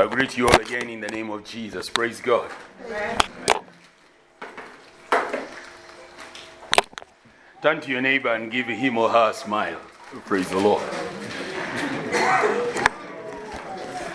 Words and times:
I 0.00 0.06
greet 0.06 0.38
you 0.38 0.48
all 0.48 0.58
again 0.58 0.88
in 0.88 1.02
the 1.02 1.08
name 1.08 1.28
of 1.28 1.44
Jesus. 1.44 1.90
Praise 1.90 2.22
God. 2.22 2.50
Amen. 2.86 3.18
Turn 7.60 7.82
to 7.82 7.90
your 7.90 8.00
neighbor 8.00 8.32
and 8.32 8.50
give 8.50 8.66
him 8.68 8.96
or 8.96 9.10
her 9.10 9.32
a 9.32 9.34
smile. 9.34 9.78
Praise 10.24 10.48
the 10.48 10.56
Lord. 10.56 10.82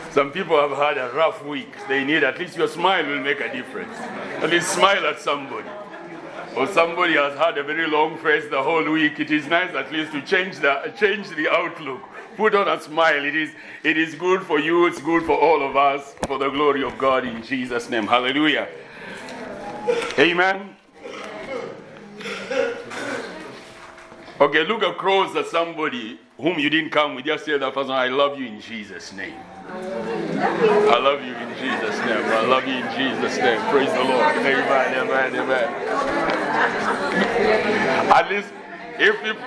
Some 0.10 0.32
people 0.32 0.60
have 0.60 0.76
had 0.76 0.98
a 0.98 1.12
rough 1.14 1.46
week. 1.46 1.76
They 1.88 2.04
need 2.04 2.24
at 2.24 2.40
least 2.40 2.58
your 2.58 2.68
smile 2.68 3.06
will 3.06 3.22
make 3.22 3.40
a 3.40 3.54
difference. 3.54 3.96
At 4.42 4.50
least 4.50 4.74
smile 4.74 5.06
at 5.06 5.20
somebody. 5.20 5.70
Or 6.58 6.66
somebody 6.66 7.14
has 7.14 7.38
had 7.38 7.60
a 7.60 7.64
very 7.64 7.88
long 7.88 8.18
face 8.18 8.46
the 8.50 8.64
whole 8.64 8.90
week. 8.90 9.20
It 9.20 9.30
is 9.30 9.46
nice 9.46 9.76
at 9.76 9.92
least 9.92 10.14
to 10.14 10.22
change 10.24 10.58
the 10.58 10.92
change 10.98 11.30
the 11.30 11.48
outlook. 11.48 12.02
Put 12.38 12.54
on 12.56 12.68
a 12.68 12.80
smile. 12.80 13.24
It 13.24 13.36
is 13.36 13.52
it 13.84 13.98
is 13.98 14.16
good 14.16 14.44
for 14.44 14.60
you, 14.60 14.88
it's 14.88 15.02
good 15.02 15.24
for 15.24 15.40
all 15.40 15.62
of 15.64 15.76
us, 15.76 16.16
for 16.28 16.38
the 16.38 16.50
glory 16.50 16.84
of 16.84 16.98
God 16.98 17.26
in 17.26 17.42
Jesus' 17.44 17.90
name. 17.90 18.08
Hallelujah. 18.08 18.68
Amen. 20.18 20.76
Okay, 24.42 24.66
look 24.66 24.84
across 24.84 25.34
at 25.36 25.48
somebody 25.48 26.20
whom 26.38 26.60
you 26.60 26.70
didn't 26.70 26.90
come 26.90 27.16
with. 27.16 27.26
Just 27.26 27.46
tell 27.46 27.58
that 27.58 27.74
person, 27.74 27.92
I 27.94 28.10
love 28.10 28.38
you 28.38 28.48
in 28.48 28.60
Jesus' 28.60 29.14
name. 29.14 29.40
I 29.70 31.00
love 31.00 31.22
you 31.24 31.34
in 31.34 31.50
Jesus' 31.58 31.98
name. 32.06 32.26
I 32.26 32.46
love 32.46 32.68
you 32.68 32.74
in 32.74 32.88
Jesus' 32.98 33.38
name. 33.38 33.62
Praise 33.72 33.92
the 33.94 34.04
Lord. 34.04 34.36
Amen, 34.36 34.94
amen, 34.98 35.36
amen. 35.36 35.70
At 38.12 38.30
least, 38.30 38.50
if, 39.00 39.16
if, 39.24 39.38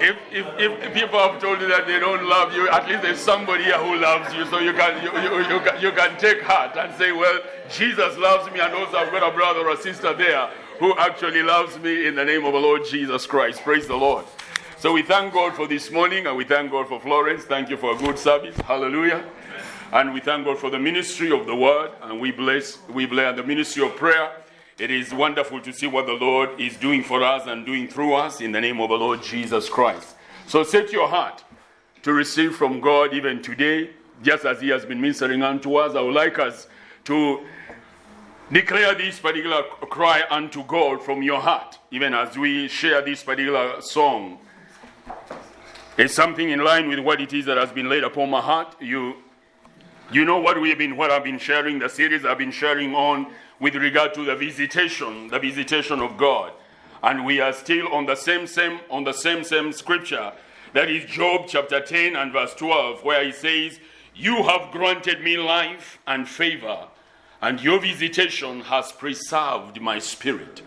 if, 0.00 0.16
if, 0.32 0.82
if 0.82 0.94
people 0.94 1.18
have 1.18 1.40
told 1.40 1.60
you 1.60 1.68
that 1.68 1.86
they 1.86 1.98
don't 1.98 2.24
love 2.24 2.54
you, 2.54 2.68
at 2.68 2.88
least 2.88 3.02
there's 3.02 3.18
somebody 3.18 3.64
here 3.64 3.78
who 3.78 3.96
loves 3.96 4.32
you. 4.34 4.44
So 4.46 4.58
you 4.58 4.72
can, 4.72 5.02
you, 5.02 5.10
you, 5.20 5.38
you, 5.38 5.60
can, 5.60 5.82
you 5.82 5.92
can 5.92 6.18
take 6.18 6.42
heart 6.42 6.76
and 6.76 6.94
say, 6.96 7.12
Well, 7.12 7.40
Jesus 7.70 8.16
loves 8.18 8.50
me, 8.52 8.60
and 8.60 8.72
also 8.74 8.96
I've 8.96 9.10
got 9.10 9.28
a 9.28 9.34
brother 9.34 9.60
or 9.60 9.72
a 9.72 9.76
sister 9.76 10.14
there 10.14 10.50
who 10.78 10.96
actually 10.98 11.42
loves 11.42 11.78
me 11.78 12.06
in 12.06 12.14
the 12.14 12.24
name 12.24 12.44
of 12.44 12.52
the 12.52 12.58
Lord 12.58 12.82
Jesus 12.84 13.26
Christ. 13.26 13.62
Praise 13.62 13.86
the 13.86 13.96
Lord. 13.96 14.24
So 14.78 14.92
we 14.92 15.02
thank 15.02 15.34
God 15.34 15.54
for 15.54 15.66
this 15.66 15.90
morning 15.90 16.28
and 16.28 16.36
we 16.36 16.44
thank 16.44 16.70
God 16.70 16.86
for 16.86 17.00
Florence. 17.00 17.44
Thank 17.44 17.68
you 17.68 17.76
for 17.76 17.96
a 17.96 17.98
good 17.98 18.16
service. 18.16 18.56
Hallelujah. 18.58 19.24
And 19.92 20.14
we 20.14 20.20
thank 20.20 20.44
God 20.44 20.58
for 20.58 20.70
the 20.70 20.78
ministry 20.78 21.32
of 21.32 21.46
the 21.46 21.56
word 21.56 21.90
and 22.02 22.20
we 22.20 22.30
bless 22.30 22.78
we 22.88 23.04
bless 23.04 23.34
the 23.34 23.42
ministry 23.42 23.84
of 23.84 23.96
prayer. 23.96 24.30
It 24.78 24.90
is 24.90 25.12
wonderful 25.12 25.60
to 25.62 25.72
see 25.72 25.86
what 25.86 26.06
the 26.06 26.12
Lord 26.12 26.60
is 26.60 26.76
doing 26.76 27.02
for 27.02 27.22
us 27.22 27.46
and 27.46 27.66
doing 27.66 27.88
through 27.88 28.14
us 28.14 28.40
in 28.40 28.52
the 28.52 28.60
name 28.60 28.80
of 28.80 28.90
the 28.90 28.96
Lord 28.96 29.22
Jesus 29.22 29.68
Christ. 29.68 30.14
So 30.46 30.62
set 30.62 30.92
your 30.92 31.08
heart 31.08 31.44
to 32.02 32.12
receive 32.12 32.54
from 32.54 32.80
God 32.80 33.12
even 33.12 33.42
today, 33.42 33.90
just 34.22 34.44
as 34.44 34.60
He 34.60 34.68
has 34.68 34.84
been 34.84 35.00
ministering 35.00 35.42
unto 35.42 35.76
us. 35.76 35.96
I 35.96 36.00
would 36.00 36.14
like 36.14 36.38
us 36.38 36.68
to 37.04 37.44
Declare 38.50 38.94
this 38.94 39.18
particular 39.18 39.62
cry 39.90 40.22
unto 40.30 40.64
God 40.64 41.02
from 41.02 41.22
your 41.22 41.38
heart, 41.38 41.78
even 41.90 42.14
as 42.14 42.38
we 42.38 42.66
share 42.68 43.02
this 43.02 43.22
particular 43.22 43.82
song. 43.82 44.38
It's 45.98 46.14
something 46.14 46.48
in 46.48 46.64
line 46.64 46.88
with 46.88 46.98
what 47.00 47.20
it 47.20 47.34
is 47.34 47.44
that 47.44 47.58
has 47.58 47.70
been 47.72 47.90
laid 47.90 48.04
upon 48.04 48.30
my 48.30 48.40
heart. 48.40 48.74
You, 48.80 49.16
you 50.10 50.24
know 50.24 50.38
what 50.38 50.58
we've 50.58 50.78
been, 50.78 50.96
what 50.96 51.10
I've 51.10 51.24
been 51.24 51.38
sharing, 51.38 51.78
the 51.78 51.90
series 51.90 52.24
I've 52.24 52.38
been 52.38 52.50
sharing 52.50 52.94
on 52.94 53.30
with 53.60 53.74
regard 53.74 54.14
to 54.14 54.24
the 54.24 54.36
visitation, 54.36 55.28
the 55.28 55.38
visitation 55.38 56.00
of 56.00 56.16
God, 56.16 56.52
and 57.02 57.24
we 57.24 57.40
are 57.40 57.52
still 57.52 57.88
on 57.88 58.06
the 58.06 58.14
same, 58.14 58.46
same, 58.46 58.80
on 58.90 59.04
the 59.04 59.12
same, 59.12 59.44
same 59.44 59.72
scripture. 59.72 60.32
That 60.74 60.90
is 60.90 61.04
Job 61.04 61.46
chapter 61.48 61.80
10 61.80 62.16
and 62.16 62.32
verse 62.32 62.54
12, 62.54 63.04
where 63.04 63.24
he 63.24 63.32
says, 63.32 63.80
"You 64.14 64.42
have 64.44 64.70
granted 64.70 65.22
me 65.22 65.36
life 65.36 65.98
and 66.06 66.28
favor." 66.28 66.88
and 67.40 67.60
your 67.60 67.80
visitation 67.80 68.60
has 68.62 68.92
preserved 68.92 69.80
my 69.80 69.98
spirit. 69.98 70.62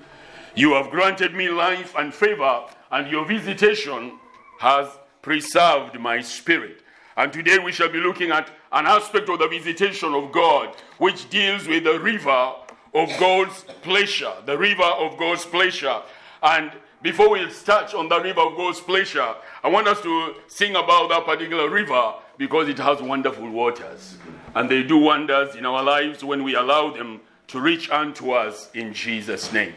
You 0.55 0.73
have 0.73 0.89
granted 0.89 1.33
me 1.33 1.49
life 1.49 1.93
and 1.97 2.13
favor, 2.13 2.63
and 2.91 3.09
your 3.09 3.25
visitation 3.25 4.19
has 4.59 4.87
preserved 5.21 5.99
my 5.99 6.21
spirit. 6.21 6.81
And 7.17 7.31
today 7.31 7.59
we 7.59 7.71
shall 7.71 7.89
be 7.89 7.99
looking 7.99 8.31
at 8.31 8.49
an 8.71 8.85
aspect 8.85 9.29
of 9.29 9.39
the 9.39 9.47
visitation 9.47 10.13
of 10.13 10.31
God 10.31 10.75
which 10.97 11.29
deals 11.29 11.67
with 11.67 11.83
the 11.83 11.99
river 11.99 12.53
of 12.93 13.09
God's 13.19 13.63
pleasure, 13.81 14.33
the 14.45 14.57
river 14.57 14.83
of 14.83 15.17
God's 15.17 15.45
pleasure. 15.45 16.01
And 16.43 16.71
before 17.01 17.29
we 17.29 17.47
touch 17.63 17.93
on 17.93 18.09
the 18.09 18.19
river 18.19 18.41
of 18.41 18.57
God's 18.57 18.79
pleasure, 18.79 19.33
I 19.63 19.69
want 19.69 19.87
us 19.87 20.01
to 20.01 20.35
sing 20.47 20.75
about 20.75 21.09
that 21.09 21.25
particular 21.25 21.69
river 21.69 22.13
because 22.37 22.67
it 22.67 22.77
has 22.79 23.01
wonderful 23.01 23.49
waters 23.49 24.17
and 24.55 24.69
they 24.69 24.83
do 24.83 24.97
wonders 24.97 25.55
in 25.55 25.65
our 25.65 25.83
lives 25.83 26.23
when 26.23 26.43
we 26.43 26.55
allow 26.55 26.91
them 26.91 27.21
to 27.47 27.59
reach 27.59 27.89
unto 27.89 28.31
us 28.31 28.69
in 28.73 28.93
Jesus' 28.93 29.51
name. 29.53 29.73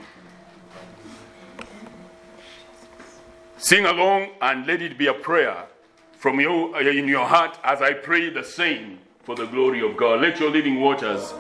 Sing 3.56 3.86
along 3.86 4.28
and 4.42 4.66
let 4.66 4.82
it 4.82 4.98
be 4.98 5.06
a 5.06 5.14
prayer 5.14 5.64
from 6.12 6.41
you 6.41 6.76
in 6.76 7.08
your 7.08 7.26
heart 7.26 7.58
as 7.64 7.81
I 7.81 7.94
pray 7.94 8.31
the 8.31 8.44
same 8.44 8.98
for 9.22 9.34
the 9.34 9.46
glory 9.46 9.81
of 9.81 9.96
God. 9.96 10.20
Let 10.20 10.38
your 10.38 10.50
living 10.50 10.81
waters 10.81 11.32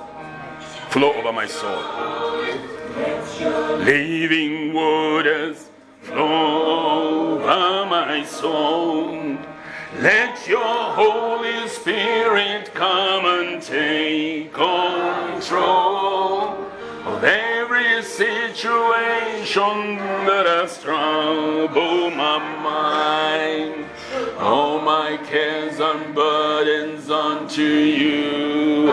flow 0.94 1.12
over 1.14 1.32
my 1.32 1.44
soul. 1.44 1.82
Living 3.78 4.72
waters 4.72 5.68
flow 6.02 7.32
over 7.32 7.86
my 7.90 8.24
soul. 8.24 9.36
Let 9.98 10.46
your 10.46 10.62
Holy 11.02 11.66
Spirit 11.66 12.72
come 12.74 13.26
and 13.26 13.60
take 13.60 14.52
control 14.52 16.50
of 17.10 17.24
every 17.24 18.00
situation 18.04 19.96
that 20.28 20.46
has 20.46 20.80
troubled 20.80 22.14
my 22.14 22.38
mind. 22.62 23.84
All 24.38 24.80
my 24.80 25.16
cares 25.26 25.80
and 25.80 26.14
burdens 26.14 27.10
unto 27.10 27.62
you 27.62 28.92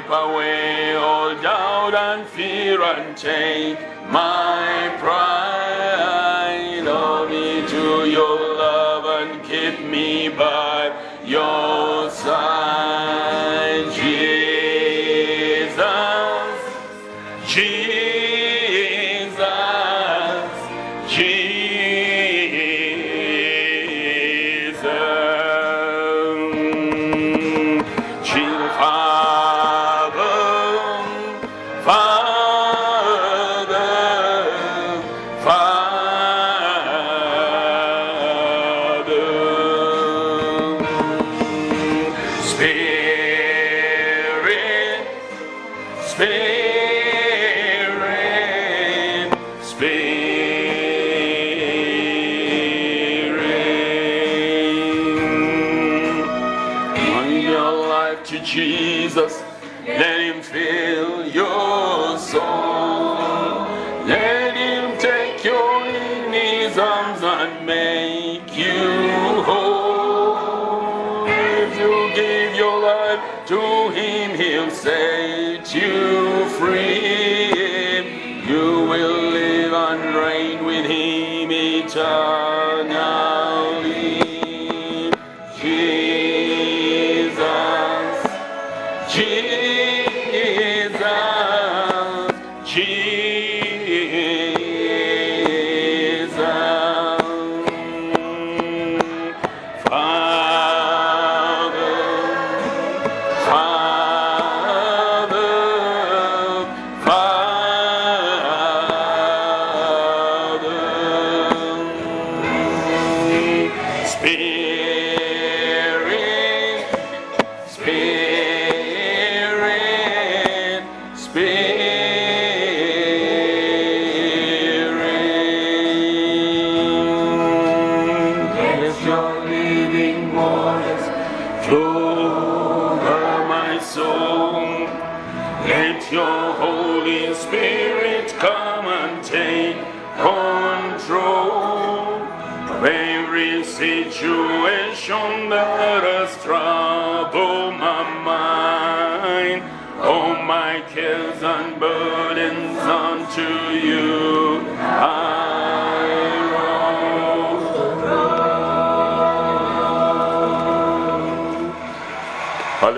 Wipe 0.00 0.30
away 0.30 0.94
all 0.94 1.34
doubt 1.42 1.94
and 1.94 2.26
fear 2.28 2.82
and 2.82 3.14
take 3.14 3.78
my 4.10 4.96
pride. 4.98 6.80
Love 6.84 7.28
me 7.28 7.66
to 7.68 8.08
your 8.08 8.56
love 8.56 9.04
and 9.04 9.44
keep 9.44 9.78
me 9.86 10.30
by 10.30 10.79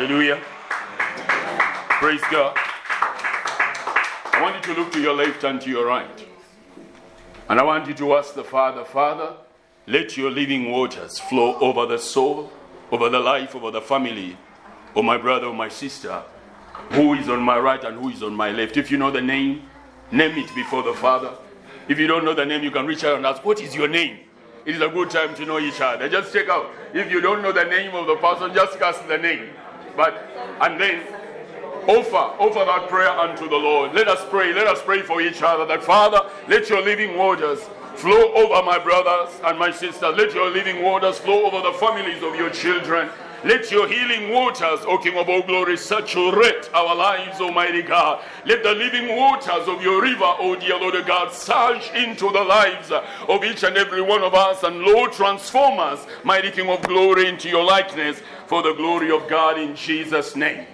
Hallelujah. 0.03 0.41
Praise 2.01 2.21
God. 2.29 2.57
I 2.57 4.41
want 4.43 4.57
you 4.57 4.75
to 4.75 4.81
look 4.81 4.93
to 4.95 5.01
your 5.01 5.15
left 5.15 5.45
and 5.45 5.61
to 5.61 5.71
your 5.71 5.87
right. 5.87 6.27
And 7.49 7.61
I 7.61 7.63
want 7.63 7.87
you 7.87 7.95
to 7.95 8.17
ask 8.17 8.35
the 8.35 8.43
Father, 8.43 8.85
Father, 8.85 9.37
let 9.87 10.17
your 10.17 10.33
living 10.33 10.73
waters 10.73 11.21
flow 11.21 11.57
over 11.61 11.87
the 11.87 12.01
soul, 12.01 12.51
over 12.91 13.09
the 13.11 13.21
life, 13.21 13.55
over 13.55 13.71
the 13.71 13.81
family, 13.81 14.37
or 14.97 15.05
my 15.05 15.17
brother 15.17 15.47
or 15.47 15.55
my 15.55 15.69
sister, 15.69 16.21
who 16.91 17.15
is 17.15 17.29
on 17.29 17.41
my 17.41 17.61
right 17.61 17.85
and 17.85 17.97
who 17.97 18.09
is 18.09 18.25
on 18.25 18.35
my 18.35 18.51
left. 18.51 18.77
If 18.77 18.91
you 18.91 18.97
know 18.97 19.13
the 19.13 19.23
name, 19.23 19.63
name 20.11 20.37
it 20.37 20.53
before 20.53 20.83
the 20.83 20.95
Father. 20.95 21.31
If 21.87 22.01
you 22.01 22.09
don't 22.09 22.25
know 22.25 22.35
the 22.35 22.45
name, 22.45 22.65
you 22.65 22.73
can 22.73 22.87
reach 22.87 23.05
out 23.05 23.19
and 23.19 23.25
ask, 23.25 23.45
What 23.45 23.61
is 23.61 23.73
your 23.77 23.87
name? 23.87 24.19
It 24.67 24.75
is 24.75 24.83
a 24.83 24.89
good 24.89 25.11
time 25.11 25.37
to 25.37 25.47
know 25.47 25.61
each 25.61 25.81
other. 25.81 26.09
Just 26.09 26.33
check 26.33 26.49
out. 26.49 26.73
If 26.93 27.09
you 27.09 27.21
don't 27.21 27.41
know 27.41 27.53
the 27.53 27.65
name 27.65 27.95
of 27.95 28.09
the 28.09 28.17
person, 28.17 28.53
just 28.53 28.81
ask 28.81 29.07
the 29.07 29.19
name. 29.19 29.51
But, 29.97 30.15
and 30.61 30.81
then 30.81 31.03
offer 31.89 32.17
offer 32.39 32.65
that 32.65 32.89
prayer 32.89 33.11
unto 33.11 33.49
the 33.49 33.57
lord. 33.57 33.95
Let 33.95 34.09
us 34.09 34.25
pray 34.31 34.53
let 34.53 34.67
us 34.67 34.81
pray 34.83 35.03
for 35.03 35.21
each 35.21 35.43
other 35.43 35.67
that 35.67 35.83
father 35.83 36.21
let 36.49 36.69
your 36.69 36.81
living 36.81 37.17
waters 37.17 37.61
flow 37.97 38.33
over 38.35 38.65
my 38.65 38.79
brothers 38.79 39.35
and 39.45 39.59
my 39.59 39.71
sisters. 39.71 40.17
Let 40.17 40.33
your 40.35 40.51
living 40.51 40.83
waters 40.83 41.19
flow 41.19 41.45
over 41.45 41.61
the 41.61 41.77
families 41.79 42.23
of 42.23 42.37
your 42.37 42.51
children 42.51 43.09
let 43.45 43.71
your 43.71 43.89
healing 43.89 44.31
waters, 44.31 44.81
O 44.87 44.99
King 44.99 45.19
of 45.19 45.29
all 45.29 45.43
glory, 45.43 45.77
saturate 45.77 46.71
our 46.73 46.95
lives, 46.95 47.41
Almighty 47.41 47.83
God. 47.83 48.23
Let 48.47 48.63
the 48.63 48.73
living 48.73 49.17
waters 49.17 49.67
of 49.67 49.83
your 49.83 50.01
river, 50.01 50.35
O 50.39 50.55
dear 50.55 50.79
Lord 50.79 50.95
God, 51.07 51.33
surge 51.33 51.91
into 51.95 52.31
the 52.31 52.43
lives 52.43 52.91
of 52.91 53.45
each 53.45 53.65
and 53.65 53.77
every 53.77 54.01
one 54.01 54.23
of 54.23 54.35
us. 54.35 54.63
And 54.63 54.81
Lord, 54.81 55.13
transform 55.13 55.81
us, 55.81 56.07
mighty 56.23 56.51
King 56.51 56.69
of 56.69 56.83
glory, 56.83 57.29
into 57.29 57.49
your 57.49 57.65
likeness 57.65 58.23
for 58.47 58.63
the 58.63 58.75
glory 58.75 59.11
of 59.11 59.29
God 59.29 59.59
in 59.59 59.75
Jesus' 59.75 60.37
name. 60.37 60.67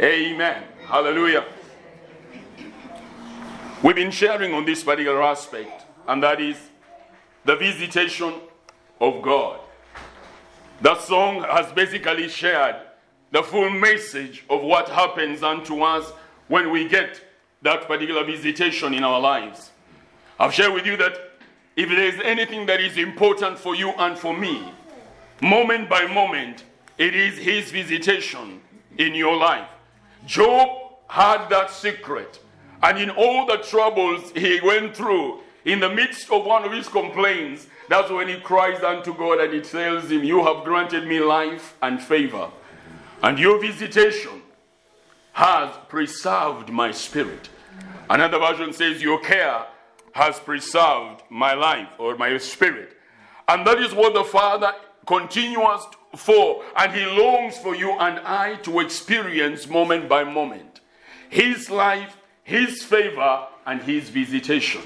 Amen. 0.00 0.64
Hallelujah. 0.86 1.44
We've 3.82 3.96
been 3.96 4.10
sharing 4.10 4.52
on 4.54 4.64
this 4.64 4.84
particular 4.84 5.22
aspect, 5.22 5.86
and 6.06 6.22
that 6.22 6.40
is 6.40 6.56
the 7.44 7.56
visitation 7.56 8.34
of 9.00 9.22
God. 9.22 9.60
The 10.82 10.98
song 10.98 11.44
has 11.44 11.70
basically 11.70 12.28
shared 12.28 12.74
the 13.30 13.40
full 13.40 13.70
message 13.70 14.44
of 14.50 14.62
what 14.62 14.88
happens 14.88 15.44
unto 15.44 15.80
us 15.82 16.10
when 16.48 16.72
we 16.72 16.88
get 16.88 17.20
that 17.62 17.86
particular 17.86 18.24
visitation 18.24 18.92
in 18.92 19.04
our 19.04 19.20
lives. 19.20 19.70
I've 20.40 20.52
shared 20.52 20.74
with 20.74 20.84
you 20.84 20.96
that 20.96 21.16
if 21.76 21.88
there's 21.88 22.20
anything 22.24 22.66
that 22.66 22.80
is 22.80 22.96
important 22.96 23.60
for 23.60 23.76
you 23.76 23.90
and 23.90 24.18
for 24.18 24.36
me, 24.36 24.72
moment 25.40 25.88
by 25.88 26.04
moment, 26.06 26.64
it 26.98 27.14
is 27.14 27.38
His 27.38 27.70
visitation 27.70 28.60
in 28.98 29.14
your 29.14 29.36
life. 29.36 29.68
Job 30.26 30.96
had 31.06 31.48
that 31.50 31.70
secret, 31.70 32.40
and 32.82 32.98
in 32.98 33.10
all 33.10 33.46
the 33.46 33.58
troubles 33.58 34.32
he 34.34 34.60
went 34.60 34.96
through, 34.96 35.42
in 35.64 35.80
the 35.80 35.88
midst 35.88 36.30
of 36.30 36.44
one 36.44 36.64
of 36.64 36.72
his 36.72 36.88
complaints, 36.88 37.66
that's 37.88 38.10
when 38.10 38.28
he 38.28 38.36
cries 38.36 38.82
unto 38.82 39.14
God 39.14 39.40
and 39.40 39.52
he 39.52 39.60
tells 39.60 40.10
him, 40.10 40.24
You 40.24 40.44
have 40.44 40.64
granted 40.64 41.06
me 41.06 41.20
life 41.20 41.76
and 41.82 42.02
favor, 42.02 42.50
and 43.22 43.38
your 43.38 43.60
visitation 43.60 44.42
has 45.32 45.74
preserved 45.88 46.70
my 46.70 46.90
spirit. 46.90 47.48
Another 48.10 48.38
version 48.38 48.72
says, 48.72 49.02
Your 49.02 49.20
care 49.20 49.66
has 50.12 50.38
preserved 50.38 51.22
my 51.30 51.54
life 51.54 51.88
or 51.98 52.16
my 52.16 52.36
spirit. 52.38 52.96
And 53.48 53.66
that 53.66 53.78
is 53.78 53.94
what 53.94 54.14
the 54.14 54.24
Father 54.24 54.72
continues 55.06 55.86
for, 56.16 56.62
and 56.76 56.92
He 56.92 57.04
longs 57.06 57.56
for 57.58 57.74
you 57.74 57.92
and 57.92 58.18
I 58.20 58.56
to 58.62 58.80
experience 58.80 59.68
moment 59.68 60.08
by 60.08 60.24
moment. 60.24 60.80
His 61.30 61.70
life, 61.70 62.16
His 62.44 62.82
favor, 62.82 63.46
and 63.66 63.80
his 63.82 64.08
visitation. 64.08 64.82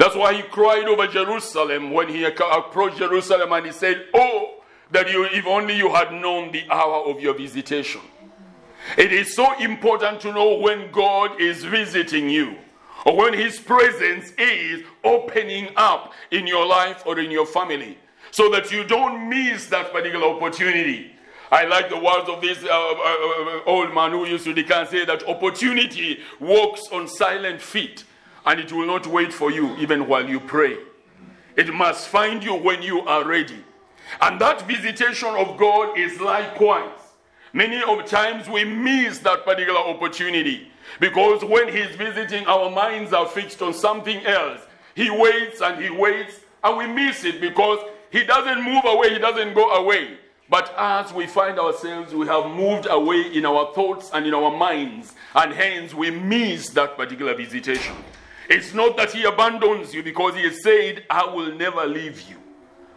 That's 0.00 0.16
why 0.16 0.32
he 0.32 0.40
cried 0.40 0.88
over 0.88 1.06
Jerusalem 1.06 1.90
when 1.90 2.08
he 2.08 2.24
approached 2.24 2.96
Jerusalem 2.96 3.52
and 3.52 3.66
he 3.66 3.72
said, 3.72 4.06
Oh, 4.14 4.62
that 4.92 5.12
you, 5.12 5.26
if 5.26 5.46
only 5.46 5.76
you 5.76 5.90
had 5.92 6.10
known 6.10 6.50
the 6.52 6.64
hour 6.70 7.04
of 7.04 7.20
your 7.20 7.34
visitation. 7.34 8.00
It 8.96 9.12
is 9.12 9.34
so 9.34 9.54
important 9.58 10.22
to 10.22 10.32
know 10.32 10.56
when 10.56 10.90
God 10.90 11.38
is 11.38 11.64
visiting 11.64 12.30
you 12.30 12.56
or 13.04 13.14
when 13.14 13.34
His 13.34 13.60
presence 13.60 14.32
is 14.38 14.86
opening 15.04 15.68
up 15.76 16.14
in 16.30 16.46
your 16.46 16.64
life 16.64 17.02
or 17.04 17.18
in 17.20 17.30
your 17.30 17.44
family 17.44 17.98
so 18.30 18.50
that 18.52 18.72
you 18.72 18.84
don't 18.84 19.28
miss 19.28 19.66
that 19.66 19.92
particular 19.92 20.28
opportunity. 20.28 21.12
I 21.52 21.66
like 21.66 21.90
the 21.90 21.98
words 21.98 22.26
of 22.30 22.40
this 22.40 22.64
uh, 22.64 22.68
uh, 22.68 22.70
uh, 22.70 23.60
old 23.66 23.92
man 23.94 24.12
who 24.12 24.26
used 24.26 24.44
to 24.44 24.54
declare 24.54 24.86
say 24.86 25.04
that 25.04 25.28
opportunity 25.28 26.20
walks 26.40 26.88
on 26.90 27.06
silent 27.06 27.60
feet 27.60 28.04
and 28.46 28.60
it 28.60 28.72
will 28.72 28.86
not 28.86 29.06
wait 29.06 29.32
for 29.32 29.50
you 29.50 29.76
even 29.76 30.06
while 30.06 30.28
you 30.28 30.40
pray. 30.40 30.76
It 31.56 31.72
must 31.72 32.08
find 32.08 32.42
you 32.42 32.54
when 32.54 32.82
you 32.82 33.00
are 33.02 33.24
ready. 33.24 33.64
And 34.20 34.40
that 34.40 34.66
visitation 34.66 35.28
of 35.28 35.56
God 35.58 35.98
is 35.98 36.20
likewise. 36.20 36.90
Many 37.52 37.82
of 37.82 38.06
times 38.06 38.48
we 38.48 38.64
miss 38.64 39.18
that 39.18 39.44
particular 39.44 39.80
opportunity 39.80 40.70
because 41.00 41.44
when 41.44 41.68
He's 41.68 41.94
visiting, 41.96 42.46
our 42.46 42.70
minds 42.70 43.12
are 43.12 43.26
fixed 43.26 43.62
on 43.62 43.74
something 43.74 44.24
else. 44.24 44.60
He 44.94 45.10
waits 45.10 45.60
and 45.60 45.82
He 45.82 45.90
waits, 45.90 46.40
and 46.62 46.76
we 46.76 46.86
miss 46.86 47.24
it 47.24 47.40
because 47.40 47.78
He 48.10 48.24
doesn't 48.24 48.62
move 48.64 48.82
away, 48.84 49.12
He 49.12 49.18
doesn't 49.18 49.54
go 49.54 49.70
away. 49.70 50.18
But 50.48 50.74
as 50.76 51.12
we 51.12 51.26
find 51.28 51.60
ourselves, 51.60 52.12
we 52.12 52.26
have 52.26 52.50
moved 52.50 52.88
away 52.90 53.32
in 53.32 53.46
our 53.46 53.72
thoughts 53.72 54.10
and 54.12 54.26
in 54.26 54.34
our 54.34 54.56
minds, 54.56 55.14
and 55.34 55.52
hence 55.52 55.94
we 55.94 56.10
miss 56.10 56.70
that 56.70 56.96
particular 56.96 57.34
visitation. 57.34 57.94
It's 58.50 58.74
not 58.74 58.98
that 58.98 59.12
He 59.12 59.24
abandons 59.24 59.94
you 59.94 60.02
because 60.02 60.34
He 60.34 60.42
has 60.42 60.62
said, 60.62 61.04
I 61.08 61.24
will 61.24 61.54
never 61.54 61.86
leave 61.86 62.20
you. 62.28 62.36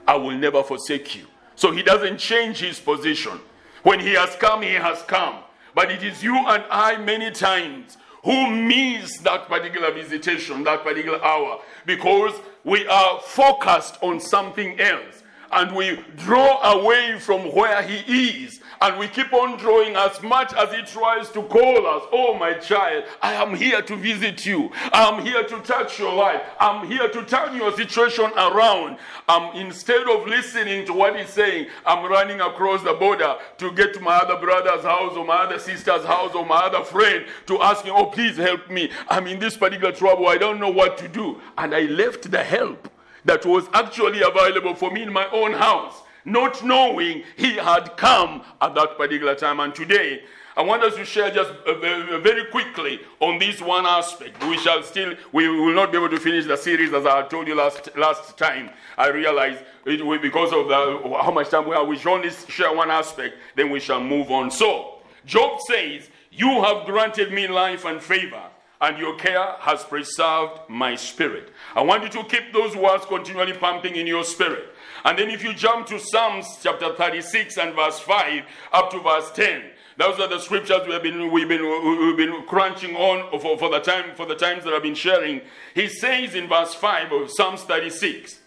I 0.08 0.16
will 0.16 0.38
never 0.38 0.64
forsake 0.64 1.16
you. 1.16 1.28
So 1.56 1.72
he 1.72 1.84
doesn't 1.84 2.18
change 2.18 2.60
his 2.60 2.80
position. 2.80 3.40
When 3.84 4.00
he 4.00 4.14
has 4.14 4.36
come, 4.36 4.62
he 4.62 4.74
has 4.74 5.02
come. 5.04 5.44
But 5.76 5.92
it 5.92 6.04
is 6.04 6.24
you 6.24 6.36
and 6.36 6.64
I 6.70 6.98
many 6.98 7.32
times 7.32 7.98
who 8.24 8.50
miss 8.50 9.18
that 9.20 9.48
particular 9.48 9.92
visitation, 9.92 10.64
that 10.64 10.84
particular 10.84 11.24
hour, 11.24 11.60
because 11.86 12.34
we 12.64 12.88
are 12.88 13.20
focused 13.20 13.98
on 14.02 14.20
something 14.20 14.80
else 14.80 15.23
and 15.54 15.76
we 15.76 16.00
draw 16.18 16.62
away 16.74 17.20
from 17.20 17.54
where 17.54 17.82
he 17.84 18.44
is 18.44 18.60
and 18.84 19.00
we 19.00 19.08
keep 19.08 19.32
on 19.32 19.58
drawing 19.58 19.96
as 19.96 20.22
much 20.22 20.54
as 20.54 20.74
he 20.74 20.82
tries 20.82 21.30
to 21.32 21.42
call 21.44 21.88
us. 21.88 22.04
Oh, 22.12 22.34
my 22.38 22.54
child, 22.54 23.06
I 23.22 23.34
am 23.34 23.56
here 23.56 23.82
to 23.82 23.96
visit 23.96 24.46
you. 24.46 24.72
I'm 24.92 25.26
here 25.26 25.42
to 25.42 25.60
touch 25.62 26.00
your 26.00 26.14
life. 26.14 26.42
I'm 26.60 26.86
here 26.86 27.08
to 27.08 27.24
turn 27.24 27.56
your 27.56 27.72
situation 27.78 28.30
around. 28.36 28.98
Um, 29.30 29.52
instead 29.56 30.10
of 30.10 30.28
listening 30.28 30.86
to 30.88 30.94
what 30.94 31.18
he's 31.18 31.30
saying, 31.30 31.68
I'm 31.86 32.12
running 32.12 32.42
across 32.42 32.84
the 32.84 32.94
border 32.94 33.38
to 33.60 33.72
get 33.72 33.94
to 33.94 34.02
my 34.02 34.18
other 34.18 34.36
brother's 34.36 34.84
house 34.84 35.16
or 35.16 35.26
my 35.26 35.44
other 35.44 35.60
sister's 35.60 36.04
house 36.04 36.36
or 36.36 36.46
my 36.46 36.58
other 36.58 36.84
friend 36.84 37.26
to 37.46 37.62
ask 37.62 37.86
him, 37.86 37.94
Oh, 37.96 38.08
please 38.08 38.36
help 38.36 38.70
me. 38.70 38.92
I'm 39.08 39.28
in 39.28 39.40
this 39.40 39.56
particular 39.56 39.94
trouble. 39.94 40.28
I 40.28 40.38
don't 40.38 40.60
know 40.60 40.70
what 40.70 40.98
to 40.98 41.08
do. 41.08 41.40
And 41.58 41.74
I 41.74 41.84
left 41.84 42.30
the 42.30 42.44
help 42.44 42.90
that 43.26 43.46
was 43.46 43.68
actually 43.74 44.22
available 44.22 44.76
for 44.76 44.92
me 44.92 45.04
in 45.04 45.12
my 45.12 45.28
own 45.32 45.54
house 45.54 46.02
not 46.26 46.64
knowing 46.64 47.24
he 47.36 47.56
had 47.56 47.98
come 47.98 48.44
at 48.62 48.74
that 48.76 48.98
particular 48.98 49.36
time. 49.36 49.60
And 49.60 49.74
today, 49.76 50.24
I 50.56 50.62
want 50.62 50.84
us 50.84 50.96
to 50.96 51.06
share 51.06 51.32
just 51.32 51.52
uh, 51.66 51.74
very 52.20 52.46
quickly 52.52 53.00
on 53.20 53.40
this 53.40 53.60
one 53.60 53.86
aspect. 53.86 54.44
We 54.46 54.58
shall 54.58 54.84
still, 54.84 55.16
we 55.32 55.48
will 55.48 55.74
not 55.74 55.92
be 55.92 55.98
able 55.98 56.10
to 56.10 56.20
finish 56.20 56.46
the 56.46 56.56
series 56.56 56.94
as 56.94 57.06
I 57.06 57.24
told 57.24 57.48
you 57.48 57.56
last 57.56 57.90
last 57.98 58.38
time. 58.38 58.70
I 58.98 59.10
realized 59.10 59.64
it 59.86 60.06
will, 60.06 60.20
because 60.20 60.54
of 60.54 60.68
the, 60.68 61.18
how 61.24 61.32
much 61.32 61.50
time 61.50 61.68
we 61.68 61.76
have, 61.76 61.88
we 61.88 61.98
shall 61.98 62.14
only 62.14 62.30
share 62.30 62.74
one 62.74 62.92
aspect, 62.92 63.36
then 63.56 63.72
we 63.72 63.80
shall 63.80 64.02
move 64.02 64.30
on. 64.30 64.52
So, 64.52 65.00
Job 65.26 65.60
says, 65.62 66.10
You 66.32 66.62
have 66.62 66.86
granted 66.86 67.34
me 67.34 67.48
life 67.48 67.86
and 67.86 68.02
favor, 68.02 68.44
and 68.84 68.98
your 68.98 69.16
care 69.16 69.56
has 69.60 69.82
preserved 69.86 70.60
my 70.68 70.94
spirit. 70.94 71.54
I 71.74 71.82
want 71.82 72.04
you 72.04 72.10
to 72.10 72.24
keep 72.26 72.52
those 72.52 72.76
words 72.76 73.06
continually 73.06 73.54
pumping 73.54 73.96
in 73.96 74.06
your 74.06 74.26
spirit. 74.26 74.76
And 75.06 75.18
then 75.18 75.30
if 75.30 75.42
you 75.42 75.54
jump 75.54 75.88
to 75.88 75.98
Psalms 75.98 76.46
chapter 76.62 76.94
36 76.94 77.58
and 77.58 77.74
verse 77.76 78.00
5 78.00 78.44
up 78.74 78.92
to 78.92 79.00
verse 79.00 79.32
10, 79.32 79.64
those 79.96 80.20
are 80.20 80.28
the 80.28 80.40
scriptures 80.40 80.82
we 80.86 80.92
have 80.94 81.02
been 81.02 81.32
we've 81.32 81.48
been 81.48 81.62
we've 81.62 82.18
been 82.18 82.44
crunching 82.46 82.94
on 82.98 83.40
for, 83.40 83.58
for 83.58 83.70
the 83.70 83.80
time 83.80 84.16
for 84.16 84.26
the 84.26 84.36
times 84.36 84.66
that 84.66 84.74
I've 84.74 84.84
been 84.84 84.96
sharing. 84.96 85.42
He 85.74 85.88
says 85.88 86.36
in 86.36 86.50
verse 86.50 86.74
5 86.74 87.14
of 87.14 87.32
Psalms 87.32 87.62
36, 87.64 88.40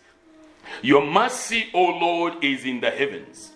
Your 0.82 1.06
mercy, 1.06 1.70
O 1.72 1.82
Lord, 1.82 2.44
is 2.44 2.66
in 2.66 2.80
the 2.80 2.90
heavens. 2.90 3.52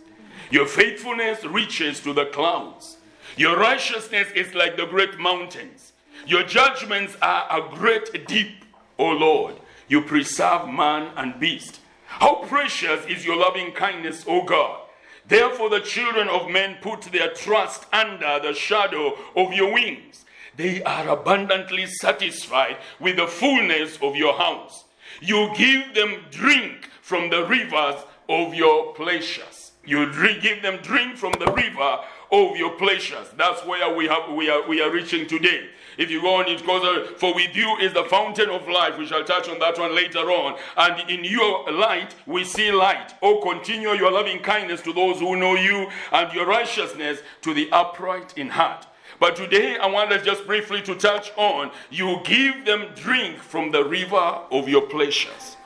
Your 0.50 0.66
faithfulness 0.66 1.44
reaches 1.44 2.00
to 2.00 2.14
the 2.14 2.26
clouds. 2.26 2.96
Your 3.36 3.58
righteousness 3.58 4.28
is 4.34 4.54
like 4.54 4.78
the 4.78 4.86
great 4.86 5.18
mountains. 5.18 5.89
Your 6.26 6.42
judgments 6.42 7.16
are 7.22 7.46
a 7.50 7.74
great 7.74 8.26
deep, 8.26 8.64
O 8.98 9.10
Lord. 9.10 9.56
You 9.88 10.02
preserve 10.02 10.68
man 10.68 11.12
and 11.16 11.40
beast. 11.40 11.80
How 12.06 12.44
precious 12.46 13.04
is 13.06 13.24
your 13.24 13.36
loving 13.36 13.72
kindness, 13.72 14.24
O 14.26 14.44
God. 14.44 14.80
Therefore, 15.26 15.70
the 15.70 15.80
children 15.80 16.28
of 16.28 16.50
men 16.50 16.76
put 16.80 17.02
their 17.02 17.32
trust 17.32 17.86
under 17.92 18.40
the 18.40 18.52
shadow 18.52 19.16
of 19.36 19.52
your 19.52 19.72
wings. 19.72 20.24
They 20.56 20.82
are 20.82 21.08
abundantly 21.08 21.86
satisfied 21.86 22.78
with 22.98 23.16
the 23.16 23.26
fullness 23.26 23.98
of 24.02 24.16
your 24.16 24.34
house. 24.34 24.84
You 25.20 25.52
give 25.56 25.94
them 25.94 26.24
drink 26.30 26.88
from 27.00 27.30
the 27.30 27.46
rivers 27.46 28.02
of 28.28 28.54
your 28.54 28.92
pleasures. 28.94 29.72
You 29.84 30.12
give 30.40 30.62
them 30.62 30.78
drink 30.82 31.16
from 31.16 31.32
the 31.38 31.52
river 31.52 32.00
of 32.32 32.56
your 32.56 32.72
pleasures. 32.72 33.28
That's 33.36 33.64
where 33.64 33.94
we 33.94 34.06
have 34.06 34.32
we 34.32 34.50
are 34.50 34.66
we 34.68 34.80
are 34.80 34.90
reaching 34.90 35.26
today. 35.26 35.68
If 36.00 36.10
you 36.10 36.22
go 36.22 36.36
on, 36.36 36.48
it 36.48 36.64
goes, 36.66 36.82
uh, 36.82 37.12
For 37.18 37.34
with 37.34 37.54
you 37.54 37.76
is 37.76 37.92
the 37.92 38.04
fountain 38.04 38.48
of 38.48 38.66
life. 38.66 38.96
We 38.96 39.04
shall 39.04 39.22
touch 39.22 39.50
on 39.50 39.58
that 39.58 39.78
one 39.78 39.94
later 39.94 40.30
on. 40.30 40.58
And 40.78 41.10
in 41.10 41.24
your 41.24 41.70
light, 41.70 42.14
we 42.24 42.42
see 42.42 42.72
light. 42.72 43.12
Oh, 43.20 43.42
continue 43.42 43.90
your 43.90 44.10
loving 44.10 44.38
kindness 44.38 44.80
to 44.82 44.94
those 44.94 45.20
who 45.20 45.36
know 45.36 45.56
you, 45.56 45.90
and 46.10 46.32
your 46.32 46.46
righteousness 46.46 47.20
to 47.42 47.52
the 47.52 47.70
upright 47.70 48.32
in 48.38 48.48
heart. 48.48 48.86
But 49.18 49.36
today, 49.36 49.76
I 49.76 49.88
want 49.88 50.10
us 50.10 50.24
just 50.24 50.46
briefly 50.46 50.80
to 50.82 50.94
touch 50.94 51.32
on 51.36 51.70
you 51.90 52.20
give 52.24 52.64
them 52.64 52.86
drink 52.94 53.36
from 53.36 53.70
the 53.70 53.84
river 53.84 54.16
of 54.16 54.70
your 54.70 54.82
pleasures. 54.88 55.58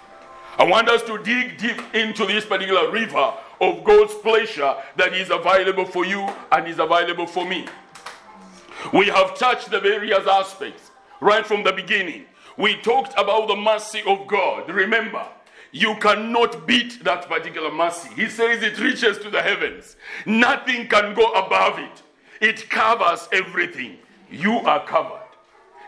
I 0.58 0.64
want 0.64 0.88
us 0.88 1.04
to 1.04 1.16
dig 1.22 1.58
deep 1.58 1.80
into 1.94 2.26
this 2.26 2.44
particular 2.44 2.90
river 2.90 3.34
of 3.60 3.84
God's 3.84 4.14
pleasure 4.14 4.74
that 4.96 5.12
is 5.12 5.30
available 5.30 5.84
for 5.84 6.04
you 6.04 6.28
and 6.50 6.66
is 6.66 6.80
available 6.80 7.28
for 7.28 7.46
me. 7.46 7.66
We 8.92 9.06
have 9.06 9.36
touched 9.36 9.70
the 9.70 9.80
various 9.80 10.26
aspects 10.26 10.90
right 11.20 11.46
from 11.46 11.64
the 11.64 11.72
beginning. 11.72 12.26
We 12.56 12.76
talked 12.82 13.12
about 13.18 13.48
the 13.48 13.56
mercy 13.56 14.02
of 14.06 14.26
God. 14.26 14.70
Remember, 14.70 15.26
you 15.72 15.96
cannot 15.96 16.66
beat 16.66 17.02
that 17.02 17.28
particular 17.28 17.72
mercy. 17.72 18.08
He 18.14 18.28
says 18.28 18.62
it 18.62 18.78
reaches 18.78 19.18
to 19.18 19.30
the 19.30 19.42
heavens, 19.42 19.96
nothing 20.24 20.86
can 20.88 21.14
go 21.14 21.32
above 21.32 21.78
it. 21.78 22.02
It 22.40 22.68
covers 22.70 23.28
everything. 23.32 23.98
You 24.30 24.58
are 24.60 24.84
covered. 24.86 25.20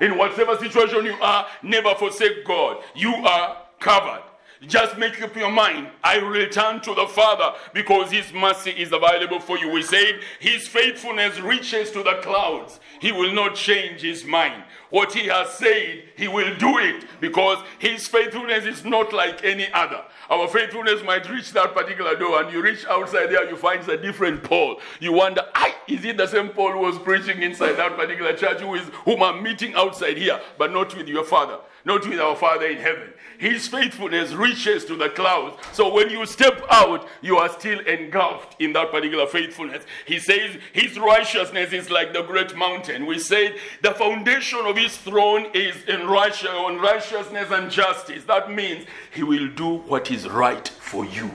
In 0.00 0.18
whatever 0.18 0.56
situation 0.58 1.04
you 1.04 1.16
are, 1.20 1.46
never 1.62 1.94
forsake 1.94 2.44
God. 2.44 2.82
You 2.94 3.14
are 3.14 3.62
covered. 3.78 4.22
Just 4.62 4.96
make 4.96 5.20
up 5.22 5.36
your 5.36 5.50
mind. 5.50 5.88
I 6.02 6.18
will 6.18 6.28
return 6.28 6.80
to 6.80 6.94
the 6.94 7.06
Father 7.06 7.56
because 7.74 8.10
His 8.10 8.32
mercy 8.32 8.70
is 8.70 8.92
available 8.92 9.38
for 9.40 9.58
you. 9.58 9.70
We 9.70 9.82
said 9.82 10.20
His 10.40 10.66
faithfulness 10.66 11.38
reaches 11.40 11.90
to 11.90 12.02
the 12.02 12.20
clouds. 12.22 12.80
He 13.00 13.12
will 13.12 13.32
not 13.32 13.54
change 13.54 14.00
His 14.00 14.24
mind. 14.24 14.64
What 14.90 15.12
He 15.12 15.26
has 15.26 15.50
said, 15.50 16.04
He 16.16 16.28
will 16.28 16.56
do 16.56 16.78
it 16.78 17.04
because 17.20 17.58
His 17.78 18.08
faithfulness 18.08 18.64
is 18.64 18.84
not 18.84 19.12
like 19.12 19.44
any 19.44 19.70
other. 19.72 20.02
Our 20.30 20.48
faithfulness 20.48 21.02
might 21.04 21.28
reach 21.28 21.52
that 21.52 21.74
particular 21.74 22.16
door, 22.16 22.42
and 22.42 22.52
you 22.52 22.62
reach 22.62 22.84
outside 22.86 23.26
there, 23.26 23.48
you 23.48 23.56
find 23.56 23.86
a 23.88 23.96
different 23.96 24.42
Paul. 24.42 24.80
You 25.00 25.12
wonder, 25.12 25.42
is 25.86 26.04
it 26.04 26.16
the 26.16 26.26
same 26.26 26.48
Paul 26.48 26.72
who 26.72 26.78
was 26.78 26.98
preaching 26.98 27.42
inside 27.42 27.72
that 27.72 27.96
particular 27.96 28.32
church 28.32 28.60
who 28.60 28.74
is 28.74 28.84
whom 29.04 29.22
I'm 29.22 29.42
meeting 29.42 29.74
outside 29.74 30.16
here, 30.16 30.40
but 30.58 30.72
not 30.72 30.96
with 30.96 31.08
your 31.08 31.24
Father, 31.24 31.58
not 31.84 32.08
with 32.08 32.18
our 32.18 32.34
Father 32.34 32.66
in 32.66 32.78
heaven? 32.78 33.12
His 33.38 33.68
faithfulness 33.68 34.32
reaches 34.32 34.84
to 34.86 34.96
the 34.96 35.10
clouds. 35.10 35.56
So 35.72 35.92
when 35.92 36.10
you 36.10 36.24
step 36.26 36.62
out, 36.70 37.08
you 37.22 37.36
are 37.36 37.48
still 37.48 37.80
engulfed 37.80 38.60
in 38.60 38.72
that 38.72 38.90
particular 38.90 39.26
faithfulness. 39.26 39.84
He 40.06 40.18
says 40.18 40.56
his 40.72 40.98
righteousness 40.98 41.72
is 41.72 41.90
like 41.90 42.12
the 42.12 42.22
great 42.22 42.56
mountain. 42.56 43.06
We 43.06 43.18
said 43.18 43.56
the 43.82 43.92
foundation 43.92 44.60
of 44.64 44.76
his 44.76 44.96
throne 44.96 45.46
is 45.54 45.76
in 45.84 46.06
righteous, 46.06 46.48
on 46.48 46.78
righteousness 46.78 47.50
and 47.50 47.70
justice. 47.70 48.24
That 48.24 48.52
means 48.52 48.86
he 49.12 49.22
will 49.22 49.48
do 49.48 49.78
what 49.78 50.10
is 50.10 50.28
right 50.28 50.66
for 50.68 51.04
you. 51.04 51.30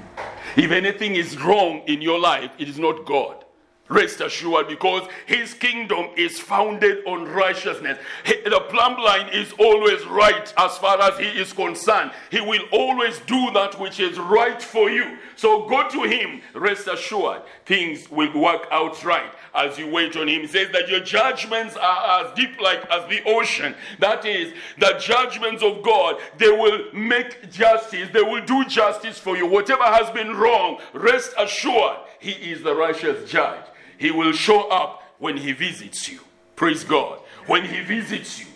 If 0.55 0.71
anything 0.71 1.15
is 1.15 1.41
wrong 1.41 1.81
in 1.87 2.01
your 2.01 2.19
life, 2.19 2.51
it 2.57 2.67
is 2.67 2.79
not 2.79 3.05
God. 3.05 3.45
Rest 3.91 4.21
assured, 4.21 4.69
because 4.69 5.07
his 5.25 5.53
kingdom 5.53 6.07
is 6.15 6.39
founded 6.39 7.05
on 7.05 7.25
righteousness. 7.25 7.99
The 8.25 8.65
plumb 8.69 8.97
line 8.97 9.27
is 9.33 9.51
always 9.59 10.05
right 10.05 10.53
as 10.57 10.77
far 10.77 11.01
as 11.01 11.19
he 11.19 11.25
is 11.25 11.51
concerned. 11.51 12.11
He 12.29 12.39
will 12.39 12.63
always 12.71 13.19
do 13.19 13.51
that 13.51 13.77
which 13.77 13.99
is 13.99 14.17
right 14.17 14.61
for 14.61 14.89
you. 14.89 15.17
So 15.35 15.67
go 15.67 15.89
to 15.89 16.03
him, 16.03 16.41
rest 16.53 16.87
assured, 16.87 17.41
things 17.65 18.09
will 18.09 18.33
work 18.39 18.67
out 18.71 19.03
right 19.03 19.31
as 19.53 19.77
you 19.77 19.89
wait 19.89 20.15
on 20.15 20.29
him. 20.29 20.41
He 20.41 20.47
says 20.47 20.71
that 20.71 20.87
your 20.87 21.01
judgments 21.01 21.75
are 21.75 22.25
as 22.25 22.33
deep 22.33 22.61
like 22.61 22.85
as 22.89 23.09
the 23.09 23.21
ocean. 23.25 23.75
That 23.99 24.23
is, 24.25 24.53
the 24.79 24.95
judgments 24.99 25.63
of 25.63 25.83
God, 25.83 26.17
they 26.37 26.49
will 26.49 26.85
make 26.93 27.51
justice, 27.51 28.07
they 28.13 28.21
will 28.21 28.45
do 28.45 28.63
justice 28.65 29.17
for 29.17 29.35
you. 29.35 29.45
Whatever 29.45 29.83
has 29.83 30.09
been 30.11 30.37
wrong, 30.37 30.79
rest 30.93 31.33
assured, 31.37 31.97
he 32.19 32.31
is 32.31 32.63
the 32.63 32.73
righteous 32.73 33.29
judge. 33.29 33.65
He 34.01 34.09
will 34.09 34.31
show 34.31 34.67
up 34.69 35.03
when 35.19 35.37
He 35.37 35.51
visits 35.51 36.09
you. 36.09 36.21
Praise 36.55 36.83
God. 36.83 37.19
When 37.45 37.63
He 37.63 37.81
visits 37.81 38.39
you. 38.39 38.47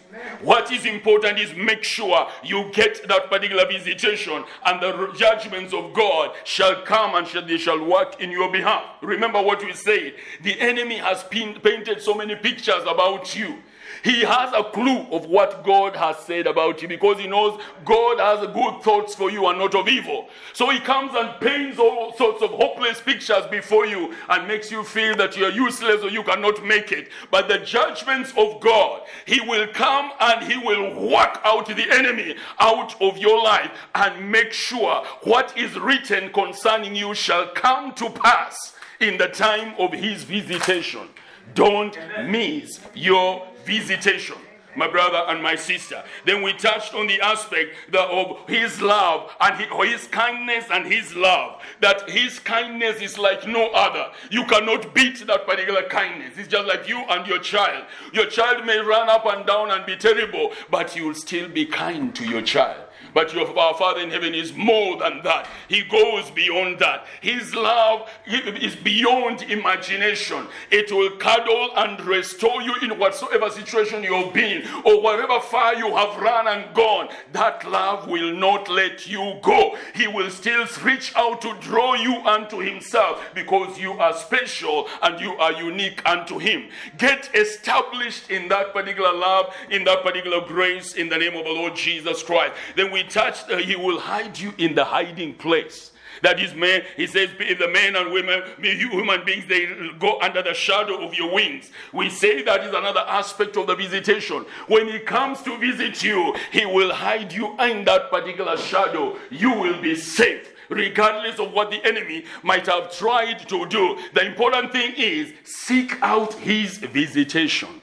What 0.42 0.72
is 0.72 0.86
important 0.86 1.38
is 1.38 1.54
make 1.56 1.84
sure 1.84 2.28
you 2.44 2.72
get 2.74 3.08
that 3.08 3.30
particular 3.30 3.68
visitation, 3.68 4.44
and 4.66 4.82
the 4.82 5.14
judgments 5.16 5.72
of 5.72 5.94
God 5.94 6.32
shall 6.46 6.82
come 6.82 7.14
and 7.14 7.28
shall, 7.28 7.46
they 7.46 7.58
shall 7.58 7.84
work 7.86 8.20
in 8.20 8.32
your 8.32 8.52
behalf. 8.52 8.86
Remember 9.04 9.40
what 9.40 9.64
we 9.64 9.74
said 9.74 10.16
the 10.42 10.60
enemy 10.60 10.96
has 10.96 11.24
painted 11.26 12.02
so 12.02 12.16
many 12.16 12.36
pictures 12.36 12.82
about 12.88 13.36
you. 13.36 13.62
He 14.06 14.22
has 14.22 14.54
a 14.54 14.64
clue 14.64 15.08
of 15.12 15.26
what 15.26 15.64
God 15.64 15.96
has 15.96 16.20
said 16.20 16.46
about 16.46 16.80
you 16.80 16.88
because 16.88 17.18
he 17.18 17.26
knows 17.26 17.60
God 17.84 18.20
has 18.20 18.46
good 18.54 18.84
thoughts 18.84 19.16
for 19.16 19.32
you 19.32 19.48
and 19.48 19.58
not 19.58 19.74
of 19.74 19.88
evil. 19.88 20.30
So 20.54 20.70
he 20.70 20.80
comes 20.80 21.16
and 21.16 21.32
paints 21.42 21.80
all 21.80 22.14
sorts 22.16 22.44
of 22.44 22.52
hopeless 22.52 23.02
pictures 23.02 23.48
before 23.50 23.88
you 23.88 24.14
and 24.30 24.48
makes 24.48 24.70
you 24.70 24.84
feel 24.84 25.16
that 25.16 25.36
you 25.36 25.46
are 25.46 25.52
useless 25.52 26.04
or 26.04 26.10
you 26.10 26.22
cannot 26.22 26.64
make 26.64 26.92
it. 26.92 27.10
But 27.32 27.48
the 27.48 27.58
judgments 27.58 28.32
of 28.38 28.62
God, 28.62 29.02
he 29.26 29.42
will 29.42 29.66
come 29.74 30.12
and 30.20 30.52
he 30.52 30.60
will 30.60 31.10
work 31.10 31.40
out 31.44 31.66
the 31.66 31.92
enemy 31.92 32.36
out 32.60 33.02
of 33.02 33.18
your 33.18 33.44
life 33.44 33.72
and 33.96 34.30
make 34.32 34.54
sure 34.54 35.04
what 35.24 35.58
is 35.58 35.80
written 35.80 36.32
concerning 36.32 36.96
you 36.96 37.16
shall 37.16 37.48
come 37.56 37.92
to 37.96 38.12
pass 38.12 38.76
in 39.00 39.18
the 39.18 39.30
time 39.30 39.74
of 39.80 39.94
his 39.94 40.24
visitation. 40.24 41.10
Don't 41.56 41.98
miss 42.28 42.80
your 42.94 43.48
visitation 43.66 44.38
my 44.76 44.88
brother 44.88 45.24
and 45.28 45.42
my 45.42 45.56
sister. 45.56 46.04
Then 46.26 46.42
we 46.42 46.54
touched 46.54 46.94
on 46.94 47.08
the 47.08 47.20
aspect 47.22 47.72
of 47.94 48.48
his 48.48 48.82
love 48.82 49.32
and 49.40 49.60
his 49.60 50.08
kindness 50.08 50.66
and 50.72 50.86
his 50.86 51.16
love. 51.16 51.62
That 51.82 52.10
his 52.10 52.40
kindness 52.40 53.02
is 53.02 53.18
like 53.18 53.48
no 53.48 53.70
other. 53.72 54.12
You 54.30 54.46
cannot 54.46 54.94
beat 54.94 55.26
that 55.28 55.48
particular 55.48 55.84
kindness. 55.84 56.38
It's 56.38 56.48
just 56.48 56.68
like 56.68 56.88
you 56.88 57.00
and 57.00 57.26
your 57.28 57.40
child. 57.40 57.86
Your 58.14 58.26
child 58.26 58.66
may 58.66 58.78
run 58.80 59.10
up 59.10 59.26
and 59.26 59.46
down 59.46 59.72
and 59.72 59.86
be 59.86 59.96
terrible, 59.96 60.52
but 60.70 60.96
you 60.96 61.08
will 61.08 61.14
still 61.14 61.50
be 61.50 61.66
kind 61.66 62.16
to 62.16 62.28
your 62.28 62.42
child. 62.42 62.85
But 63.16 63.34
your, 63.34 63.58
our 63.58 63.74
Father 63.76 64.02
in 64.02 64.12
heaven 64.12 64.36
is 64.36 64.54
more 64.54 64.98
than 64.98 65.22
that. 65.24 65.48
He 65.70 65.84
goes 65.84 66.30
beyond 66.32 66.80
that. 66.80 67.06
His 67.22 67.56
love 67.56 68.10
is 68.28 68.76
beyond 68.76 69.44
imagination. 69.44 70.48
It 70.70 70.92
will 70.92 71.12
cuddle 71.12 71.70
and 71.78 72.02
restore 72.02 72.62
you 72.62 72.76
in 72.82 73.00
whatsoever 73.00 73.50
situation 73.50 74.04
you've 74.04 74.34
been 74.34 74.68
or 74.84 75.02
wherever 75.02 75.40
far 75.40 75.76
you 75.76 75.96
have 75.96 76.22
run 76.22 76.50
and 76.50 76.76
gone. 76.76 77.08
That 77.32 77.66
love 77.66 78.10
will 78.10 78.36
not 78.36 78.68
let 78.68 79.08
you 79.08 79.40
go. 79.42 79.78
He 79.94 80.08
will 80.08 80.30
still 80.30 80.68
reach 80.84 81.14
out 81.16 81.42
to 81.44 81.56
draw 81.62 81.94
you 81.94 82.16
unto 82.26 82.60
Himself 82.60 83.24
because 83.34 83.80
you 83.80 83.94
are 83.94 84.14
special 84.14 84.90
and 85.02 85.22
you 85.22 85.32
are 85.38 85.54
unique 85.54 86.02
unto 86.06 86.38
Him. 86.38 86.68
Get 86.98 87.34
established 87.34 88.30
in 88.30 88.50
that 88.50 88.74
particular 88.74 89.14
love, 89.14 89.56
in 89.70 89.86
that 89.86 90.04
particular 90.04 90.46
grace, 90.46 90.96
in 90.96 91.08
the 91.08 91.18
name 91.18 91.38
of 91.38 91.46
the 91.46 91.52
Lord 91.52 91.78
Jesus 91.78 92.22
Christ. 92.22 92.56
Then 92.76 92.92
we 92.92 93.05
touched, 93.06 93.50
uh, 93.50 93.58
he 93.58 93.76
will 93.76 94.00
hide 94.00 94.38
you 94.38 94.54
in 94.58 94.76
the 94.76 94.84
hiding 94.84 95.36
place. 95.36 95.92
That 96.22 96.40
is, 96.40 96.54
man, 96.54 96.84
he 96.96 97.08
says, 97.08 97.30
the 97.38 97.68
men 97.68 97.96
and 97.96 98.12
women, 98.12 98.42
you 98.62 98.90
human 98.90 99.26
beings, 99.26 99.46
they 99.48 99.68
go 100.00 100.20
under 100.22 100.42
the 100.42 100.54
shadow 100.54 101.06
of 101.06 101.14
your 101.14 101.34
wings. 101.34 101.72
We 101.94 102.10
say 102.10 102.42
that 102.44 102.64
is 102.64 102.74
another 102.74 103.02
aspect 103.08 103.58
of 103.58 103.68
the 103.68 103.76
visitation. 103.76 104.46
When 104.68 104.88
he 104.88 105.00
comes 105.00 105.42
to 105.44 105.58
visit 105.58 106.04
you, 106.04 106.36
he 106.52 106.66
will 106.66 106.94
hide 106.94 107.34
you 107.34 107.60
in 107.60 107.86
that 107.86 108.10
particular 108.10 108.58
shadow. 108.58 109.18
You 109.30 109.54
will 109.54 109.82
be 109.82 109.96
safe 109.96 110.52
regardless 110.70 111.40
of 111.40 111.54
what 111.54 111.70
the 111.70 111.86
enemy 111.86 112.26
might 112.42 112.66
have 112.66 112.92
tried 112.92 113.48
to 113.48 113.68
do. 113.68 113.98
The 114.14 114.26
important 114.26 114.72
thing 114.72 114.94
is 114.98 115.32
seek 115.44 115.96
out 116.02 116.34
his 116.34 116.78
visitation. 116.78 117.82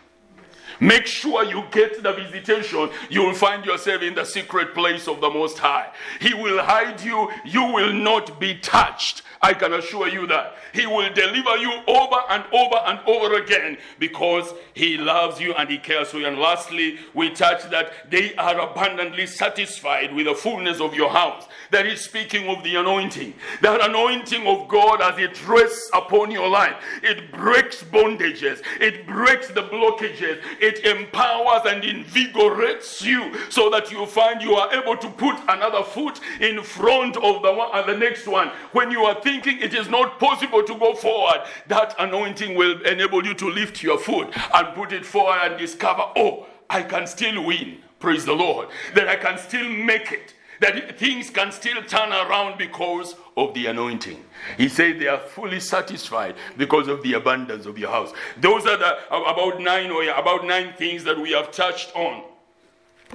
Make 0.83 1.07
sure 1.07 1.45
you 1.45 1.63
get 1.71 2.03
the 2.03 2.13
visitation. 2.13 2.91
You 3.09 3.23
will 3.23 3.35
find 3.35 3.65
yourself 3.65 4.03
in 4.03 4.17
the 4.17 4.25
secret 4.25 4.75
place 4.75 5.07
of 5.07 5.21
the 5.21 5.31
Most 5.31 5.59
High. 5.59 5.93
He 6.21 6.35
will 6.35 6.61
hide 6.61 7.01
you. 7.01 7.31
You 7.45 7.63
will 7.73 7.93
not 7.93 8.41
be 8.41 8.59
touched. 8.59 9.23
I 9.41 9.55
can 9.55 9.73
assure 9.75 10.09
you 10.09 10.27
that. 10.27 10.57
He 10.73 10.87
will 10.87 11.13
deliver 11.13 11.57
you 11.57 11.73
over 11.87 12.17
and 12.31 12.45
over 12.53 12.77
and 12.87 12.99
over 13.07 13.35
again 13.35 13.77
because 14.01 14.53
He 14.75 14.97
loves 14.97 15.41
you 15.41 15.53
and 15.55 15.69
He 15.69 15.79
cares 15.79 16.09
for 16.09 16.19
you. 16.19 16.27
And 16.27 16.39
lastly, 16.39 16.99
we 17.15 17.31
touch 17.31 17.69
that 17.71 18.11
they 18.11 18.35
are 18.35 18.59
abundantly 18.59 19.27
satisfied 19.27 20.15
with 20.15 20.27
the 20.27 20.35
fullness 20.35 20.81
of 20.81 20.95
your 20.95 21.11
house. 21.11 21.47
That 21.71 21.87
is 21.87 22.01
speaking 22.01 22.49
of 22.49 22.63
the 22.63 22.77
anointing. 22.77 23.35
That 23.63 23.89
anointing 23.89 24.47
of 24.47 24.69
God 24.69 25.01
as 25.01 25.19
it 25.19 25.47
rests 25.49 25.91
upon 25.93 26.31
your 26.31 26.49
life, 26.49 26.77
it 27.03 27.33
breaks 27.33 27.83
bondages, 27.83 28.63
it 28.81 29.07
breaks 29.07 29.49
the 29.49 29.63
blockages, 29.63 30.41
it 30.61 30.72
empowers 30.81 31.63
and 31.67 31.85
invigorates 31.85 33.03
you 33.03 33.33
so 33.51 33.71
that 33.71 33.91
you 33.91 34.07
find 34.07 34.43
you 34.43 34.55
are 34.55 34.73
able 34.75 34.97
to 34.97 35.09
put 35.11 35.37
another 35.49 35.83
foot 35.83 36.21
in 36.41 36.63
front 36.63 37.17
of 37.17 37.43
the 37.43 37.53
one 37.53 37.71
and 37.75 37.89
the 37.89 37.97
next 37.97 38.27
one. 38.27 38.49
When 38.73 38.91
you 38.91 39.05
are 39.05 39.21
thinking 39.21 39.61
it 39.61 39.75
is 39.75 39.89
not 39.89 40.19
possible 40.19 40.63
to 40.63 40.79
go 40.79 40.95
forward, 40.95 41.43
that 41.69 41.95
anointing 41.99 42.55
will 42.55 42.81
enable 42.87 43.25
you 43.25 43.35
to 43.35 43.49
lift 43.49 43.83
your 43.83 43.99
foot 43.99 44.29
and 44.55 44.75
put 44.75 44.93
it 44.93 45.05
forward 45.07 45.39
and 45.43 45.59
discover, 45.59 46.03
oh, 46.17 46.47
I 46.69 46.83
can 46.83 47.07
still 47.07 47.45
win. 47.45 47.79
Praise 47.99 48.25
the 48.25 48.33
Lord. 48.33 48.69
That 48.95 49.09
I 49.09 49.17
can 49.17 49.39
still 49.39 49.69
make 49.69 50.11
it 50.11 50.35
that 50.63 50.99
things 50.99 51.29
can 51.29 51.53
still 51.53 51.83
turn 51.83 52.11
around 52.13 52.57
because 52.57 53.17
of 53.37 53.53
the 53.55 53.67
anointing. 53.67 54.25
He 54.57 54.69
said 54.69 54.99
they 54.99 55.09
are 55.09 55.19
fully 55.19 55.61
satisfied 55.61 56.37
because 56.57 56.89
of 56.89 57.03
the 57.03 57.15
abundance 57.15 57.67
of 57.67 57.79
your 57.79 57.91
house. 57.91 58.13
Those 58.41 58.67
are 58.67 58.77
the 58.77 58.97
about 59.11 59.61
nine 59.61 59.91
or 59.91 60.05
about 60.05 60.47
nine 60.47 60.73
things 60.75 61.05
that 61.05 61.19
we 61.19 61.33
have 61.33 61.51
touched 61.51 61.95
on 61.95 62.25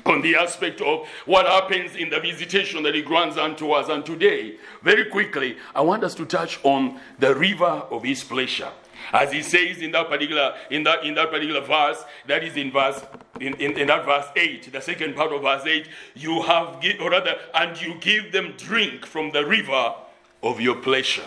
on 0.05 0.21
the 0.21 0.35
aspect 0.35 0.79
of 0.81 1.07
what 1.25 1.45
happens 1.47 1.95
in 1.95 2.09
the 2.09 2.19
visitation 2.19 2.83
that 2.83 2.93
he 2.93 3.01
grants 3.01 3.37
unto 3.37 3.71
us. 3.71 3.89
And 3.89 4.05
today, 4.05 4.57
very 4.83 5.05
quickly, 5.05 5.57
I 5.73 5.81
want 5.81 6.03
us 6.03 6.13
to 6.15 6.25
touch 6.25 6.59
on 6.63 6.99
the 7.17 7.33
river 7.33 7.65
of 7.65 8.03
his 8.03 8.23
pleasure. 8.23 8.69
As 9.13 9.31
he 9.31 9.41
says 9.41 9.79
in 9.79 9.91
that 9.91 10.09
particular 10.09 10.55
in 10.69 10.83
that 10.83 11.03
in 11.03 11.15
that 11.15 11.29
particular 11.29 11.61
verse, 11.61 12.03
that 12.25 12.43
is 12.43 12.55
in 12.57 12.71
verse 12.71 13.01
in, 13.39 13.53
in, 13.55 13.77
in 13.77 13.87
that 13.87 14.05
verse 14.05 14.25
8, 14.35 14.71
the 14.71 14.81
second 14.81 15.15
part 15.15 15.31
of 15.31 15.41
verse 15.41 15.65
8, 15.65 15.87
you 16.15 16.41
have 16.41 16.83
or 16.99 17.11
rather, 17.11 17.35
and 17.53 17.79
you 17.81 17.95
give 17.99 18.31
them 18.31 18.53
drink 18.57 19.05
from 19.05 19.31
the 19.31 19.45
river 19.45 19.93
of 20.43 20.59
your 20.59 20.75
pleasure. 20.75 21.25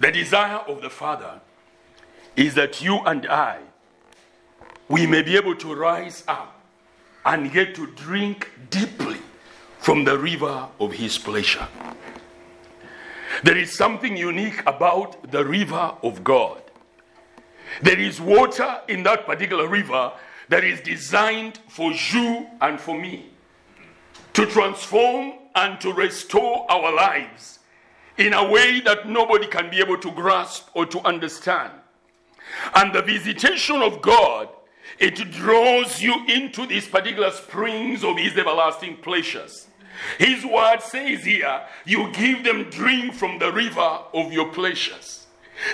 The 0.00 0.12
desire 0.12 0.58
of 0.68 0.82
the 0.82 0.90
Father 0.90 1.40
is 2.36 2.54
that 2.54 2.82
you 2.82 2.98
and 3.06 3.26
I, 3.26 3.60
we 4.88 5.06
may 5.06 5.22
be 5.22 5.36
able 5.36 5.54
to 5.56 5.74
rise 5.74 6.24
up 6.28 6.53
and 7.24 7.52
get 7.52 7.74
to 7.74 7.86
drink 7.88 8.50
deeply 8.70 9.18
from 9.78 10.04
the 10.04 10.18
river 10.18 10.68
of 10.80 10.92
His 10.92 11.18
pleasure. 11.18 11.68
There 13.42 13.56
is 13.56 13.76
something 13.76 14.16
unique 14.16 14.62
about 14.66 15.30
the 15.30 15.44
river 15.44 15.94
of 16.02 16.22
God. 16.22 16.62
There 17.82 17.98
is 17.98 18.20
water 18.20 18.80
in 18.88 19.02
that 19.02 19.26
particular 19.26 19.68
river 19.68 20.12
that 20.48 20.64
is 20.64 20.80
designed 20.80 21.58
for 21.68 21.92
you 21.92 22.46
and 22.60 22.78
for 22.78 22.98
me 22.98 23.30
to 24.34 24.46
transform 24.46 25.34
and 25.54 25.80
to 25.80 25.92
restore 25.92 26.70
our 26.70 26.94
lives 26.94 27.60
in 28.18 28.32
a 28.32 28.50
way 28.50 28.80
that 28.80 29.08
nobody 29.08 29.46
can 29.46 29.70
be 29.70 29.80
able 29.80 29.98
to 29.98 30.10
grasp 30.12 30.68
or 30.74 30.86
to 30.86 31.00
understand. 31.00 31.72
And 32.74 32.94
the 32.94 33.02
visitation 33.02 33.82
of 33.82 34.02
God 34.02 34.48
it 34.98 35.30
draws 35.32 36.00
you 36.00 36.24
into 36.26 36.66
these 36.66 36.86
particular 36.86 37.30
springs 37.30 38.04
of 38.04 38.18
his 38.18 38.36
everlasting 38.36 38.96
pleasures. 38.98 39.68
His 40.18 40.44
word 40.44 40.80
says 40.80 41.24
here, 41.24 41.62
you 41.84 42.12
give 42.12 42.44
them 42.44 42.64
drink 42.70 43.14
from 43.14 43.38
the 43.38 43.52
river 43.52 43.98
of 44.12 44.32
your 44.32 44.48
pleasures. 44.52 45.26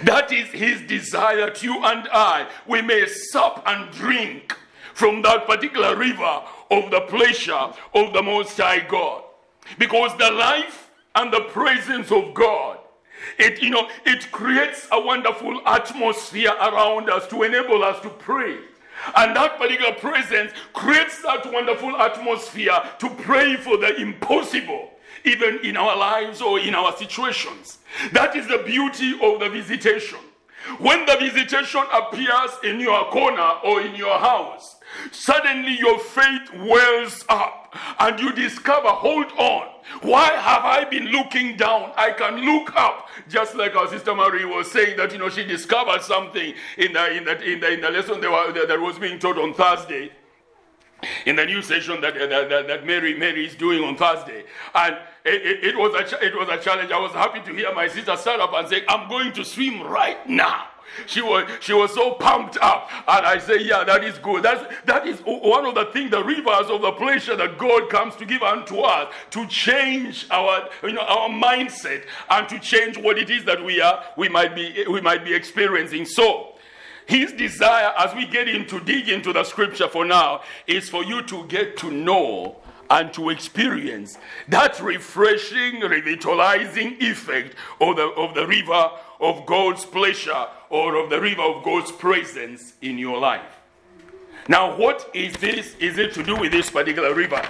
That 0.05 0.31
is 0.31 0.49
his 0.49 0.83
desire 0.83 1.47
that 1.47 1.63
you 1.63 1.83
and 1.85 2.09
I, 2.13 2.49
we 2.67 2.83
may 2.83 3.07
sup 3.07 3.63
and 3.67 3.91
drink 3.93 4.57
from 4.95 5.23
that 5.23 5.47
particular 5.47 5.97
river 5.97 6.43
of 6.71 6.91
the 6.91 7.01
pleasure 7.09 7.73
of 7.95 8.13
the 8.13 8.23
Most 8.23 8.57
High 8.59 8.81
God. 8.81 9.25
Because 9.79 10.17
the 10.19 10.31
life 10.31 10.91
and 11.15 11.33
the 11.33 11.41
presence 11.49 12.13
of 12.13 12.35
God, 12.35 12.79
it, 13.39 13.63
you 13.63 13.71
know, 13.71 13.89
it 14.05 14.31
creates 14.31 14.87
a 14.93 15.01
wonderful 15.01 15.61
atmosphere 15.67 16.53
around 16.53 17.11
us 17.11 17.27
to 17.29 17.43
enable 17.43 17.83
us 17.83 18.01
to 18.03 18.09
pray. 18.11 18.59
And 19.17 19.35
that 19.37 19.59
particular 19.59 19.93
presence 19.93 20.53
creates 20.73 21.23
that 21.23 21.51
wonderful 21.53 21.97
atmosphere 21.97 22.79
to 22.99 23.11
pray 23.11 23.57
for 23.57 23.77
the 23.77 23.97
impossible, 24.01 24.91
even 25.25 25.61
in 25.65 25.77
our 25.77 25.97
lives 25.97 26.41
or 26.41 26.59
in 26.61 26.75
our 26.75 26.97
situations. 26.97 27.79
That 28.13 28.37
is 28.37 28.47
the 28.47 28.59
beauty 28.59 29.13
of 29.23 29.41
the 29.41 29.49
visitation. 29.49 30.19
When 30.79 31.07
the 31.07 31.17
visitation 31.17 31.83
appears 31.93 32.51
in 32.63 32.81
your 32.81 33.11
corner 33.11 33.51
or 33.65 33.81
in 33.81 33.95
your 33.95 34.19
house, 34.19 34.77
suddenly 35.13 35.77
your 35.79 35.99
faith 35.99 36.53
wells 36.55 37.25
up 37.29 37.75
and 37.99 38.19
you 38.19 38.33
discover, 38.33 38.89
hold 38.89 39.31
on, 39.39 39.69
why 40.03 40.29
have 40.29 40.65
I 40.65 40.85
been 40.85 41.07
looking 41.07 41.57
down? 41.57 41.93
I 41.97 42.13
can 42.13 42.45
look 42.45 42.75
up, 42.77 43.09
just 43.29 43.55
like 43.55 43.75
our 43.75 43.89
sister 43.89 44.15
Marie 44.15 44.45
was 44.45 44.71
saying 44.71 44.97
that 44.97 45.13
you 45.13 45.19
know 45.19 45.29
she 45.29 45.45
discovered 45.45 46.03
something 46.03 46.55
in 46.79 46.93
the 46.93 47.17
in 47.17 47.25
the 47.25 47.53
in 47.53 47.61
the, 47.61 47.73
in 47.73 47.81
the 47.81 47.91
lesson 47.91 48.21
that, 48.21 48.31
were, 48.31 48.67
that 48.67 48.81
was 48.81 48.99
being 48.99 49.19
taught 49.19 49.39
on 49.39 49.55
Thursday 49.55 50.11
in 51.27 51.37
the 51.37 51.47
new 51.47 51.63
session 51.63 52.01
that, 52.01 52.15
that, 52.15 52.69
that, 52.69 52.87
Mary, 52.87 53.17
Mary 53.17 53.47
is 53.47 53.55
doing 53.55 53.83
on 53.83 53.97
Thursday. 53.97 54.45
And 54.75 54.97
it, 55.25 55.43
it, 55.47 55.65
it, 55.65 55.77
was 55.79 55.95
a, 55.95 56.25
it 56.25 56.35
was 56.35 56.49
a 56.49 56.59
challenge. 56.59 56.91
I 56.91 56.99
was 56.99 57.13
happy 57.13 57.41
to 57.41 57.57
hear 57.57 57.75
my 57.75 57.89
sister 57.89 58.17
stand 58.17 58.43
up 58.43 58.53
and 58.53 58.69
say, 58.69 58.83
I'm 58.89 59.09
going 59.09 59.33
to 59.35 59.45
swim 59.45 59.83
right 59.83 60.29
now. 60.29 60.67
She 61.07 61.23
was, 61.23 61.49
she 61.61 61.73
was 61.73 61.93
so 61.95 62.13
pumped 62.15 62.59
up. 62.61 62.91
And 63.09 63.27
I 63.27 63.39
say, 63.39 63.63
Yeah, 63.63 63.85
that 63.85 64.05
is 64.05 64.19
good. 64.19 64.43
That's, 64.43 64.65
that 64.85 65.07
is 65.07 65.21
one 65.21 65.67
of 65.67 65.75
the 65.75 65.87
things, 65.87 66.11
the 66.11 66.23
rivers 66.23 66.69
of 66.69 66.83
the 66.83 66.93
pleasure 66.93 67.37
that 67.37 67.59
God 67.59 67.89
comes 67.89 68.17
to 68.17 68.27
give 68.27 68.43
unto 68.43 68.81
us 68.81 69.13
to 69.31 69.47
change 69.47 70.27
our, 70.31 70.69
you 70.83 70.93
know, 70.93 71.03
our 71.03 71.29
mindset 71.29 72.05
and 72.29 72.49
to 72.49 72.59
change 72.59 72.99
what 72.99 73.19
it 73.19 73.31
is 73.31 73.45
that 73.45 73.65
we 73.65 73.81
are, 73.81 74.05
we 74.17 74.29
might 74.29 74.55
be, 74.55 74.85
we 74.89 75.01
might 75.01 75.25
be 75.25 75.35
experiencing. 75.35 76.05
So, 76.05 76.55
his 77.07 77.33
desire, 77.33 77.93
as 77.99 78.15
we 78.15 78.27
get 78.27 78.47
into 78.47 78.79
dig 78.79 79.09
into 79.09 79.33
the 79.33 79.43
scripture 79.43 79.89
for 79.89 80.05
now, 80.05 80.43
is 80.67 80.89
for 80.89 81.05
you 81.05 81.23
to 81.23 81.45
get 81.49 81.77
to 81.79 81.91
know 81.91 82.57
and 82.91 83.13
to 83.15 83.31
experience 83.31 84.19
that 84.49 84.81
refreshing, 84.81 85.81
revitalizing 85.81 86.97
effect 87.01 87.55
of 87.81 87.97
the, 87.97 88.09
of 88.11 88.35
the 88.35 88.47
river 88.47 88.91
of 89.21 89.47
God's 89.47 89.85
pleasure 89.85 90.47
or 90.71 90.95
of 90.95 91.11
the 91.11 91.21
river 91.21 91.43
of 91.43 91.63
God's 91.65 91.93
presence 91.93 92.75
in 92.81 92.97
your 92.97 93.19
life. 93.19 93.43
Now, 94.49 94.77
what 94.77 95.11
is 95.13 95.35
this? 95.35 95.75
Is 95.77 95.99
it 95.99 96.15
to 96.15 96.23
do 96.23 96.37
with 96.37 96.53
this 96.53 96.71
particular 96.71 97.15
river? 97.15 97.43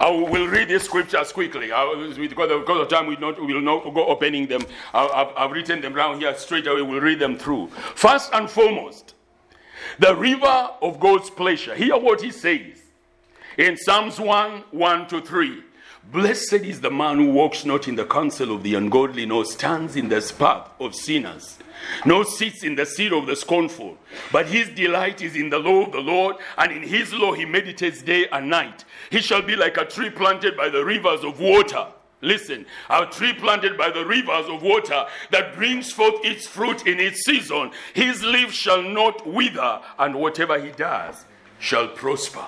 I 0.00 0.10
will 0.10 0.46
read 0.46 0.68
these 0.68 0.84
scriptures 0.84 1.32
quickly. 1.32 1.72
I, 1.72 2.14
because, 2.16 2.80
of, 2.80 2.88
time, 2.88 3.06
we, 3.06 3.16
not, 3.16 3.40
we 3.40 3.52
will 3.54 3.60
not 3.60 3.82
go 3.94 4.06
opening 4.06 4.46
them. 4.46 4.62
I, 4.94 5.32
have 5.36 5.50
written 5.50 5.80
them 5.80 5.94
down 5.94 6.20
here 6.20 6.36
straight 6.36 6.66
away. 6.66 6.82
We'll 6.82 7.00
read 7.00 7.18
them 7.18 7.36
through. 7.36 7.68
First 7.68 8.30
and 8.32 8.48
foremost, 8.48 9.14
the 9.98 10.14
river 10.14 10.70
of 10.80 11.00
God's 11.00 11.30
pleasure. 11.30 11.74
Hear 11.74 11.98
what 11.98 12.20
he 12.22 12.30
says 12.30 12.78
in 13.56 13.76
Psalms 13.76 14.20
1 14.20 14.64
1 14.70 15.08
to 15.08 15.20
3. 15.20 15.64
Blessed 16.12 16.52
is 16.54 16.80
the 16.80 16.90
man 16.90 17.16
who 17.16 17.32
walks 17.32 17.64
not 17.64 17.88
in 17.88 17.96
the 17.96 18.04
counsel 18.04 18.54
of 18.54 18.62
the 18.62 18.76
ungodly, 18.76 19.26
nor 19.26 19.44
stands 19.44 19.96
in 19.96 20.08
the 20.08 20.34
path 20.38 20.70
of 20.80 20.94
sinners 20.94 21.58
nor 22.04 22.24
sits 22.24 22.62
in 22.64 22.74
the 22.74 22.86
seat 22.86 23.12
of 23.12 23.26
the 23.26 23.36
scornful. 23.36 23.96
But 24.32 24.46
his 24.46 24.68
delight 24.70 25.22
is 25.22 25.36
in 25.36 25.50
the 25.50 25.58
law 25.58 25.86
of 25.86 25.92
the 25.92 26.00
Lord, 26.00 26.36
and 26.56 26.72
in 26.72 26.82
his 26.82 27.12
law 27.12 27.32
he 27.32 27.44
meditates 27.44 28.02
day 28.02 28.26
and 28.30 28.48
night. 28.48 28.84
He 29.10 29.20
shall 29.20 29.42
be 29.42 29.56
like 29.56 29.76
a 29.76 29.84
tree 29.84 30.10
planted 30.10 30.56
by 30.56 30.68
the 30.68 30.84
rivers 30.84 31.24
of 31.24 31.40
water. 31.40 31.86
Listen, 32.20 32.66
a 32.90 33.06
tree 33.06 33.32
planted 33.32 33.78
by 33.78 33.90
the 33.90 34.04
rivers 34.04 34.46
of 34.48 34.62
water 34.62 35.06
that 35.30 35.54
brings 35.54 35.92
forth 35.92 36.24
its 36.24 36.46
fruit 36.46 36.86
in 36.86 36.98
its 36.98 37.24
season. 37.24 37.70
His 37.94 38.24
leaf 38.24 38.52
shall 38.52 38.82
not 38.82 39.24
wither, 39.26 39.80
and 39.98 40.16
whatever 40.16 40.58
he 40.58 40.72
does 40.72 41.24
shall 41.60 41.88
prosper. 41.88 42.44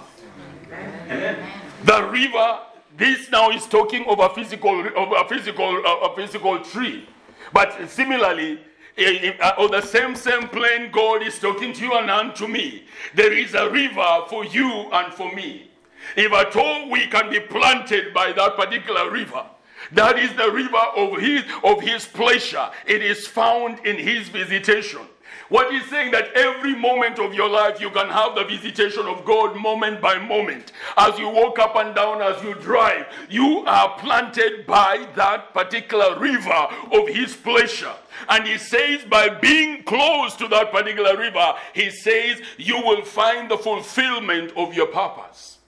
Amen. 1.09 1.37
The 1.85 2.03
river, 2.05 2.61
this 2.97 3.31
now 3.31 3.51
is 3.51 3.67
talking 3.67 4.05
of 4.07 4.19
a 4.19 4.29
physical, 4.31 4.81
of 4.97 5.13
a 5.13 5.29
physical, 5.29 5.83
a 5.85 6.15
physical 6.17 6.59
tree. 6.65 7.09
But 7.53 7.89
similarly, 7.89 8.61
on 9.01 9.71
the 9.71 9.81
same 9.81 10.15
same 10.15 10.49
plane 10.49 10.91
God 10.91 11.23
is 11.23 11.39
talking 11.39 11.73
to 11.73 11.81
you 11.83 11.95
and 11.95 12.11
unto 12.11 12.47
me. 12.47 12.85
There 13.15 13.33
is 13.33 13.55
a 13.55 13.71
river 13.71 14.25
for 14.29 14.45
you 14.45 14.89
and 14.93 15.13
for 15.15 15.33
me. 15.35 15.71
If 16.17 16.33
at 16.33 16.57
all 16.57 16.91
we 16.91 17.07
can 17.07 17.31
be 17.31 17.41
planted 17.41 18.13
by 18.13 18.33
that 18.33 18.57
particular 18.57 19.11
river, 19.11 19.45
that 19.93 20.19
is 20.19 20.33
the 20.35 20.51
river 20.51 20.85
of 20.97 21.19
his 21.19 21.45
of 21.65 21.81
his 21.81 22.07
pleasure. 22.07 22.71
It 22.87 23.03
is 23.03 23.27
found 23.27 23.85
in 23.87 23.97
his 23.97 24.29
visitation. 24.29 25.03
What 25.51 25.73
he's 25.73 25.85
saying 25.91 26.13
that 26.13 26.33
every 26.35 26.77
moment 26.77 27.19
of 27.19 27.35
your 27.35 27.49
life 27.49 27.81
you 27.81 27.91
can 27.91 28.09
have 28.09 28.37
the 28.37 28.45
visitation 28.45 29.05
of 29.07 29.25
God 29.25 29.57
moment 29.57 30.01
by 30.01 30.17
moment. 30.17 30.71
As 30.97 31.19
you 31.19 31.29
walk 31.29 31.59
up 31.59 31.75
and 31.75 31.93
down, 31.93 32.23
as 32.23 32.41
you 32.43 32.55
drive, 32.55 33.07
you 33.29 33.65
are 33.67 33.99
planted 33.99 34.65
by 34.65 35.09
that 35.17 35.53
particular 35.53 36.17
river 36.21 36.69
of 36.93 37.09
his 37.09 37.35
pleasure. 37.35 37.93
And 38.29 38.47
he 38.47 38.59
says, 38.59 39.03
by 39.05 39.29
being 39.29 39.83
close 39.83 40.37
to 40.37 40.47
that 40.49 40.71
particular 40.71 41.17
river, 41.17 41.55
he 41.75 41.91
says, 41.91 42.41
you 42.57 42.77
will 42.77 43.05
find 43.05 43.51
the 43.51 43.59
fulfillment 43.59 44.53
of 44.57 44.73
your 44.73 44.87
purpose. 44.87 45.59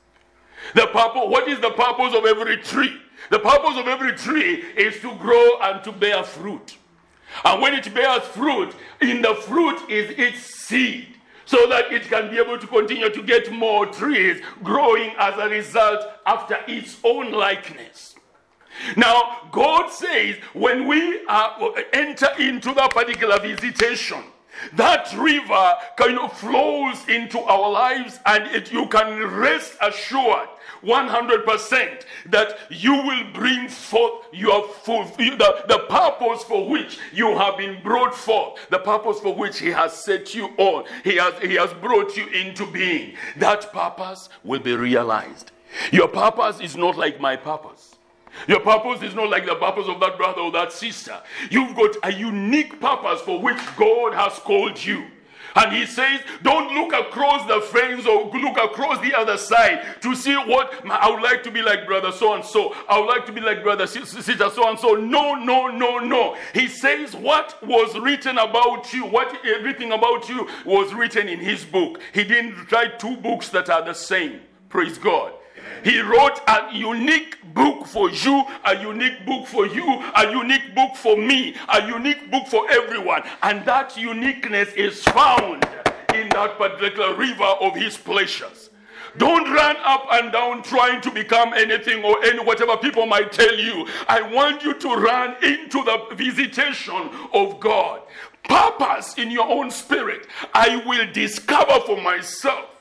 The 0.77 0.87
purpose, 0.87 1.27
what 1.27 1.49
is 1.49 1.59
the 1.59 1.71
purpose 1.71 2.15
of 2.15 2.25
every 2.25 2.59
tree? 2.59 2.97
The 3.31 3.41
purpose 3.41 3.77
of 3.77 3.89
every 3.89 4.13
tree 4.13 4.63
is 4.77 5.01
to 5.01 5.13
grow 5.17 5.59
and 5.61 5.83
to 5.83 5.91
bear 5.91 6.23
fruit. 6.23 6.77
And 7.45 7.63
when 7.63 7.75
it 7.75 7.93
bears 7.95 8.23
fruit, 8.23 8.75
in 9.01 9.23
the 9.23 9.35
fruit 9.35 9.91
is 9.91 10.11
its 10.19 10.41
seed, 10.41 11.09
so 11.45 11.67
that 11.69 11.93
it 11.93 12.05
can 12.05 12.31
be 12.31 12.39
able 12.39 12.59
to 12.59 12.67
continue 12.67 13.11
to 13.11 13.23
get 13.23 13.53
more 13.53 13.87
trees 13.87 14.43
growing 14.63 15.13
as 15.19 15.35
a 15.39 15.49
result 15.49 16.05
after 16.27 16.59
its 16.69 16.99
own 17.05 17.33
likeness. 17.33 18.15
Now, 18.97 19.49
God 19.53 19.91
says 19.91 20.37
when 20.55 20.87
we 20.87 21.21
uh, 21.29 21.73
enter 21.93 22.29
into 22.39 22.73
that 22.75 22.91
particular 22.91 23.39
visitation, 23.39 24.23
that 24.75 25.13
river 25.17 25.75
kind 25.97 26.19
of 26.19 26.39
flows 26.39 27.07
into 27.09 27.41
our 27.41 27.71
lives, 27.71 28.19
and 28.27 28.47
it, 28.55 28.73
you 28.73 28.87
can 28.87 29.23
rest 29.31 29.77
assured 29.81 30.49
100% 30.83 32.03
that 32.27 32.59
you 32.71 32.95
will 32.95 33.33
bring 33.33 33.69
forth 33.69 34.27
your 34.33 34.69
full, 34.69 35.05
the, 35.05 35.65
the 35.69 35.85
purpose 35.89 36.45
for 36.45 36.69
which 36.69 36.99
you 37.13 37.37
have 37.37 37.57
been 37.57 37.83
brought 37.83 38.15
forth, 38.15 38.59
the 38.71 38.79
purpose 38.79 39.21
for 39.21 39.35
which 39.35 39.59
He 39.59 39.69
has 39.69 39.93
set 39.93 40.35
you 40.35 40.47
on, 40.59 40.85
He 41.05 41.17
has, 41.17 41.35
he 41.41 41.55
has 41.55 41.73
brought 41.75 42.17
you 42.17 42.27
into 42.29 42.67
being. 42.67 43.15
That 43.37 43.73
purpose 43.73 44.29
will 44.45 44.61
be 44.61 44.75
realized. 44.75 45.53
Your 45.91 46.09
purpose 46.09 46.61
is 46.61 46.77
not 46.77 46.97
like 46.97 47.21
my 47.21 47.37
purpose. 47.37 47.97
Your 48.49 48.61
purpose 48.61 49.03
is 49.03 49.15
not 49.15 49.31
like 49.31 49.47
the 49.47 49.55
purpose 49.55 49.89
of 49.89 50.01
that 50.01 50.17
brother 50.17 50.41
or 50.41 50.53
that 50.53 50.73
sister. 50.73 51.21
You've 51.51 51.77
got 51.77 51.97
a 52.03 52.13
unique 52.13 52.81
purpose 52.81 53.21
for 53.21 53.41
which 53.41 53.59
God 53.77 54.15
has 54.15 54.39
called 54.39 54.83
you. 54.83 55.05
And 55.55 55.73
he 55.73 55.87
says, 55.87 56.21
don't 56.43 56.75
look 56.75 56.93
across 56.93 57.47
the 57.47 57.61
fence 57.61 58.07
or 58.07 58.31
look 58.31 58.57
across 58.59 59.01
the 59.01 59.15
other 59.15 59.37
side 59.37 60.01
to 60.01 60.15
see 60.15 60.35
what 60.35 60.75
I 60.91 61.11
would 61.11 61.23
like 61.23 61.43
to 61.45 61.51
be 61.51 61.63
like 61.63 61.87
brother 61.87 62.13
so 62.13 62.35
and 62.35 62.45
so. 62.45 62.75
I 62.89 62.99
would 62.99 63.07
like 63.07 63.27
to 63.27 63.33
be 63.33 63.41
like 63.41 63.63
brother 63.63 63.87
sister 63.87 64.23
so 64.23 64.69
and 64.69 64.79
so. 64.79 64.95
No, 64.95 65.35
no, 65.35 65.69
no, 65.69 65.99
no. 65.99 66.37
He 66.55 66.69
says, 66.69 67.15
what 67.15 67.57
was 67.67 67.99
written 67.99 68.39
about 68.39 68.93
you, 68.93 69.05
what 69.07 69.45
everything 69.45 69.93
about 69.93 70.29
you 70.29 70.49
was 70.65 70.93
written 70.95 71.29
in 71.29 71.39
his 71.39 71.65
book. 71.65 72.01
He 72.13 72.25
didn't 72.25 72.71
write 72.73 72.99
two 72.99 73.17
books 73.17 73.49
that 73.51 73.69
are 73.71 73.85
the 73.85 73.95
same. 73.95 74.41
Praise 74.69 74.99
God. 74.99 75.33
He 75.85 76.01
wrote 76.01 76.41
a 76.47 76.69
unique 76.73 77.37
book 77.55 77.87
for 77.87 78.11
you, 78.11 78.45
a 78.65 78.81
unique 78.81 79.27
book 79.27 79.47
for 79.47 79.67
you, 79.67 80.03
a 80.17 80.31
unique 80.31 80.75
book 80.75 80.97
for 80.97 81.17
me, 81.17 81.55
a 81.69 81.87
unique 81.87 82.31
book 82.31 82.47
for 82.47 82.71
everyone. 82.71 83.23
And 83.43 83.65
that 83.67 83.97
uniqueness 83.97 84.73
is 84.75 85.03
found 85.03 85.65
in 86.15 86.29
that 86.31 86.57
particular 86.59 87.15
river 87.15 87.45
of 87.45 87.75
his 87.75 87.97
pleasures. 87.97 88.71
Don't 89.19 89.51
run 89.53 89.77
up 89.85 90.07
and 90.11 90.33
down 90.33 90.63
trying 90.63 91.01
to 91.03 91.11
become 91.11 91.53
anything 91.53 92.03
or 92.03 92.25
any 92.25 92.43
whatever 92.43 92.77
people 92.79 93.05
might 93.05 93.31
tell 93.31 93.55
you. 93.55 93.87
I 94.09 94.23
want 94.23 94.63
you 94.63 94.73
to 94.75 94.89
run 94.95 95.37
into 95.43 95.83
the 95.85 96.15
visitation 96.15 97.11
of 97.35 97.61
God. 97.61 98.03
Purpose 98.45 99.15
in 99.19 99.31
your 99.31 99.49
own 99.49 99.71
spirit. 99.71 100.27
I 100.55 100.83
will 100.87 101.13
discover 101.13 101.81
for 101.87 102.01
myself 102.01 102.72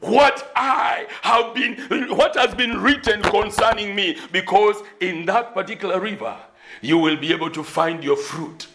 what 0.00 0.50
I 0.56 1.06
have 1.22 1.54
been, 1.54 1.76
what 2.16 2.36
has 2.36 2.54
been 2.54 2.80
written 2.80 3.22
concerning 3.22 3.94
me, 3.94 4.18
because 4.32 4.76
in 5.00 5.26
that 5.26 5.54
particular 5.54 6.00
river, 6.00 6.36
you 6.80 6.98
will 6.98 7.16
be 7.16 7.32
able 7.32 7.50
to 7.50 7.62
find 7.62 8.02
your 8.02 8.16
fruit. 8.16 8.66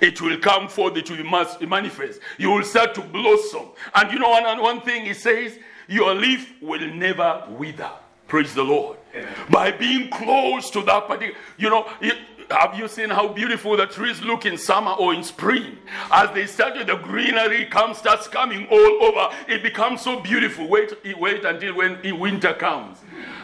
it 0.00 0.20
will 0.20 0.38
come 0.38 0.68
forth, 0.68 0.96
it 0.96 1.10
will 1.10 1.68
manifest. 1.68 2.20
You 2.38 2.50
will 2.50 2.64
start 2.64 2.94
to 2.94 3.02
blossom. 3.02 3.70
And 3.94 4.12
you 4.12 4.18
know, 4.18 4.30
one, 4.30 4.60
one 4.60 4.80
thing 4.80 5.04
he 5.04 5.14
says, 5.14 5.58
your 5.88 6.14
leaf 6.14 6.54
will 6.60 6.86
never 6.94 7.44
wither. 7.50 7.90
Praise 8.28 8.54
the 8.54 8.62
Lord. 8.62 8.96
Amen. 9.14 9.28
By 9.50 9.72
being 9.72 10.08
close 10.08 10.70
to 10.70 10.82
that 10.82 11.06
particular, 11.06 11.38
you 11.58 11.68
know, 11.68 11.90
it, 12.00 12.16
have 12.50 12.74
you 12.78 12.88
seen 12.88 13.10
how 13.10 13.28
beautiful 13.28 13.76
the 13.76 13.86
trees 13.86 14.20
look 14.22 14.46
in 14.46 14.56
summer 14.56 14.92
or 14.92 15.14
in 15.14 15.22
spring? 15.22 15.78
As 16.10 16.30
they 16.34 16.46
start, 16.46 16.74
the 16.86 16.96
greenery 16.96 17.66
comes, 17.66 17.98
starts 17.98 18.28
coming 18.28 18.66
all 18.70 19.02
over. 19.02 19.34
It 19.48 19.62
becomes 19.62 20.00
so 20.00 20.20
beautiful. 20.20 20.68
Wait, 20.68 20.92
wait 21.18 21.44
until 21.44 21.74
when 21.74 22.18
winter 22.18 22.54
comes 22.54 22.98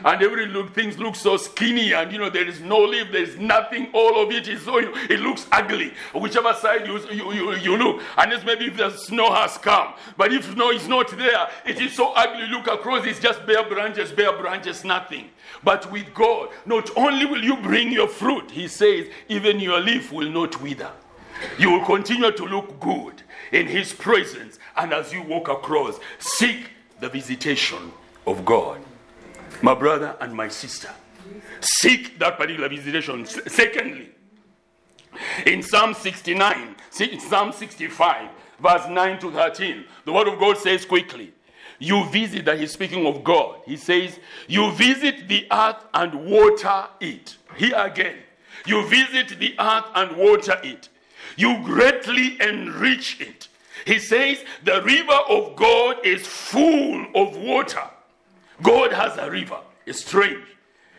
and 0.04 0.22
every 0.22 0.46
look 0.46 0.74
things 0.74 0.98
look 0.98 1.16
so 1.16 1.36
skinny 1.36 1.92
and 1.92 2.12
you 2.12 2.18
know 2.18 2.30
there 2.30 2.46
is 2.46 2.60
no 2.60 2.78
leaf 2.78 3.10
there 3.10 3.22
is 3.22 3.36
nothing 3.36 3.88
all 3.92 4.22
of 4.22 4.30
it 4.30 4.48
is 4.48 4.62
so 4.62 4.78
it 4.78 5.20
looks 5.20 5.46
ugly. 5.52 5.92
Whichever 6.14 6.52
side 6.54 6.86
you, 6.86 6.98
you, 7.10 7.32
you, 7.32 7.54
you 7.56 7.76
look 7.76 8.02
unless 8.16 8.44
maybe 8.44 8.66
if 8.66 8.76
the 8.76 8.90
snow 8.90 9.32
has 9.32 9.58
come 9.58 9.94
but 10.16 10.32
if 10.32 10.44
snow 10.52 10.70
is 10.70 10.86
not 10.88 11.10
there 11.16 11.48
it 11.66 11.80
is 11.80 11.94
so 11.94 12.12
ugly. 12.12 12.46
Look 12.48 12.66
across 12.66 13.06
it's 13.06 13.20
just 13.20 13.44
bare 13.46 13.68
branches 13.68 14.12
bare 14.12 14.36
branches 14.36 14.84
nothing. 14.84 15.30
But 15.64 15.90
with 15.90 16.12
god 16.14 16.50
not 16.66 16.90
only 16.96 17.26
will 17.26 17.42
you 17.42 17.56
bring 17.56 17.92
your 17.92 18.08
fruit 18.08 18.50
he 18.50 18.68
says 18.68 19.08
even 19.28 19.60
your 19.60 19.80
leaf 19.80 20.12
will 20.12 20.30
not 20.30 20.60
wither. 20.62 20.90
You 21.58 21.70
will 21.70 21.84
continue 21.84 22.32
to 22.32 22.44
look 22.44 22.80
good 22.80 23.22
in 23.52 23.66
his 23.66 23.92
presence 23.92 24.58
and 24.76 24.92
as 24.92 25.12
you 25.12 25.22
walk 25.22 25.48
across 25.48 25.98
seek 26.18 26.70
the 27.00 27.08
visitation 27.08 27.92
of 28.26 28.44
god 28.44 28.80
my 29.62 29.74
brother 29.74 30.16
and 30.20 30.34
my 30.34 30.48
sister. 30.48 30.90
Seek 31.60 32.18
that 32.18 32.38
particular 32.38 32.68
visitation. 32.68 33.26
Secondly, 33.26 34.10
in 35.46 35.62
Psalm 35.62 35.94
69, 35.94 36.76
Psalm 36.90 37.52
65, 37.52 38.30
verse 38.60 38.88
9 38.88 39.18
to 39.20 39.30
13, 39.30 39.84
the 40.04 40.12
word 40.12 40.28
of 40.28 40.38
God 40.38 40.58
says 40.58 40.84
quickly, 40.84 41.32
you 41.78 42.04
visit 42.06 42.44
that 42.46 42.58
he's 42.58 42.72
speaking 42.72 43.06
of 43.06 43.22
God. 43.22 43.60
He 43.64 43.76
says, 43.76 44.18
You 44.48 44.72
visit 44.72 45.28
the 45.28 45.46
earth 45.50 45.84
and 45.94 46.26
water 46.26 46.86
it. 47.00 47.36
Here 47.56 47.76
again, 47.76 48.16
you 48.66 48.86
visit 48.88 49.38
the 49.38 49.54
earth 49.58 49.84
and 49.94 50.16
water 50.16 50.60
it. 50.64 50.88
You 51.36 51.62
greatly 51.62 52.40
enrich 52.40 53.20
it. 53.20 53.48
He 53.86 54.00
says, 54.00 54.44
The 54.64 54.82
river 54.82 55.18
of 55.28 55.54
God 55.54 56.04
is 56.04 56.26
full 56.26 57.06
of 57.14 57.36
water. 57.36 57.88
God 58.62 58.92
has 58.92 59.16
a 59.18 59.30
river. 59.30 59.58
It's 59.86 60.04
strange. 60.04 60.44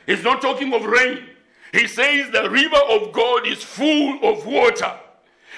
He's 0.06 0.24
not 0.24 0.42
talking 0.42 0.74
of 0.74 0.86
rain. 0.86 1.26
He 1.72 1.88
says 1.88 2.32
the 2.32 2.50
river 2.50 2.80
of 2.90 3.12
God 3.12 3.46
is 3.46 3.64
full 3.64 4.20
of 4.24 4.46
water. 4.46 4.94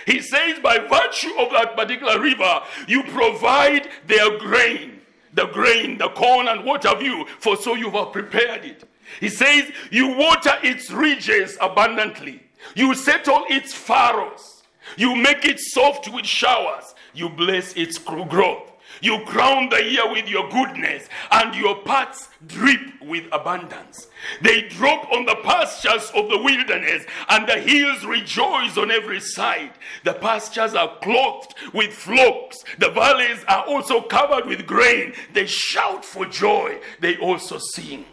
He 0.05 0.19
says, 0.19 0.59
by 0.59 0.79
virtue 0.79 1.33
of 1.37 1.51
that 1.51 1.75
particular 1.75 2.19
river, 2.19 2.61
you 2.87 3.03
provide 3.03 3.87
their 4.07 4.37
grain, 4.39 4.99
the 5.33 5.45
grain, 5.47 5.97
the 5.97 6.09
corn, 6.09 6.47
and 6.47 6.65
what 6.65 6.83
have 6.83 7.01
you, 7.01 7.25
for 7.39 7.55
so 7.55 7.75
you 7.75 7.89
have 7.91 8.11
prepared 8.11 8.65
it. 8.65 8.83
He 9.19 9.29
says, 9.29 9.71
you 9.91 10.07
water 10.07 10.57
its 10.63 10.89
ridges 10.89 11.57
abundantly, 11.61 12.41
you 12.75 12.95
settle 12.95 13.45
its 13.49 13.73
furrows, 13.73 14.63
you 14.97 15.15
make 15.15 15.45
it 15.45 15.59
soft 15.59 16.11
with 16.11 16.25
showers, 16.25 16.95
you 17.13 17.29
bless 17.29 17.73
its 17.73 17.97
growth. 17.97 18.70
You 19.01 19.19
crown 19.25 19.69
the 19.69 19.83
year 19.83 20.09
with 20.11 20.29
your 20.29 20.47
goodness, 20.49 21.09
and 21.31 21.55
your 21.55 21.81
paths 21.81 22.29
drip 22.47 23.01
with 23.01 23.25
abundance. 23.31 24.07
They 24.41 24.67
drop 24.69 25.11
on 25.11 25.25
the 25.25 25.37
pastures 25.43 26.11
of 26.13 26.29
the 26.29 26.37
wilderness, 26.37 27.05
and 27.29 27.47
the 27.47 27.59
hills 27.59 28.05
rejoice 28.05 28.77
on 28.77 28.91
every 28.91 29.19
side. 29.19 29.71
The 30.03 30.13
pastures 30.13 30.75
are 30.75 30.97
clothed 31.01 31.55
with 31.73 31.93
flocks, 31.93 32.63
the 32.77 32.91
valleys 32.91 33.43
are 33.47 33.65
also 33.65 34.01
covered 34.01 34.45
with 34.45 34.67
grain. 34.67 35.13
They 35.33 35.47
shout 35.47 36.05
for 36.05 36.25
joy, 36.27 36.79
they 36.99 37.17
also 37.17 37.57
sing. 37.57 38.05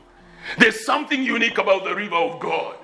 There's 0.57 0.87
something 0.87 1.22
unique 1.22 1.59
about 1.59 1.85
the 1.85 1.94
river 1.94 2.16
of 2.16 2.40
God. 2.40 2.77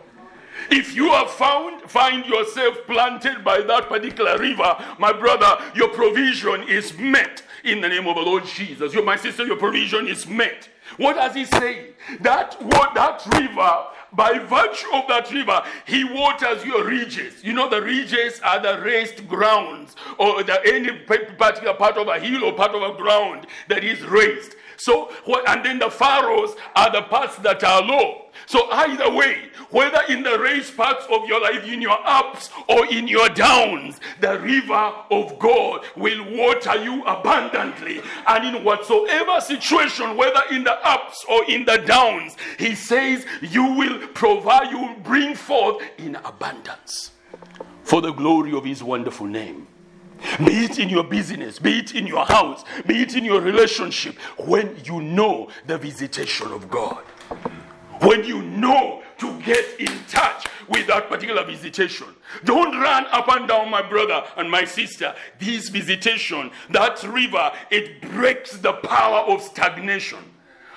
If 0.70 0.94
you 0.94 1.10
have 1.10 1.30
found 1.30 1.82
find 1.90 2.24
yourself 2.26 2.78
planted 2.86 3.44
by 3.44 3.60
that 3.62 3.88
particular 3.88 4.38
river, 4.38 4.76
my 4.98 5.12
brother, 5.12 5.62
your 5.74 5.88
provision 5.88 6.62
is 6.68 6.96
met 6.98 7.42
in 7.64 7.80
the 7.80 7.88
name 7.88 8.06
of 8.06 8.16
the 8.16 8.22
Lord 8.22 8.44
Jesus. 8.44 8.92
Your, 8.92 9.04
my 9.04 9.16
sister, 9.16 9.44
your 9.44 9.56
provision 9.56 10.06
is 10.06 10.26
met. 10.26 10.68
What 10.96 11.16
does 11.16 11.34
he 11.34 11.44
say? 11.46 11.90
That 12.20 12.56
what 12.60 12.94
that 12.94 13.24
river, 13.38 13.84
by 14.12 14.38
virtue 14.38 14.92
of 14.92 15.08
that 15.08 15.32
river, 15.32 15.62
he 15.86 16.04
waters 16.04 16.64
your 16.64 16.84
ridges. 16.84 17.42
You 17.42 17.54
know, 17.54 17.68
the 17.68 17.82
ridges 17.82 18.40
are 18.44 18.60
the 18.60 18.80
raised 18.82 19.26
grounds, 19.26 19.96
or 20.18 20.42
the, 20.42 20.60
any 20.66 20.92
particular 20.98 21.74
part 21.74 21.96
of 21.96 22.08
a 22.08 22.20
hill 22.20 22.44
or 22.44 22.52
part 22.52 22.74
of 22.74 22.82
a 22.82 22.96
ground 22.96 23.46
that 23.68 23.82
is 23.82 24.02
raised. 24.02 24.56
So, 24.76 25.10
and 25.46 25.64
then 25.64 25.78
the 25.78 25.90
furrows 25.90 26.54
are 26.76 26.92
the 26.92 27.02
parts 27.02 27.36
that 27.36 27.64
are 27.64 27.82
low. 27.82 28.23
So, 28.46 28.70
either 28.70 29.10
way, 29.10 29.48
whether 29.70 30.00
in 30.08 30.22
the 30.22 30.38
raised 30.38 30.76
parts 30.76 31.04
of 31.10 31.26
your 31.26 31.40
life, 31.40 31.64
in 31.64 31.80
your 31.80 31.98
ups 32.04 32.50
or 32.68 32.86
in 32.86 33.08
your 33.08 33.28
downs, 33.30 34.00
the 34.20 34.38
river 34.40 34.92
of 35.10 35.38
God 35.38 35.84
will 35.96 36.24
water 36.36 36.82
you 36.82 37.02
abundantly. 37.04 38.00
And 38.26 38.56
in 38.56 38.64
whatsoever 38.64 39.40
situation, 39.40 40.16
whether 40.16 40.42
in 40.50 40.64
the 40.64 40.74
ups 40.86 41.24
or 41.28 41.44
in 41.50 41.64
the 41.64 41.78
downs, 41.78 42.36
He 42.58 42.74
says, 42.74 43.24
You 43.40 43.64
will 43.74 44.06
provide, 44.08 44.70
you 44.70 44.78
will 44.78 45.00
bring 45.00 45.34
forth 45.34 45.82
in 45.98 46.16
abundance 46.16 47.12
for 47.82 48.00
the 48.00 48.12
glory 48.12 48.52
of 48.52 48.64
His 48.64 48.82
wonderful 48.82 49.26
name. 49.26 49.66
Be 50.38 50.64
it 50.64 50.78
in 50.78 50.88
your 50.88 51.04
business, 51.04 51.58
be 51.58 51.80
it 51.80 51.94
in 51.94 52.06
your 52.06 52.24
house, 52.24 52.64
be 52.86 53.02
it 53.02 53.14
in 53.14 53.24
your 53.24 53.40
relationship, 53.40 54.16
when 54.38 54.74
you 54.84 55.02
know 55.02 55.50
the 55.66 55.76
visitation 55.76 56.50
of 56.50 56.70
God 56.70 57.04
when 58.04 58.24
you 58.24 58.42
know 58.42 59.02
to 59.18 59.40
get 59.42 59.80
in 59.80 59.92
touch 60.08 60.46
with 60.68 60.86
that 60.86 61.08
particular 61.08 61.44
visitation. 61.44 62.08
Don't 62.44 62.76
run 62.78 63.06
up 63.06 63.28
and 63.28 63.46
down, 63.48 63.70
my 63.70 63.82
brother 63.82 64.24
and 64.36 64.50
my 64.50 64.64
sister. 64.64 65.14
This 65.38 65.68
visitation, 65.68 66.50
that 66.70 67.02
river, 67.04 67.52
it 67.70 68.00
breaks 68.02 68.56
the 68.56 68.72
power 68.72 69.20
of 69.20 69.42
stagnation. 69.42 70.18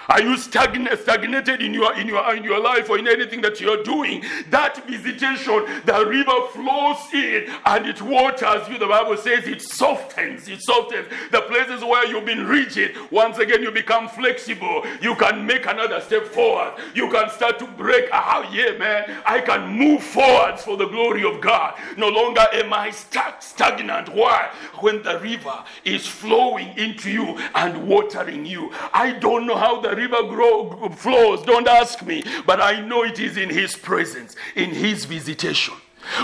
Are 0.09 0.21
you 0.21 0.37
stagn- 0.37 0.87
stagnated 1.01 1.61
in 1.61 1.73
your, 1.73 1.93
in, 1.95 2.07
your, 2.07 2.33
in 2.33 2.43
your 2.43 2.61
life 2.61 2.89
or 2.89 2.97
in 2.97 3.07
anything 3.07 3.41
that 3.41 3.59
you're 3.59 3.83
doing? 3.83 4.23
That 4.49 4.87
visitation, 4.87 5.65
the 5.85 6.05
river 6.07 6.47
flows 6.53 6.97
in 7.13 7.51
and 7.65 7.85
it 7.85 8.01
waters 8.01 8.67
you. 8.69 8.77
The 8.77 8.87
Bible 8.87 9.17
says 9.17 9.45
it 9.47 9.61
softens, 9.61 10.47
it 10.47 10.61
softens. 10.61 11.07
The 11.31 11.41
places 11.41 11.83
where 11.83 12.07
you've 12.07 12.25
been 12.25 12.47
rigid, 12.47 12.95
once 13.11 13.37
again 13.37 13.61
you 13.61 13.71
become 13.71 14.07
flexible. 14.07 14.85
You 15.01 15.15
can 15.15 15.45
make 15.45 15.65
another 15.65 15.99
step 15.99 16.25
forward. 16.25 16.75
You 16.93 17.09
can 17.09 17.29
start 17.29 17.59
to 17.59 17.67
break. 17.67 18.09
Ah, 18.13 18.49
yeah, 18.51 18.77
man, 18.77 19.21
I 19.25 19.41
can 19.41 19.67
move 19.67 20.03
forwards 20.03 20.63
for 20.63 20.77
the 20.77 20.87
glory 20.87 21.23
of 21.23 21.41
God. 21.41 21.77
No 21.97 22.07
longer 22.07 22.45
am 22.53 22.71
I 22.73 22.91
stuck, 22.91 23.41
stagnant. 23.41 24.09
Why? 24.09 24.49
When 24.79 25.03
the 25.03 25.19
river 25.19 25.63
is 25.83 26.07
flowing 26.07 26.77
into 26.77 27.11
you 27.11 27.37
and 27.55 27.87
watering 27.87 28.45
you. 28.45 28.71
I 28.93 29.11
don't 29.11 29.45
know 29.45 29.57
how 29.57 29.81
the 29.81 29.96
river 29.97 30.23
grow, 30.23 30.89
flows, 30.89 31.43
don't 31.43 31.67
ask 31.67 32.05
me. 32.05 32.23
But 32.45 32.61
I 32.61 32.85
know 32.85 33.03
it 33.03 33.19
is 33.19 33.37
in 33.37 33.49
His 33.49 33.75
presence, 33.75 34.35
in 34.55 34.69
His 34.69 35.05
visitation. 35.05 35.73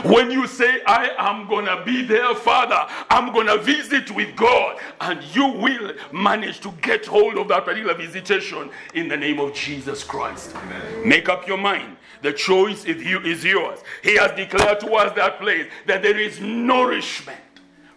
When 0.03 0.31
you 0.31 0.47
say, 0.47 0.81
I 0.87 1.11
am 1.17 1.47
going 1.47 1.65
to 1.65 1.83
be 1.83 2.03
there, 2.03 2.33
Father, 2.35 2.87
I'm 3.09 3.33
going 3.33 3.47
to 3.47 3.57
visit 3.57 4.09
with 4.11 4.35
God, 4.35 4.79
and 5.01 5.21
you 5.35 5.47
will 5.47 5.93
manage 6.11 6.61
to 6.61 6.71
get 6.81 7.05
hold 7.05 7.37
of 7.37 7.49
that 7.49 7.65
particular 7.65 7.93
visitation 7.93 8.69
in 8.93 9.09
the 9.09 9.17
name 9.17 9.39
of 9.39 9.53
Jesus 9.53 10.03
Christ. 10.03 10.55
Amen. 10.55 11.07
Make 11.07 11.27
up 11.27 11.47
your 11.47 11.57
mind. 11.57 11.97
The 12.21 12.31
choice 12.31 12.85
is, 12.85 13.03
you, 13.03 13.19
is 13.19 13.43
yours. 13.43 13.79
He 14.01 14.15
has 14.15 14.31
declared 14.31 14.79
to 14.81 14.93
us 14.93 15.13
that 15.17 15.39
place 15.39 15.67
that 15.85 16.01
there 16.01 16.17
is 16.17 16.39
nourishment 16.39 17.39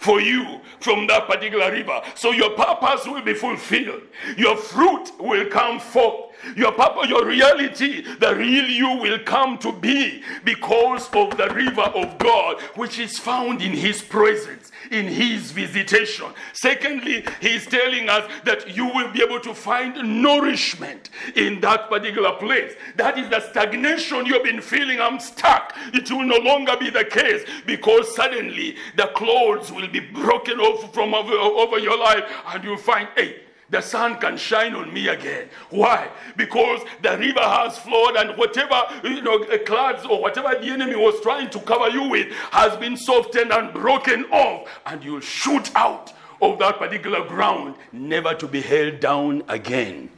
for 0.07 0.21
you 0.21 0.61
from 0.79 1.09
that 1.09 1.27
particular 1.27 1.73
river. 1.73 2.01
So 2.15 2.31
your 2.31 2.51
purpose 2.51 3.07
will 3.07 3.23
be 3.23 3.35
fulfilled. 3.35 4.03
Your 4.37 4.57
fruit 4.57 5.11
will 5.19 5.47
come 5.51 5.81
forth. 5.81 6.33
Your 6.55 6.71
purpose, 6.71 7.09
your 7.09 7.27
reality, 7.27 8.03
the 8.21 8.37
real 8.37 8.67
you 8.69 8.99
will 9.03 9.19
come 9.19 9.59
to 9.59 9.73
be 9.73 10.23
because 10.45 11.09
of 11.13 11.37
the 11.37 11.49
river 11.53 11.83
of 11.83 12.19
God, 12.19 12.61
which 12.77 13.01
is 13.01 13.19
found 13.19 13.61
in 13.63 13.73
His 13.73 14.01
presence, 14.01 14.71
in 14.91 15.07
His 15.07 15.51
visitation. 15.53 16.33
Secondly, 16.53 17.25
He's 17.41 17.67
telling 17.67 18.09
us 18.09 18.31
that 18.45 18.75
you 18.77 18.87
will 18.87 19.11
be 19.13 19.23
able 19.23 19.41
to 19.41 19.55
find 19.55 20.23
nourishment 20.23 21.11
in 21.35 21.61
that 21.61 21.89
particular 21.89 22.33
place. 22.33 22.75
That 22.97 23.19
is 23.19 23.29
the 23.31 23.41
stagnation 23.41 24.27
you've 24.27 24.45
been 24.45 24.61
feeling. 24.61 25.01
I'm 25.01 25.21
stuck. 25.21 25.75
It 25.93 26.11
will 26.11 26.25
no 26.25 26.39
longer 26.39 26.77
be 26.77 26.91
the 26.91 27.05
case 27.05 27.45
because 27.67 28.15
suddenly 28.15 28.77
the 28.97 29.07
clouds 29.15 29.73
will 29.73 29.89
be 29.89 30.01
broken 30.01 30.61
off 30.61 30.93
from 30.93 31.15
over, 31.15 31.33
over 31.33 31.79
your 31.79 31.99
life 31.99 32.25
and 32.49 32.65
you'll 32.65 32.77
find, 32.77 33.09
hey, 33.17 33.46
the 33.71 33.81
sun 33.81 34.19
can 34.19 34.37
shine 34.37 34.75
on 34.75 34.93
me 34.93 35.09
again. 35.09 35.49
Why? 35.71 36.09
Because 36.37 36.83
the 37.03 37.19
river 37.19 37.41
has 37.41 37.79
flowed, 37.79 38.17
and 38.17 38.37
whatever 38.39 38.83
you 39.03 39.23
know, 39.23 39.43
uh, 39.45 39.59
clouds 39.59 40.05
or 40.05 40.21
whatever 40.21 40.51
the 40.61 40.69
enemy 40.69 40.95
was 40.95 41.21
trying 41.21 41.51
to 41.51 41.61
cover 41.61 41.89
you 41.89 42.09
with 42.09 42.33
has 42.53 42.77
been 42.77 42.97
softened 42.97 43.53
and 43.53 43.73
broken 43.73 44.25
off, 44.27 44.69
and 44.87 45.03
you'll 45.03 45.21
shoot 45.21 45.71
out 45.75 46.13
of 46.41 46.59
that 46.59 46.79
particular 46.79 47.27
ground, 47.27 47.75
never 47.93 48.35
to 48.35 48.47
be 48.47 48.61
held 48.61 49.01
down 49.01 49.43
again 49.49 50.11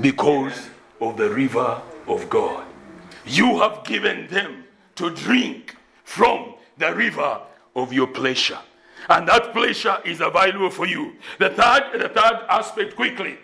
because 0.00 0.70
of 1.00 1.16
the 1.16 1.28
river 1.28 1.80
of 2.06 2.30
God. 2.30 2.64
You 3.26 3.58
have 3.58 3.84
given 3.84 4.28
them 4.28 4.64
to 4.94 5.10
drink 5.10 5.76
from 6.04 6.54
the 6.78 6.94
river 6.94 7.40
of 7.76 7.92
your 7.92 8.06
pleasure 8.06 8.58
and 9.08 9.28
that 9.28 9.52
pleasure 9.52 9.98
is 10.04 10.20
available 10.20 10.70
for 10.70 10.86
you. 10.86 11.14
The 11.38 11.50
third, 11.50 12.00
the 12.00 12.08
third 12.08 12.46
aspect, 12.48 12.96
quickly, 12.96 13.38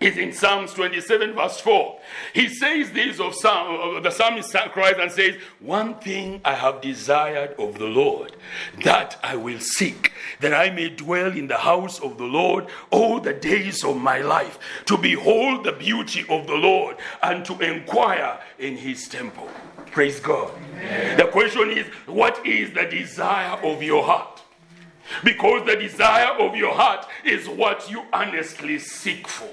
is 0.00 0.18
in 0.18 0.32
Psalms 0.32 0.74
27, 0.74 1.34
verse 1.34 1.60
4. 1.60 1.98
He 2.34 2.48
says 2.48 2.90
this 2.92 3.20
of 3.20 3.34
Psalm, 3.34 4.02
the 4.02 4.10
psalmist 4.10 4.52
cries 4.72 4.96
and 4.98 5.10
says, 5.10 5.36
One 5.60 5.94
thing 5.94 6.40
I 6.44 6.54
have 6.54 6.80
desired 6.80 7.54
of 7.58 7.78
the 7.78 7.86
Lord, 7.86 8.34
that 8.84 9.18
I 9.22 9.36
will 9.36 9.60
seek, 9.60 10.12
that 10.40 10.52
I 10.52 10.70
may 10.70 10.90
dwell 10.90 11.32
in 11.32 11.46
the 11.46 11.58
house 11.58 12.00
of 12.00 12.18
the 12.18 12.24
Lord 12.24 12.66
all 12.90 13.20
the 13.20 13.32
days 13.32 13.84
of 13.84 13.96
my 13.96 14.18
life, 14.18 14.58
to 14.86 14.98
behold 14.98 15.64
the 15.64 15.72
beauty 15.72 16.26
of 16.28 16.46
the 16.46 16.56
Lord 16.56 16.96
and 17.22 17.44
to 17.46 17.58
inquire 17.60 18.38
in 18.58 18.76
his 18.76 19.08
temple. 19.08 19.48
Praise 19.86 20.18
God. 20.18 20.52
Amen. 20.72 21.16
The 21.16 21.26
question 21.28 21.70
is, 21.70 21.86
what 22.06 22.44
is 22.44 22.72
the 22.72 22.84
desire 22.84 23.56
of 23.62 23.82
your 23.82 24.02
heart? 24.02 24.33
Because 25.22 25.66
the 25.66 25.76
desire 25.76 26.32
of 26.38 26.56
your 26.56 26.74
heart 26.74 27.06
is 27.24 27.48
what 27.48 27.90
you 27.90 28.04
honestly 28.12 28.78
seek 28.78 29.28
for. 29.28 29.48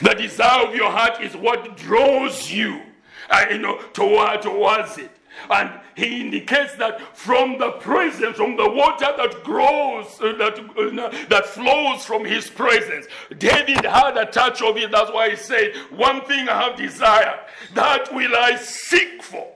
The 0.00 0.14
desire 0.14 0.66
of 0.66 0.74
your 0.74 0.90
heart 0.90 1.20
is 1.20 1.36
what 1.36 1.76
draws 1.76 2.50
you, 2.50 2.82
uh, 3.30 3.46
you 3.50 3.58
know, 3.58 3.78
toward, 3.92 4.42
towards 4.42 4.98
it. 4.98 5.10
And 5.50 5.70
he 5.94 6.20
indicates 6.20 6.74
that 6.76 7.00
from 7.16 7.58
the 7.58 7.72
presence, 7.72 8.36
from 8.36 8.56
the 8.56 8.68
water 8.68 9.12
that 9.16 9.42
grows, 9.44 10.06
uh, 10.20 10.32
that, 10.38 10.58
uh, 10.58 11.26
that 11.28 11.46
flows 11.46 12.04
from 12.04 12.24
his 12.24 12.50
presence. 12.50 13.06
David 13.38 13.84
had 13.84 14.16
a 14.16 14.26
touch 14.26 14.62
of 14.62 14.76
it. 14.76 14.90
That's 14.90 15.12
why 15.12 15.30
he 15.30 15.36
said, 15.36 15.74
One 15.90 16.22
thing 16.22 16.48
I 16.48 16.62
have 16.62 16.76
desired, 16.76 17.40
that 17.74 18.12
will 18.12 18.34
I 18.36 18.56
seek 18.56 19.22
for, 19.22 19.46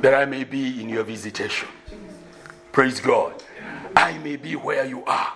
that 0.00 0.14
I 0.14 0.24
may 0.24 0.44
be 0.44 0.80
in 0.82 0.88
your 0.88 1.04
visitation. 1.04 1.68
Praise 2.76 3.00
God. 3.00 3.42
I 3.96 4.18
may 4.18 4.36
be 4.36 4.54
where 4.54 4.84
you 4.84 5.02
are. 5.06 5.32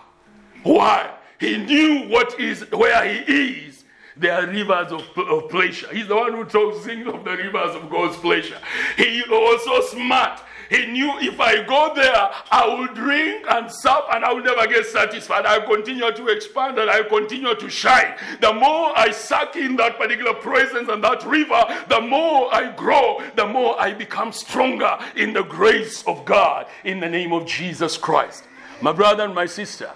Why? 0.63 1.11
He 1.39 1.57
knew 1.57 2.07
what 2.11 2.39
is 2.39 2.71
where 2.71 3.03
he 3.09 3.65
is. 3.65 3.80
There 4.21 4.35
are 4.35 4.47
rivers 4.47 4.93
of, 4.93 5.03
of 5.17 5.49
pleasure. 5.49 5.89
He's 5.95 6.07
the 6.07 6.15
one 6.15 6.35
who 6.35 6.45
talks 6.45 6.85
sings 6.85 7.07
of 7.07 7.25
the 7.25 7.31
rivers 7.31 7.75
of 7.75 7.89
God's 7.89 8.19
pleasure. 8.19 8.59
He 8.99 9.23
also 9.33 9.81
smart. 9.81 10.43
He 10.69 10.87
knew 10.87 11.19
if 11.21 11.41
I 11.41 11.65
go 11.65 11.93
there, 11.95 12.31
I 12.53 12.67
will 12.67 12.95
drink 12.95 13.47
and 13.49 13.73
sup 13.73 14.09
and 14.13 14.23
I 14.23 14.35
will 14.35 14.43
never 14.43 14.67
get 14.67 14.85
satisfied. 14.85 15.47
I 15.47 15.65
continue 15.65 16.13
to 16.13 16.29
expand 16.29 16.79
and 16.79 16.91
I 16.91 17.03
continue 17.03 17.55
to 17.55 17.71
shine. 17.71 18.15
The 18.43 18.53
more 18.53 18.93
I 18.97 19.11
suck 19.11 19.57
in 19.57 19.75
that 19.77 19.97
particular 19.97 20.35
presence 20.35 20.91
and 20.91 21.03
that 21.03 21.25
river, 21.25 21.65
the 21.89 22.03
more 22.03 22.55
I 22.55 22.73
grow, 22.73 23.23
the 23.37 23.47
more 23.47 23.81
I 23.81 23.95
become 23.95 24.33
stronger 24.33 24.99
in 25.17 25.33
the 25.33 25.45
grace 25.45 26.03
of 26.07 26.27
God 26.27 26.67
in 26.85 27.01
the 27.01 27.09
name 27.09 27.33
of 27.33 27.47
Jesus 27.47 27.97
Christ. 27.97 28.45
My 28.83 28.93
brother 28.93 29.25
and 29.25 29.35
my 29.35 29.47
sister, 29.47 29.91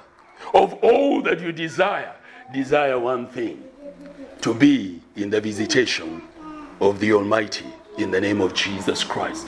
of 0.54 0.72
all 0.82 1.20
that 1.22 1.40
you 1.40 1.52
desire, 1.52 2.16
desire 2.54 2.98
one 2.98 3.28
thing 3.28 3.62
to 4.44 4.52
be 4.52 5.00
in 5.16 5.30
the 5.30 5.40
visitation 5.40 6.20
of 6.78 7.00
the 7.00 7.10
Almighty 7.14 7.64
in 7.96 8.10
the 8.10 8.20
name 8.20 8.42
of 8.42 8.52
Jesus 8.52 9.02
Christ 9.02 9.46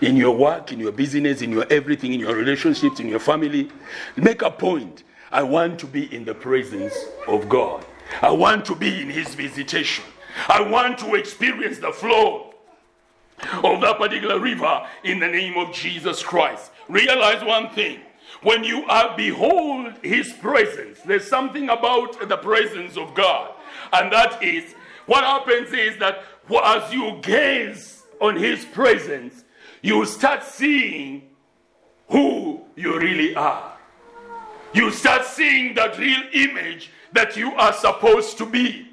in 0.00 0.16
your 0.16 0.34
work, 0.34 0.72
in 0.72 0.80
your 0.80 0.90
business, 0.90 1.42
in 1.42 1.52
your 1.52 1.66
everything, 1.70 2.14
in 2.14 2.20
your 2.20 2.34
relationships, 2.34 2.98
in 2.98 3.08
your 3.08 3.18
family. 3.18 3.70
Make 4.16 4.40
a 4.40 4.50
point. 4.50 5.02
I 5.30 5.42
want 5.42 5.78
to 5.80 5.86
be 5.86 6.12
in 6.14 6.24
the 6.24 6.34
presence 6.34 6.96
of 7.28 7.46
God. 7.50 7.84
I 8.22 8.30
want 8.30 8.64
to 8.66 8.74
be 8.74 9.02
in 9.02 9.10
His 9.10 9.34
visitation. 9.34 10.04
I 10.48 10.62
want 10.62 10.98
to 11.00 11.14
experience 11.14 11.78
the 11.78 11.92
flow 11.92 12.54
of 13.62 13.82
that 13.82 13.98
particular 13.98 14.40
river 14.40 14.88
in 15.04 15.20
the 15.20 15.28
name 15.28 15.58
of 15.58 15.74
Jesus 15.74 16.22
Christ. 16.22 16.72
Realize 16.88 17.44
one 17.44 17.68
thing. 17.74 18.00
When 18.42 18.64
you 18.64 18.84
are 18.86 19.14
behold 19.16 19.92
his 20.02 20.32
presence, 20.32 21.00
there's 21.06 21.28
something 21.28 21.68
about 21.68 22.28
the 22.28 22.36
presence 22.38 22.96
of 22.96 23.14
God. 23.14 23.54
And 23.92 24.12
that 24.12 24.42
is 24.42 24.74
what 25.06 25.24
happens 25.24 25.72
is 25.72 25.98
that 25.98 26.22
as 26.64 26.92
you 26.92 27.18
gaze 27.22 28.02
on 28.20 28.36
his 28.36 28.64
presence, 28.64 29.44
you 29.80 30.04
start 30.06 30.44
seeing 30.44 31.22
who 32.08 32.60
you 32.76 32.98
really 32.98 33.34
are. 33.34 33.72
You 34.72 34.90
start 34.90 35.24
seeing 35.24 35.74
that 35.74 35.98
real 35.98 36.22
image 36.32 36.90
that 37.12 37.36
you 37.36 37.52
are 37.54 37.72
supposed 37.72 38.38
to 38.38 38.46
be. 38.46 38.88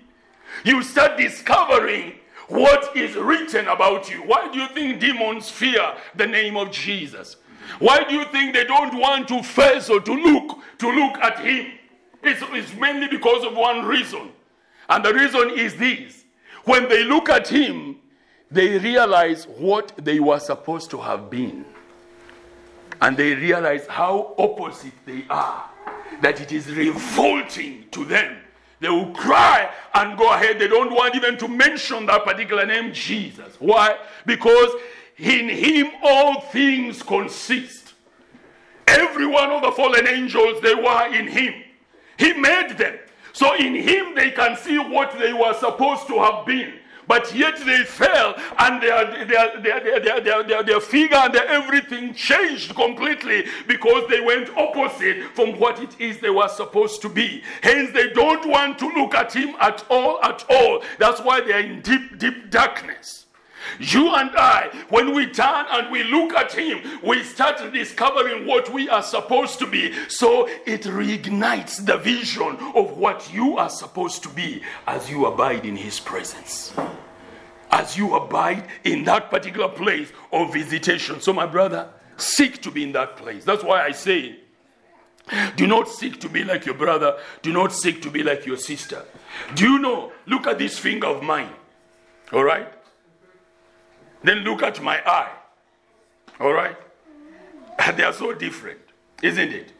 You 0.66 0.84
start 0.84 1.18
discovering 1.18 2.16
what 2.48 2.96
is 2.98 3.16
written 3.16 3.68
about 3.68 4.10
you. 4.10 4.18
Why 4.24 4.52
do 4.52 4.60
you 4.60 4.68
think 4.70 5.00
demons 5.00 5.50
fear 5.50 5.96
the 6.16 6.26
name 6.26 6.58
of 6.58 6.72
Jesus? 6.72 7.38
Why 7.78 8.04
do 8.04 8.16
you 8.16 8.26
think 8.26 8.54
they 8.54 8.64
don't 8.64 9.00
want 9.00 9.28
to 9.28 9.44
face 9.44 9.90
or 9.90 10.02
to 10.02 10.14
look 10.14 10.58
to 10.80 10.92
look 10.92 11.18
at 11.20 11.40
him? 11.40 11.72
It's, 12.24 12.42
it's 12.50 12.74
mainly 12.76 13.08
because 13.08 13.46
of 13.46 13.56
one 13.56 13.86
reason. 13.86 14.32
And 14.90 15.06
the 15.06 15.14
reason 15.14 15.52
is 15.52 15.76
this. 15.76 16.26
When 16.66 16.90
they 16.90 17.04
look 17.04 17.30
at 17.30 17.48
him, 17.48 17.98
they 18.52 18.80
realize 18.80 19.46
what 19.46 19.94
they 19.98 20.20
were 20.20 20.40
supposed 20.40 20.90
to 20.92 20.98
have 20.98 21.30
been. 21.30 21.66
And 23.02 23.16
they 23.16 23.36
realize 23.36 23.88
how 23.88 24.34
opposite 24.38 24.94
they 25.06 25.26
are. 25.30 25.70
That 26.22 26.42
it 26.42 26.52
is 26.52 26.68
revolting 26.68 27.86
to 27.92 28.04
them. 28.04 28.38
They 28.80 28.90
will 28.90 29.12
cry 29.12 29.70
and 29.94 30.18
go 30.18 30.34
ahead. 30.34 30.58
They 30.58 30.68
don't 30.68 30.94
want 30.94 31.16
even 31.16 31.38
to 31.38 31.48
mention 31.48 32.06
that 32.08 32.24
particular 32.24 32.66
name, 32.66 32.92
Jesus. 32.92 33.56
Why? 33.60 33.98
Because 34.26 34.72
in 35.18 35.50
Him 35.50 35.92
all 36.02 36.42
things 36.42 37.04
consist. 37.04 37.94
Every 38.88 39.28
one 39.28 39.52
of 39.52 39.62
the 39.62 39.72
fallen 39.72 40.08
angels, 40.08 40.62
they 40.62 40.74
were 40.74 41.14
in 41.14 41.28
Him. 41.28 41.54
He 42.18 42.34
made 42.34 42.78
them. 42.78 42.98
So 43.40 43.56
in 43.56 43.74
Him 43.74 44.16
they 44.16 44.32
can 44.32 44.58
see 44.58 44.78
what 44.78 45.18
they 45.18 45.32
were 45.32 45.54
supposed 45.54 46.08
to 46.08 46.20
have 46.20 46.46
been 46.46 46.74
but 47.08 47.34
yet 47.34 47.58
they 47.66 47.86
fell 47.86 48.36
and 48.60 48.84
their, 48.84 49.26
their, 49.26 49.62
their, 49.62 50.00
their, 50.22 50.44
their, 50.44 50.64
their, 50.64 50.80
figure 50.80 51.18
and 51.18 51.34
their 51.34 51.48
everything 51.48 52.14
changed 52.14 52.76
completely 52.76 53.46
because 53.66 54.08
they 54.10 54.20
went 54.22 54.50
opposite 54.56 55.24
from 55.34 55.58
what 55.58 55.80
it 55.80 56.00
is 56.00 56.20
they 56.20 56.30
were 56.30 56.50
supposed 56.50 57.02
to 57.02 57.10
be. 57.10 57.42
Hence, 57.64 57.92
they 57.94 58.10
don't 58.10 58.48
want 58.48 58.78
to 58.80 58.88
look 58.90 59.16
at 59.16 59.34
him 59.34 59.56
at 59.60 59.84
all, 59.90 60.20
at 60.24 60.46
all. 60.52 60.84
That's 61.00 61.22
why 61.22 61.42
they 61.42 61.54
are 61.54 61.62
in 61.62 61.82
deep, 61.82 62.20
deep 62.20 62.52
darkness. 62.52 63.26
You 63.80 64.14
and 64.16 64.32
I, 64.36 64.70
when 64.90 65.14
we 65.14 65.28
turn 65.28 65.66
and 65.72 65.92
we 65.92 66.04
look 66.04 66.34
at 66.34 66.54
Him, 66.54 66.82
we 67.04 67.24
start 67.24 67.74
discovering 67.74 68.48
what 68.48 68.72
we 68.72 68.90
are 68.90 69.04
supposed 69.04 69.60
to 69.60 69.68
be. 69.68 69.94
So 70.08 70.48
it 70.66 70.84
reignites 70.84 71.86
the 71.86 71.98
vision 71.98 72.58
of 72.76 72.98
what 72.98 73.32
you 73.34 73.58
are 73.58 73.70
supposed 73.70 74.24
to 74.24 74.30
be 74.30 74.64
as 74.88 75.10
you 75.10 75.26
abide 75.26 75.66
in 75.66 75.76
His 75.76 76.00
presence. 76.00 76.74
As 77.72 77.98
you 77.98 78.16
abide 78.16 78.68
in 78.84 79.04
that 79.06 79.30
particular 79.30 79.70
place 79.70 80.12
of 80.32 80.52
visitation. 80.52 81.22
So, 81.22 81.32
my 81.34 81.46
brother, 81.46 81.90
seek 82.18 82.62
to 82.64 82.72
be 82.72 82.84
in 82.84 82.92
that 82.94 83.16
place. 83.16 83.44
That's 83.44 83.64
why 83.64 83.84
I 83.84 83.92
say, 83.92 84.40
do 85.56 85.68
not 85.68 85.88
seek 85.88 86.20
to 86.22 86.30
be 86.30 86.44
like 86.44 86.66
your 86.66 86.76
brother. 86.76 87.20
Do 87.42 87.54
not 87.54 87.72
seek 87.72 88.02
to 88.02 88.10
be 88.10 88.24
like 88.24 88.46
your 88.46 88.58
sister. 88.58 89.04
Do 89.54 89.70
you 89.70 89.80
know? 89.80 90.12
Look 90.26 90.48
at 90.48 90.58
this 90.58 90.80
finger 90.80 91.08
of 91.08 91.22
mine. 91.22 91.52
All 92.34 92.44
right? 92.44 92.68
Then 94.24 94.40
look 94.40 94.64
at 94.64 94.82
my 94.82 95.02
eye. 95.06 95.32
All 96.40 96.54
right? 96.54 96.78
They 97.96 98.04
are 98.04 98.14
so 98.14 98.34
different, 98.34 98.82
isn't 99.24 99.54
it? 99.54 99.72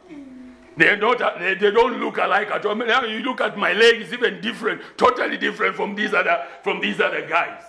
They're 0.76 0.96
not, 0.96 1.18
they, 1.38 1.54
they 1.54 1.70
don't 1.70 2.00
look 2.00 2.16
alike 2.16 2.50
at 2.50 2.64
all. 2.64 2.74
Now 2.74 3.04
you 3.04 3.20
look 3.20 3.42
at 3.42 3.58
my 3.58 3.74
leg, 3.74 4.00
it's 4.00 4.12
even 4.12 4.40
different, 4.40 4.80
totally 4.96 5.36
different 5.36 5.76
from 5.76 5.94
these 5.94 6.14
other, 6.14 6.46
from 6.62 6.80
these 6.80 7.00
other 7.00 7.26
guys. 7.28 7.62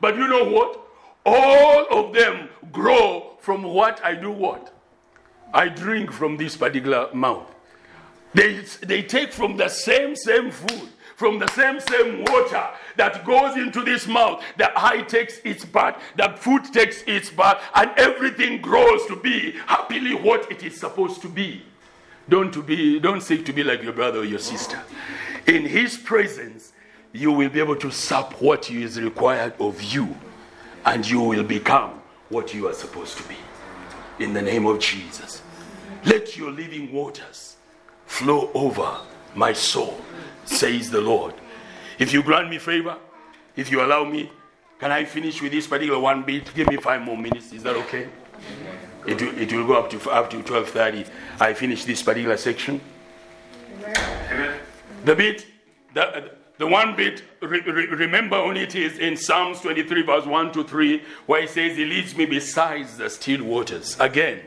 But 0.00 0.16
you 0.16 0.28
know 0.28 0.44
what? 0.44 0.78
All 1.24 1.86
of 1.90 2.12
them 2.12 2.50
grow 2.70 3.38
from 3.40 3.62
what 3.62 4.04
I 4.04 4.14
do 4.14 4.30
what? 4.30 4.74
I 5.54 5.68
drink 5.68 6.12
from 6.12 6.36
this 6.36 6.56
particular 6.56 7.08
mouth. 7.14 7.54
They, 8.34 8.60
they 8.82 9.02
take 9.02 9.32
from 9.32 9.56
the 9.56 9.68
same, 9.68 10.14
same 10.14 10.50
food 10.50 10.90
from 11.18 11.38
the 11.38 11.48
same 11.48 11.78
same 11.80 12.24
water 12.24 12.64
that 12.96 13.24
goes 13.24 13.56
into 13.56 13.82
this 13.82 14.06
mouth 14.06 14.42
the 14.56 14.70
eye 14.74 15.02
takes 15.02 15.38
its 15.44 15.64
part 15.64 15.94
the 16.16 16.28
foot 16.36 16.64
takes 16.72 17.02
its 17.06 17.28
part 17.28 17.58
and 17.74 17.90
everything 17.96 18.60
grows 18.62 19.04
to 19.06 19.16
be 19.16 19.52
happily 19.66 20.14
what 20.14 20.50
it 20.50 20.62
is 20.62 20.78
supposed 20.78 21.20
to 21.20 21.28
be 21.28 21.62
don't 22.28 22.52
to 22.52 22.62
be 22.62 23.00
don't 23.00 23.22
seek 23.22 23.46
to 23.46 23.52
be 23.52 23.64
like 23.64 23.82
your 23.82 23.94
brother 23.94 24.20
or 24.20 24.24
your 24.24 24.38
sister. 24.38 24.80
In 25.46 25.64
his 25.64 25.96
presence, 25.96 26.72
you 27.12 27.32
will 27.32 27.48
be 27.48 27.58
able 27.58 27.76
to 27.76 27.90
sap 27.90 28.34
what 28.42 28.70
is 28.70 29.00
required 29.00 29.54
of 29.58 29.82
you, 29.82 30.14
and 30.84 31.08
you 31.08 31.20
will 31.20 31.42
become 31.42 32.02
what 32.28 32.52
you 32.52 32.68
are 32.68 32.74
supposed 32.74 33.16
to 33.16 33.22
be. 33.28 33.36
In 34.18 34.34
the 34.34 34.42
name 34.42 34.66
of 34.66 34.78
Jesus. 34.78 35.42
Let 36.04 36.36
your 36.36 36.50
living 36.50 36.92
waters 36.92 37.56
flow 38.04 38.50
over 38.52 38.98
my 39.34 39.52
soul, 39.54 39.98
says 40.48 40.90
the 40.90 41.00
Lord. 41.00 41.34
If 41.98 42.12
you 42.12 42.22
grant 42.22 42.48
me 42.50 42.58
favor, 42.58 42.96
if 43.56 43.70
you 43.70 43.82
allow 43.82 44.04
me, 44.04 44.30
can 44.78 44.92
I 44.92 45.04
finish 45.04 45.42
with 45.42 45.52
this 45.52 45.66
particular 45.66 45.98
one 45.98 46.22
bit? 46.22 46.52
Give 46.54 46.68
me 46.68 46.76
five 46.76 47.02
more 47.02 47.16
minutes. 47.16 47.52
Is 47.52 47.62
that 47.64 47.76
okay? 47.76 48.08
It 49.06 49.20
will, 49.20 49.38
it 49.38 49.52
will 49.52 49.66
go 49.66 49.74
up 49.74 49.90
to 49.90 50.10
up 50.10 50.30
to 50.30 50.42
twelve 50.42 50.68
thirty. 50.68 51.04
I 51.40 51.54
finish 51.54 51.84
this 51.84 52.02
particular 52.02 52.36
section. 52.36 52.80
Amen. 53.84 54.58
The 55.04 55.14
bit, 55.14 55.46
the, 55.94 56.32
the 56.58 56.66
one 56.66 56.96
bit, 56.96 57.22
re, 57.40 57.60
re, 57.60 57.86
remember 57.86 58.36
only 58.36 58.62
it 58.62 58.74
is 58.74 58.98
in 58.98 59.16
Psalms 59.16 59.60
23, 59.60 60.02
verse 60.02 60.26
1 60.26 60.52
to 60.52 60.64
3, 60.64 61.02
where 61.26 61.42
it 61.42 61.50
says, 61.50 61.76
He 61.76 61.84
leads 61.84 62.16
me 62.16 62.26
beside 62.26 62.88
the 62.88 63.08
still 63.08 63.44
waters. 63.44 63.96
Again, 64.00 64.40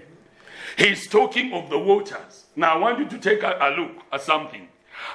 he's 0.78 1.08
talking 1.08 1.54
of 1.54 1.70
the 1.70 1.80
waters. 1.80 2.45
Now, 2.56 2.76
I 2.76 2.78
want 2.78 2.99
you 2.99 3.08
to 3.08 3.18
take 3.18 3.43
a, 3.43 3.58
a 3.62 3.70
look 3.80 3.91
at 4.12 4.22
something. 4.22 4.68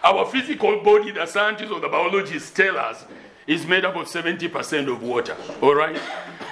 Our 0.02 0.26
physical 0.26 0.82
body, 0.82 1.10
the 1.10 1.26
scientists 1.26 1.70
or 1.70 1.80
the 1.80 1.88
biologists 1.88 2.50
tell 2.50 2.76
us, 2.76 3.04
is 3.46 3.66
made 3.66 3.84
up 3.84 3.94
of 3.94 4.06
70% 4.06 4.90
of 4.90 5.02
water. 5.02 5.36
All 5.62 5.74
right? 5.74 6.00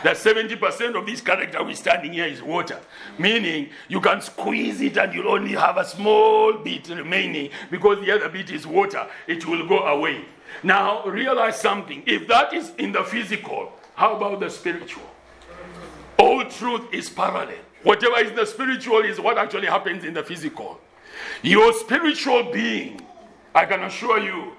That 0.04 0.16
70% 0.16 0.96
of 0.96 1.06
this 1.06 1.20
character 1.20 1.62
we're 1.62 1.74
standing 1.74 2.12
here 2.12 2.26
is 2.26 2.42
water. 2.42 2.78
Meaning 3.18 3.70
you 3.88 4.00
can 4.00 4.20
squeeze 4.20 4.80
it 4.80 4.96
and 4.96 5.12
you'll 5.12 5.32
only 5.32 5.52
have 5.52 5.76
a 5.76 5.84
small 5.84 6.52
bit 6.52 6.88
remaining 6.88 7.50
because 7.70 8.04
the 8.04 8.12
other 8.12 8.28
bit 8.28 8.50
is 8.50 8.66
water. 8.66 9.06
It 9.26 9.46
will 9.46 9.66
go 9.66 9.80
away. 9.80 10.24
Now 10.62 11.04
realize 11.04 11.60
something. 11.60 12.02
If 12.06 12.28
that 12.28 12.52
is 12.52 12.72
in 12.78 12.92
the 12.92 13.02
physical, 13.02 13.72
how 13.94 14.16
about 14.16 14.40
the 14.40 14.50
spiritual? 14.50 15.10
All 16.18 16.44
truth 16.44 16.82
is 16.92 17.10
parallel. 17.10 17.56
Whatever 17.82 18.18
is 18.18 18.32
the 18.32 18.46
spiritual 18.46 19.00
is 19.00 19.20
what 19.20 19.36
actually 19.36 19.66
happens 19.66 20.04
in 20.04 20.14
the 20.14 20.22
physical. 20.22 20.80
Your 21.42 21.72
spiritual 21.74 22.52
being, 22.52 23.00
I 23.54 23.64
can 23.66 23.84
assure 23.84 24.18
you, 24.18 24.52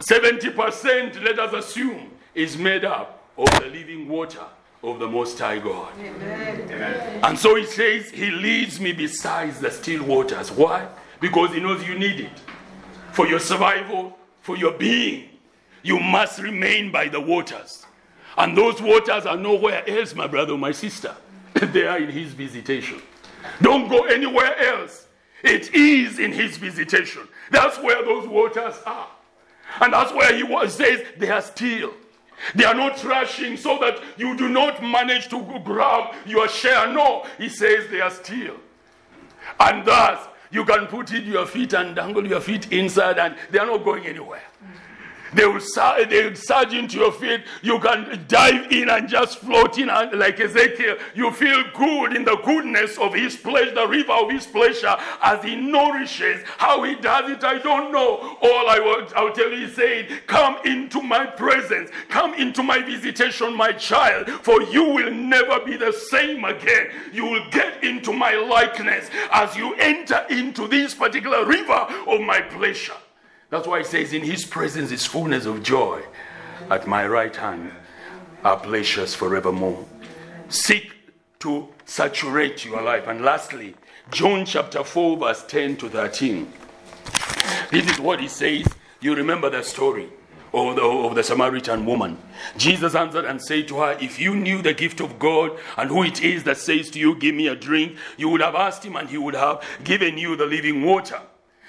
70%, 0.00 1.22
let 1.22 1.38
us 1.38 1.52
assume, 1.52 2.10
is 2.34 2.56
made 2.56 2.84
up 2.84 3.24
of 3.36 3.50
the 3.60 3.66
living 3.66 4.08
water 4.08 4.44
of 4.82 5.00
the 5.00 5.08
Most 5.08 5.38
High 5.38 5.58
God. 5.58 5.92
Amen. 5.98 7.20
And 7.24 7.36
so 7.36 7.56
he 7.56 7.64
says, 7.64 8.10
He 8.10 8.30
leads 8.30 8.78
me 8.80 8.92
beside 8.92 9.54
the 9.56 9.70
still 9.70 10.04
waters. 10.04 10.52
Why? 10.52 10.86
Because 11.20 11.52
He 11.52 11.60
knows 11.60 11.86
you 11.86 11.98
need 11.98 12.20
it. 12.20 12.40
For 13.12 13.26
your 13.26 13.40
survival, 13.40 14.16
for 14.40 14.56
your 14.56 14.72
being, 14.72 15.30
you 15.82 15.98
must 15.98 16.38
remain 16.38 16.92
by 16.92 17.08
the 17.08 17.20
waters. 17.20 17.86
And 18.36 18.56
those 18.56 18.80
waters 18.80 19.26
are 19.26 19.36
nowhere 19.36 19.82
else, 19.88 20.14
my 20.14 20.28
brother 20.28 20.52
or 20.52 20.58
my 20.58 20.70
sister. 20.70 21.14
they 21.54 21.86
are 21.86 21.98
in 21.98 22.10
His 22.10 22.32
visitation. 22.34 23.02
Don't 23.62 23.88
go 23.88 24.04
anywhere 24.04 24.56
else. 24.58 25.08
It 25.42 25.74
is 25.74 26.20
in 26.20 26.32
His 26.32 26.56
visitation. 26.56 27.26
That's 27.50 27.78
where 27.78 28.04
those 28.04 28.26
waters 28.28 28.74
are. 28.86 29.08
And 29.80 29.92
that's 29.92 30.12
where 30.12 30.34
he 30.34 30.42
was, 30.42 30.74
says 30.74 31.02
they 31.18 31.30
are 31.30 31.42
still. 31.42 31.92
They 32.54 32.64
are 32.64 32.74
not 32.74 33.02
rushing 33.04 33.56
so 33.56 33.78
that 33.80 34.00
you 34.16 34.36
do 34.36 34.48
not 34.48 34.82
manage 34.82 35.28
to 35.28 35.60
grab 35.64 36.14
your 36.24 36.48
share. 36.48 36.92
No, 36.92 37.26
he 37.36 37.48
says 37.48 37.88
they 37.90 38.00
are 38.00 38.10
still. 38.10 38.56
And 39.58 39.84
thus, 39.84 40.26
you 40.50 40.64
can 40.64 40.86
put 40.86 41.12
in 41.12 41.24
your 41.26 41.46
feet 41.46 41.72
and 41.72 41.94
dangle 41.94 42.26
your 42.26 42.40
feet 42.40 42.72
inside, 42.72 43.18
and 43.18 43.36
they 43.50 43.58
are 43.58 43.66
not 43.66 43.84
going 43.84 44.06
anywhere. 44.06 44.42
They 45.34 45.46
will, 45.46 45.60
they 46.08 46.28
will 46.28 46.34
surge 46.34 46.72
into 46.72 46.98
your 46.98 47.12
feet. 47.12 47.42
You 47.62 47.78
can 47.80 48.24
dive 48.28 48.70
in 48.72 48.88
and 48.88 49.08
just 49.08 49.38
float 49.38 49.78
in 49.78 49.90
and, 49.90 50.18
like 50.18 50.40
Ezekiel. 50.40 50.96
You 51.14 51.30
feel 51.30 51.64
good 51.74 52.16
in 52.16 52.24
the 52.24 52.36
goodness 52.44 52.98
of 52.98 53.14
his 53.14 53.36
pleasure, 53.36 53.74
the 53.74 53.86
river 53.86 54.12
of 54.12 54.30
his 54.30 54.46
pleasure, 54.46 54.96
as 55.22 55.44
he 55.44 55.56
nourishes. 55.56 56.42
How 56.56 56.82
he 56.82 56.94
does 56.94 57.30
it, 57.30 57.44
I 57.44 57.58
don't 57.58 57.92
know. 57.92 58.38
All 58.40 58.68
I 58.68 58.78
will 58.78 59.08
I'll 59.16 59.32
tell 59.32 59.50
you, 59.50 59.66
he 59.66 59.72
said, 59.72 60.26
Come 60.26 60.58
into 60.64 61.02
my 61.02 61.26
presence, 61.26 61.90
come 62.08 62.34
into 62.34 62.62
my 62.62 62.80
visitation, 62.80 63.54
my 63.56 63.72
child, 63.72 64.28
for 64.42 64.62
you 64.62 64.84
will 64.84 65.12
never 65.12 65.60
be 65.60 65.76
the 65.76 65.92
same 65.92 66.44
again. 66.44 66.88
You 67.12 67.24
will 67.24 67.50
get 67.50 67.82
into 67.84 68.12
my 68.12 68.34
likeness 68.34 69.10
as 69.32 69.56
you 69.56 69.74
enter 69.74 70.24
into 70.30 70.66
this 70.68 70.94
particular 70.94 71.44
river 71.44 71.86
of 72.06 72.20
my 72.20 72.40
pleasure. 72.40 72.94
That's 73.50 73.66
why 73.66 73.80
it 73.80 73.86
says, 73.86 74.12
In 74.12 74.22
his 74.22 74.44
presence 74.44 74.90
is 74.90 75.06
fullness 75.06 75.46
of 75.46 75.62
joy. 75.62 76.02
At 76.70 76.86
my 76.86 77.06
right 77.06 77.34
hand 77.34 77.72
are 78.44 78.58
pleasures 78.58 79.14
forevermore. 79.14 79.86
Seek 80.48 80.92
to 81.40 81.68
saturate 81.84 82.64
your 82.64 82.82
life. 82.82 83.06
And 83.06 83.22
lastly, 83.22 83.74
John 84.10 84.44
chapter 84.44 84.84
4, 84.84 85.16
verse 85.16 85.44
10 85.46 85.76
to 85.78 85.88
13. 85.88 86.52
This 87.70 87.90
is 87.90 88.00
what 88.00 88.20
he 88.20 88.28
says. 88.28 88.66
You 89.00 89.14
remember 89.14 89.48
the 89.48 89.62
story 89.62 90.08
of 90.52 90.76
the, 90.76 90.82
of 90.82 91.14
the 91.14 91.22
Samaritan 91.22 91.86
woman. 91.86 92.18
Jesus 92.56 92.94
answered 92.94 93.24
and 93.24 93.40
said 93.40 93.68
to 93.68 93.78
her, 93.78 93.96
If 94.00 94.18
you 94.18 94.34
knew 94.34 94.60
the 94.60 94.74
gift 94.74 95.00
of 95.00 95.18
God 95.18 95.58
and 95.76 95.88
who 95.88 96.02
it 96.02 96.22
is 96.22 96.44
that 96.44 96.58
says 96.58 96.90
to 96.90 96.98
you, 96.98 97.14
Give 97.14 97.34
me 97.34 97.48
a 97.48 97.54
drink, 97.54 97.96
you 98.16 98.28
would 98.28 98.40
have 98.40 98.54
asked 98.54 98.84
him 98.84 98.96
and 98.96 99.08
he 99.08 99.18
would 99.18 99.34
have 99.34 99.62
given 99.84 100.18
you 100.18 100.36
the 100.36 100.46
living 100.46 100.84
water. 100.84 101.20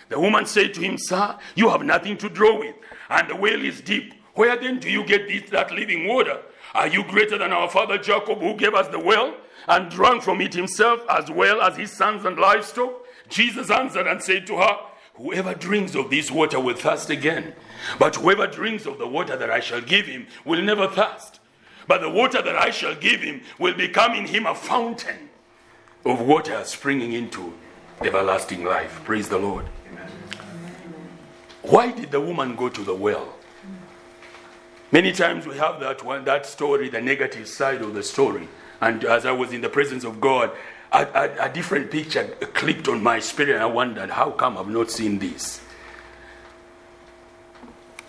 The 0.09 0.19
woman 0.19 0.45
said 0.45 0.73
to 0.73 0.81
him, 0.81 0.97
Sir, 0.97 1.37
you 1.55 1.69
have 1.69 1.83
nothing 1.83 2.17
to 2.17 2.29
draw 2.29 2.59
with, 2.59 2.75
and 3.09 3.29
the 3.29 3.35
well 3.35 3.63
is 3.63 3.79
deep. 3.81 4.13
Where 4.33 4.57
then 4.57 4.79
do 4.79 4.89
you 4.89 5.05
get 5.05 5.27
this, 5.27 5.49
that 5.51 5.71
living 5.71 6.07
water? 6.07 6.39
Are 6.73 6.87
you 6.87 7.03
greater 7.03 7.37
than 7.37 7.51
our 7.53 7.69
father 7.69 7.97
Jacob, 7.97 8.39
who 8.39 8.55
gave 8.55 8.73
us 8.73 8.87
the 8.87 8.99
well 8.99 9.35
and 9.67 9.89
drank 9.89 10.23
from 10.23 10.41
it 10.41 10.53
himself, 10.53 11.01
as 11.09 11.29
well 11.29 11.61
as 11.61 11.77
his 11.77 11.91
sons 11.91 12.25
and 12.25 12.37
livestock? 12.37 13.05
Jesus 13.29 13.69
answered 13.69 14.07
and 14.07 14.21
said 14.21 14.47
to 14.47 14.57
her, 14.57 14.77
Whoever 15.15 15.53
drinks 15.53 15.95
of 15.95 16.09
this 16.09 16.31
water 16.31 16.59
will 16.59 16.75
thirst 16.75 17.09
again. 17.09 17.53
But 17.99 18.15
whoever 18.15 18.47
drinks 18.47 18.85
of 18.85 18.97
the 18.97 19.07
water 19.07 19.35
that 19.35 19.49
I 19.51 19.59
shall 19.59 19.81
give 19.81 20.05
him 20.05 20.27
will 20.45 20.61
never 20.61 20.87
thirst. 20.87 21.39
But 21.87 22.01
the 22.01 22.09
water 22.09 22.41
that 22.41 22.55
I 22.55 22.69
shall 22.69 22.95
give 22.95 23.21
him 23.21 23.41
will 23.57 23.73
become 23.73 24.13
in 24.13 24.27
him 24.27 24.45
a 24.45 24.55
fountain 24.55 25.29
of 26.05 26.21
water 26.21 26.63
springing 26.63 27.11
into 27.13 27.53
everlasting 28.01 28.63
life. 28.63 29.01
Praise 29.03 29.29
the 29.29 29.37
Lord. 29.37 29.65
Why 31.61 31.91
did 31.91 32.11
the 32.11 32.21
woman 32.21 32.55
go 32.55 32.69
to 32.69 32.83
the 32.83 32.95
well? 32.95 33.35
Many 34.91 35.11
times 35.11 35.45
we 35.45 35.55
have 35.57 35.79
that 35.81 36.03
one, 36.03 36.25
that 36.25 36.45
story, 36.45 36.89
the 36.89 37.01
negative 37.01 37.47
side 37.47 37.81
of 37.81 37.93
the 37.93 38.01
story. 38.01 38.47
And 38.81 39.03
as 39.03 39.25
I 39.25 39.31
was 39.31 39.51
in 39.53 39.61
the 39.61 39.69
presence 39.69 40.03
of 40.03 40.19
God, 40.19 40.51
a, 40.91 41.05
a, 41.05 41.45
a 41.45 41.53
different 41.53 41.91
picture 41.91 42.23
clicked 42.53 42.87
on 42.87 43.03
my 43.03 43.19
spirit, 43.19 43.53
and 43.53 43.61
I 43.61 43.67
wondered, 43.67 44.09
how 44.09 44.31
come 44.31 44.57
I've 44.57 44.69
not 44.69 44.89
seen 44.89 45.19
this? 45.19 45.61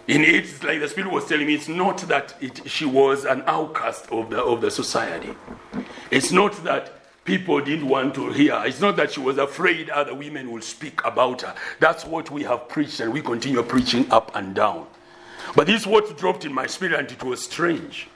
In 0.09 0.23
it, 0.23 0.35
it's 0.35 0.63
like 0.63 0.81
the 0.81 0.89
spirit 0.89 1.13
was 1.13 1.27
telling 1.27 1.47
me, 1.47 1.55
it's 1.55 1.69
not 1.69 1.99
that 2.09 2.35
it, 2.41 2.69
she 2.69 2.87
was 2.87 3.25
an 3.25 3.43
outcast 3.47 4.11
of 4.11 4.31
the, 4.31 4.43
of 4.43 4.61
the 4.61 4.71
society. 4.71 5.35
It's 6.11 6.33
not 6.33 6.65
that 6.65 7.00
people 7.25 7.61
didn't 7.61 7.89
want 7.89 8.15
to 8.15 8.31
hear. 8.33 8.61
It's 8.65 8.81
not 8.81 8.97
that 8.97 9.13
she 9.13 9.21
was 9.21 9.39
afraid 9.39 9.91
other 9.91 10.15
women 10.15 10.51
will 10.51 10.63
speak 10.63 11.05
about 11.05 11.43
her. 11.43 11.55
That's 11.79 12.05
what 12.05 12.31
we 12.31 12.43
have 12.45 12.69
preached, 12.69 13.01
and 13.01 13.13
we 13.13 13.23
continue 13.23 13.63
preaching 13.63 14.11
up 14.11 14.35
and 14.35 14.55
down. 14.55 14.87
But 15.55 15.67
this 15.67 15.83
is 15.83 15.87
what 15.87 16.17
dropped 16.17 16.45
in 16.45 16.53
my 16.53 16.67
spirit, 16.67 16.99
and 16.99 17.11
it 17.11 17.23
was 17.23 17.43
strange. 17.43 18.09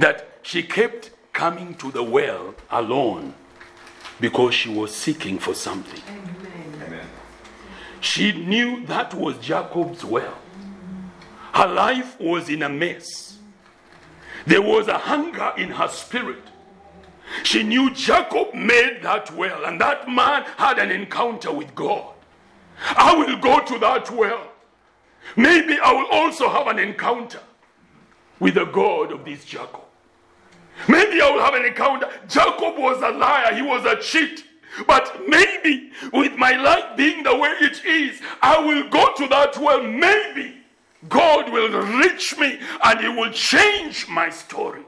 That 0.00 0.38
she 0.42 0.62
kept 0.62 1.10
coming 1.32 1.74
to 1.76 1.90
the 1.90 2.02
well 2.02 2.54
alone 2.70 3.34
because 4.20 4.54
she 4.54 4.68
was 4.68 4.94
seeking 4.94 5.38
for 5.38 5.54
something. 5.54 6.02
Amen. 6.82 7.06
She 8.00 8.32
knew 8.32 8.86
that 8.86 9.14
was 9.14 9.36
Jacob's 9.38 10.04
well. 10.04 10.34
Her 11.52 11.66
life 11.66 12.18
was 12.20 12.48
in 12.48 12.62
a 12.62 12.68
mess. 12.68 13.38
There 14.46 14.62
was 14.62 14.88
a 14.88 14.98
hunger 14.98 15.52
in 15.56 15.70
her 15.70 15.88
spirit 15.88 16.42
she 17.42 17.62
knew 17.62 17.90
Jacob 17.90 18.54
made 18.54 19.00
that 19.02 19.32
well, 19.34 19.64
and 19.64 19.80
that 19.80 20.08
man 20.08 20.44
had 20.56 20.78
an 20.78 20.90
encounter 20.90 21.52
with 21.52 21.74
God. 21.74 22.14
I 22.96 23.14
will 23.14 23.38
go 23.38 23.60
to 23.60 23.78
that 23.78 24.10
well. 24.10 24.52
Maybe 25.36 25.78
I 25.78 25.92
will 25.92 26.08
also 26.10 26.48
have 26.48 26.66
an 26.68 26.78
encounter 26.78 27.40
with 28.38 28.54
the 28.54 28.64
God 28.64 29.12
of 29.12 29.24
this 29.24 29.44
Jacob. 29.44 29.80
Maybe 30.88 31.20
I 31.20 31.30
will 31.30 31.42
have 31.42 31.54
an 31.54 31.64
encounter. 31.64 32.08
Jacob 32.28 32.78
was 32.78 33.02
a 33.02 33.16
liar, 33.16 33.54
he 33.54 33.62
was 33.62 33.84
a 33.84 33.96
cheat. 34.00 34.44
But 34.86 35.22
maybe 35.26 35.90
with 36.12 36.36
my 36.36 36.52
life 36.52 36.96
being 36.96 37.22
the 37.22 37.34
way 37.34 37.54
it 37.60 37.84
is, 37.84 38.20
I 38.42 38.58
will 38.60 38.88
go 38.90 39.14
to 39.14 39.26
that 39.28 39.56
well. 39.56 39.82
Maybe 39.82 40.56
God 41.08 41.50
will 41.50 41.82
reach 41.98 42.36
me 42.38 42.58
and 42.84 43.00
He 43.00 43.08
will 43.08 43.30
change 43.32 44.08
my 44.08 44.28
story. 44.28 44.82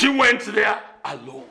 She 0.00 0.08
went 0.08 0.40
there 0.54 0.80
alone. 1.04 1.44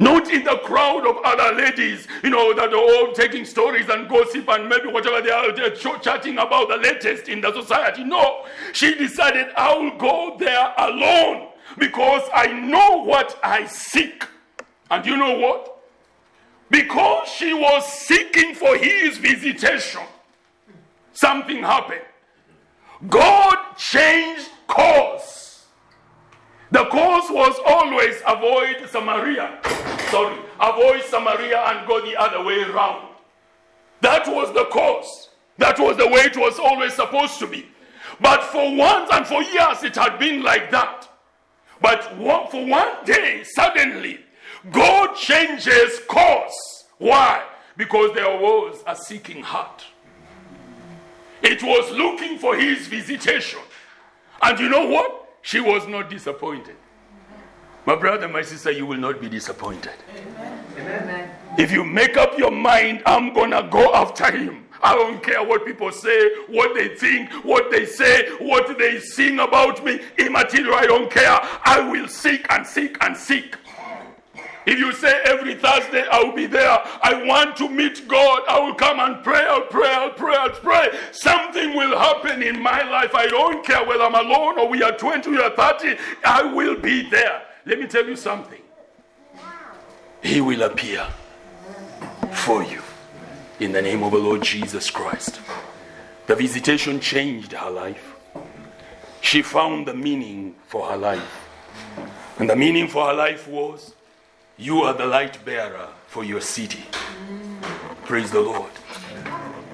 Not 0.00 0.28
in 0.28 0.42
the 0.42 0.56
crowd 0.64 1.06
of 1.06 1.18
other 1.24 1.54
ladies, 1.54 2.08
you 2.24 2.30
know, 2.30 2.52
that 2.52 2.72
are 2.72 2.76
all 2.76 3.12
taking 3.12 3.44
stories 3.44 3.88
and 3.88 4.08
gossip 4.08 4.48
and 4.48 4.68
maybe 4.68 4.88
whatever 4.88 5.22
they 5.22 5.30
are 5.30 5.52
they're 5.52 5.70
chatting 5.70 6.38
about 6.38 6.68
the 6.68 6.78
latest 6.78 7.28
in 7.28 7.40
the 7.40 7.52
society. 7.52 8.02
No, 8.02 8.44
she 8.72 8.96
decided 8.96 9.52
I 9.56 9.72
will 9.78 9.96
go 9.98 10.34
there 10.36 10.74
alone 10.78 11.50
because 11.78 12.28
I 12.34 12.48
know 12.48 13.04
what 13.04 13.38
I 13.40 13.66
seek. 13.66 14.26
And 14.90 15.06
you 15.06 15.16
know 15.16 15.38
what? 15.38 15.78
Because 16.70 17.28
she 17.28 17.54
was 17.54 17.86
seeking 17.86 18.56
for 18.56 18.76
his 18.76 19.16
visitation, 19.18 20.02
something 21.12 21.58
happened. 21.58 22.02
God 23.08 23.76
changed 23.76 24.48
course. 24.66 25.47
The 26.70 26.84
course 26.86 27.30
was 27.30 27.58
always 27.66 28.20
avoid 28.26 28.88
Samaria. 28.90 29.58
Sorry, 30.10 30.38
avoid 30.60 31.02
Samaria 31.04 31.62
and 31.66 31.88
go 31.88 32.04
the 32.04 32.16
other 32.16 32.44
way 32.44 32.62
around. 32.62 33.08
That 34.00 34.26
was 34.28 34.52
the 34.52 34.64
course. 34.66 35.30
That 35.56 35.78
was 35.78 35.96
the 35.96 36.06
way 36.06 36.22
it 36.22 36.36
was 36.36 36.58
always 36.58 36.94
supposed 36.94 37.38
to 37.40 37.46
be. 37.46 37.66
But 38.20 38.44
for 38.44 38.76
once 38.76 39.10
and 39.12 39.26
for 39.26 39.42
years, 39.42 39.82
it 39.82 39.96
had 39.96 40.18
been 40.18 40.42
like 40.42 40.70
that. 40.70 41.08
But 41.80 42.04
for 42.50 42.66
one 42.66 43.04
day, 43.04 43.44
suddenly, 43.44 44.20
God 44.70 45.14
changes 45.14 46.00
course. 46.08 46.84
Why? 46.98 47.44
Because 47.76 48.14
there 48.14 48.38
was 48.38 48.82
a 48.86 48.96
seeking 48.96 49.42
heart. 49.42 49.84
It 51.42 51.62
was 51.62 51.90
looking 51.92 52.38
for 52.38 52.56
his 52.56 52.88
visitation. 52.88 53.60
And 54.42 54.58
you 54.58 54.68
know 54.68 54.86
what? 54.86 55.27
She 55.48 55.60
was 55.60 55.88
not 55.88 56.10
disappointed. 56.10 56.76
My 57.86 57.96
brother, 57.96 58.28
my 58.28 58.42
sister, 58.42 58.70
you 58.70 58.84
will 58.84 58.98
not 58.98 59.18
be 59.18 59.30
disappointed. 59.30 59.94
Amen. 60.76 61.30
If 61.56 61.72
you 61.72 61.84
make 61.84 62.18
up 62.18 62.38
your 62.38 62.50
mind, 62.50 63.02
I'm 63.06 63.32
going 63.32 63.52
to 63.52 63.66
go 63.70 63.94
after 63.94 64.30
him. 64.30 64.66
I 64.82 64.94
don't 64.94 65.22
care 65.22 65.42
what 65.42 65.64
people 65.64 65.90
say, 65.90 66.34
what 66.48 66.74
they 66.74 66.94
think, 66.96 67.32
what 67.46 67.70
they 67.70 67.86
say, 67.86 68.28
what 68.40 68.76
they 68.76 69.00
sing 69.00 69.38
about 69.38 69.82
me. 69.82 70.00
Immaterial, 70.18 70.74
I 70.74 70.84
don't 70.84 71.10
care. 71.10 71.38
I 71.64 71.80
will 71.80 72.08
seek 72.08 72.44
and 72.52 72.66
seek 72.66 73.02
and 73.02 73.16
seek. 73.16 73.56
If 74.66 74.78
you 74.78 74.92
say 74.92 75.20
every 75.24 75.54
Thursday 75.54 76.04
I 76.10 76.22
will 76.22 76.34
be 76.34 76.46
there, 76.46 76.78
I 77.02 77.24
want 77.24 77.56
to 77.58 77.68
meet 77.68 78.06
God, 78.06 78.42
I 78.48 78.58
will 78.60 78.74
come 78.74 79.00
and 79.00 79.22
pray, 79.24 79.44
I'll 79.46 79.62
pray, 79.62 79.88
I'll 79.88 80.10
pray, 80.10 80.36
I'll 80.36 80.50
pray. 80.50 80.90
Something 81.12 81.74
will 81.76 81.98
happen 81.98 82.42
in 82.42 82.60
my 82.62 82.82
life. 82.88 83.14
I 83.14 83.26
don't 83.26 83.64
care 83.64 83.84
whether 83.86 84.04
I'm 84.04 84.14
alone 84.14 84.58
or 84.58 84.68
we 84.68 84.82
are 84.82 84.92
20 84.92 85.36
or 85.38 85.50
30, 85.50 85.96
I 86.24 86.42
will 86.42 86.76
be 86.76 87.08
there. 87.08 87.42
Let 87.64 87.80
me 87.80 87.86
tell 87.86 88.06
you 88.06 88.16
something. 88.16 88.60
He 90.22 90.40
will 90.40 90.62
appear 90.62 91.06
for 92.32 92.62
you 92.62 92.82
in 93.60 93.72
the 93.72 93.82
name 93.82 94.02
of 94.02 94.12
the 94.12 94.18
Lord 94.18 94.42
Jesus 94.42 94.90
Christ. 94.90 95.40
The 96.26 96.34
visitation 96.34 97.00
changed 97.00 97.52
her 97.52 97.70
life. 97.70 98.14
She 99.20 99.42
found 99.42 99.86
the 99.86 99.94
meaning 99.94 100.54
for 100.66 100.86
her 100.88 100.96
life. 100.96 101.48
And 102.38 102.48
the 102.48 102.56
meaning 102.56 102.86
for 102.88 103.06
her 103.06 103.14
life 103.14 103.48
was 103.48 103.94
you 104.58 104.82
are 104.82 104.92
the 104.92 105.06
light 105.06 105.44
bearer 105.44 105.88
for 106.08 106.24
your 106.24 106.40
city. 106.40 106.82
Praise 108.04 108.32
the 108.32 108.40
Lord. 108.40 108.72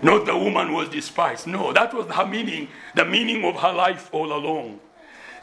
Not 0.03 0.26
the 0.26 0.37
woman 0.37 0.74
was 0.74 0.91
despised. 0.91 1.47
No, 1.47 1.72
that 1.72 1.95
was 1.95 2.07
her 2.09 2.26
meaning, 2.26 2.68
the 2.95 3.07
meaning 3.07 3.45
of 3.45 3.57
her 3.57 3.72
life 3.72 4.11
all 4.12 4.35
along. 4.35 4.78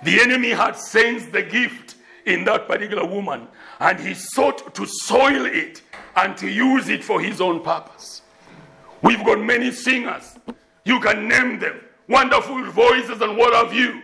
The 0.04 0.22
enemy 0.22 0.50
had 0.50 0.76
sensed 0.76 1.32
the 1.32 1.42
gift 1.42 1.96
in 2.28 2.44
that 2.44 2.68
particular 2.68 3.04
woman, 3.04 3.48
and 3.80 4.00
he 4.00 4.14
sought 4.14 4.76
to 4.76 4.86
soil 4.86 5.46
it 5.48 5.82
and 6.16 6.38
to 6.38 6.48
use 6.48 6.90
it 6.90 7.04
for 7.04 7.20
his 7.20 7.42
own 7.42 7.64
purpose. 7.64 8.22
We've 9.02 9.26
got 9.26 9.40
many 9.40 9.72
singers. 9.72 10.36
You 10.86 11.00
can 11.00 11.28
name 11.28 11.58
them. 11.58 11.82
Wonderful 12.08 12.64
voices 12.66 13.22
and 13.22 13.36
what 13.38 13.56
have 13.56 13.74
you. 13.74 14.04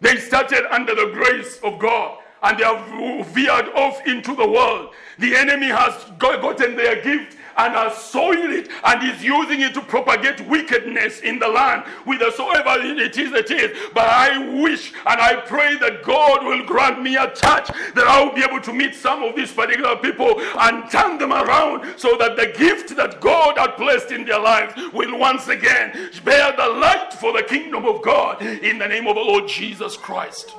They 0.00 0.16
started 0.16 0.64
under 0.72 0.94
the 0.94 1.10
grace 1.12 1.58
of 1.62 1.78
God 1.78 2.18
and 2.42 2.58
they 2.58 2.64
have 2.64 3.26
veered 3.28 3.68
off 3.74 4.06
into 4.06 4.34
the 4.34 4.48
world. 4.48 4.94
The 5.18 5.34
enemy 5.34 5.66
has 5.66 6.04
gotten 6.18 6.76
their 6.76 7.02
gift 7.02 7.36
and 7.58 7.74
has 7.74 7.98
soiled 7.98 8.50
it 8.50 8.68
and 8.84 9.02
is 9.02 9.22
using 9.22 9.60
it 9.60 9.74
to 9.74 9.80
propagate 9.80 10.46
wickedness 10.48 11.20
in 11.20 11.38
the 11.40 11.48
land 11.48 11.84
whithersoever 12.04 12.80
it 12.80 13.18
is 13.18 13.32
it 13.32 13.50
is. 13.50 13.76
But 13.92 14.06
I 14.06 14.60
wish 14.62 14.92
and 15.06 15.20
I 15.20 15.36
pray 15.36 15.76
that 15.78 16.04
God 16.04 16.44
will 16.44 16.64
grant 16.64 17.02
me 17.02 17.16
a 17.16 17.28
touch 17.30 17.68
that 17.94 18.06
I 18.06 18.22
will 18.22 18.32
be 18.32 18.42
able 18.42 18.60
to 18.60 18.72
meet 18.72 18.94
some 18.94 19.24
of 19.24 19.34
these 19.34 19.52
particular 19.52 19.96
people 19.96 20.40
and 20.40 20.88
turn 20.90 21.18
them 21.18 21.32
around 21.32 21.98
so 21.98 22.16
that 22.18 22.36
the 22.36 22.54
gift 22.56 22.94
that 22.96 23.20
God 23.20 23.58
had 23.58 23.76
placed 23.76 24.12
in 24.12 24.24
their 24.24 24.40
lives 24.40 24.74
will 24.92 25.18
once 25.18 25.48
again 25.48 26.10
bear 26.24 26.52
the 26.56 26.68
light 26.68 27.12
for 27.14 27.32
the 27.32 27.42
kingdom 27.42 27.84
of 27.84 28.02
God 28.02 28.40
in 28.40 28.78
the 28.78 28.86
name 28.86 29.08
of 29.08 29.16
the 29.16 29.22
Lord 29.22 29.48
Jesus 29.48 29.96
Christ. 29.96 30.54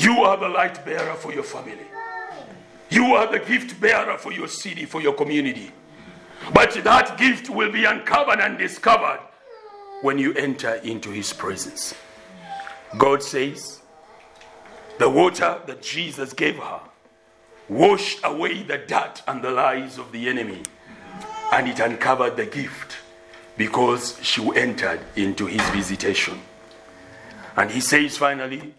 You 0.00 0.22
are 0.24 0.38
the 0.38 0.48
light 0.48 0.82
bearer 0.86 1.14
for 1.14 1.30
your 1.30 1.42
family. 1.42 1.86
You 2.88 3.14
are 3.16 3.30
the 3.30 3.38
gift 3.38 3.78
bearer 3.78 4.16
for 4.16 4.32
your 4.32 4.48
city, 4.48 4.86
for 4.86 5.02
your 5.02 5.12
community. 5.12 5.72
But 6.54 6.72
that 6.84 7.18
gift 7.18 7.50
will 7.50 7.70
be 7.70 7.84
uncovered 7.84 8.40
and 8.40 8.56
discovered 8.56 9.20
when 10.00 10.16
you 10.16 10.32
enter 10.32 10.76
into 10.76 11.10
his 11.10 11.34
presence. 11.34 11.94
God 12.96 13.22
says, 13.22 13.82
the 14.98 15.10
water 15.10 15.60
that 15.66 15.82
Jesus 15.82 16.32
gave 16.32 16.56
her 16.56 16.80
washed 17.68 18.20
away 18.24 18.62
the 18.62 18.78
dirt 18.78 19.22
and 19.28 19.42
the 19.42 19.50
lies 19.50 19.98
of 19.98 20.12
the 20.12 20.30
enemy, 20.30 20.62
and 21.52 21.68
it 21.68 21.78
uncovered 21.78 22.38
the 22.38 22.46
gift 22.46 22.96
because 23.58 24.18
she 24.22 24.50
entered 24.56 25.00
into 25.14 25.44
his 25.44 25.60
visitation. 25.70 26.40
And 27.54 27.70
he 27.70 27.82
says 27.82 28.16
finally, 28.16 28.74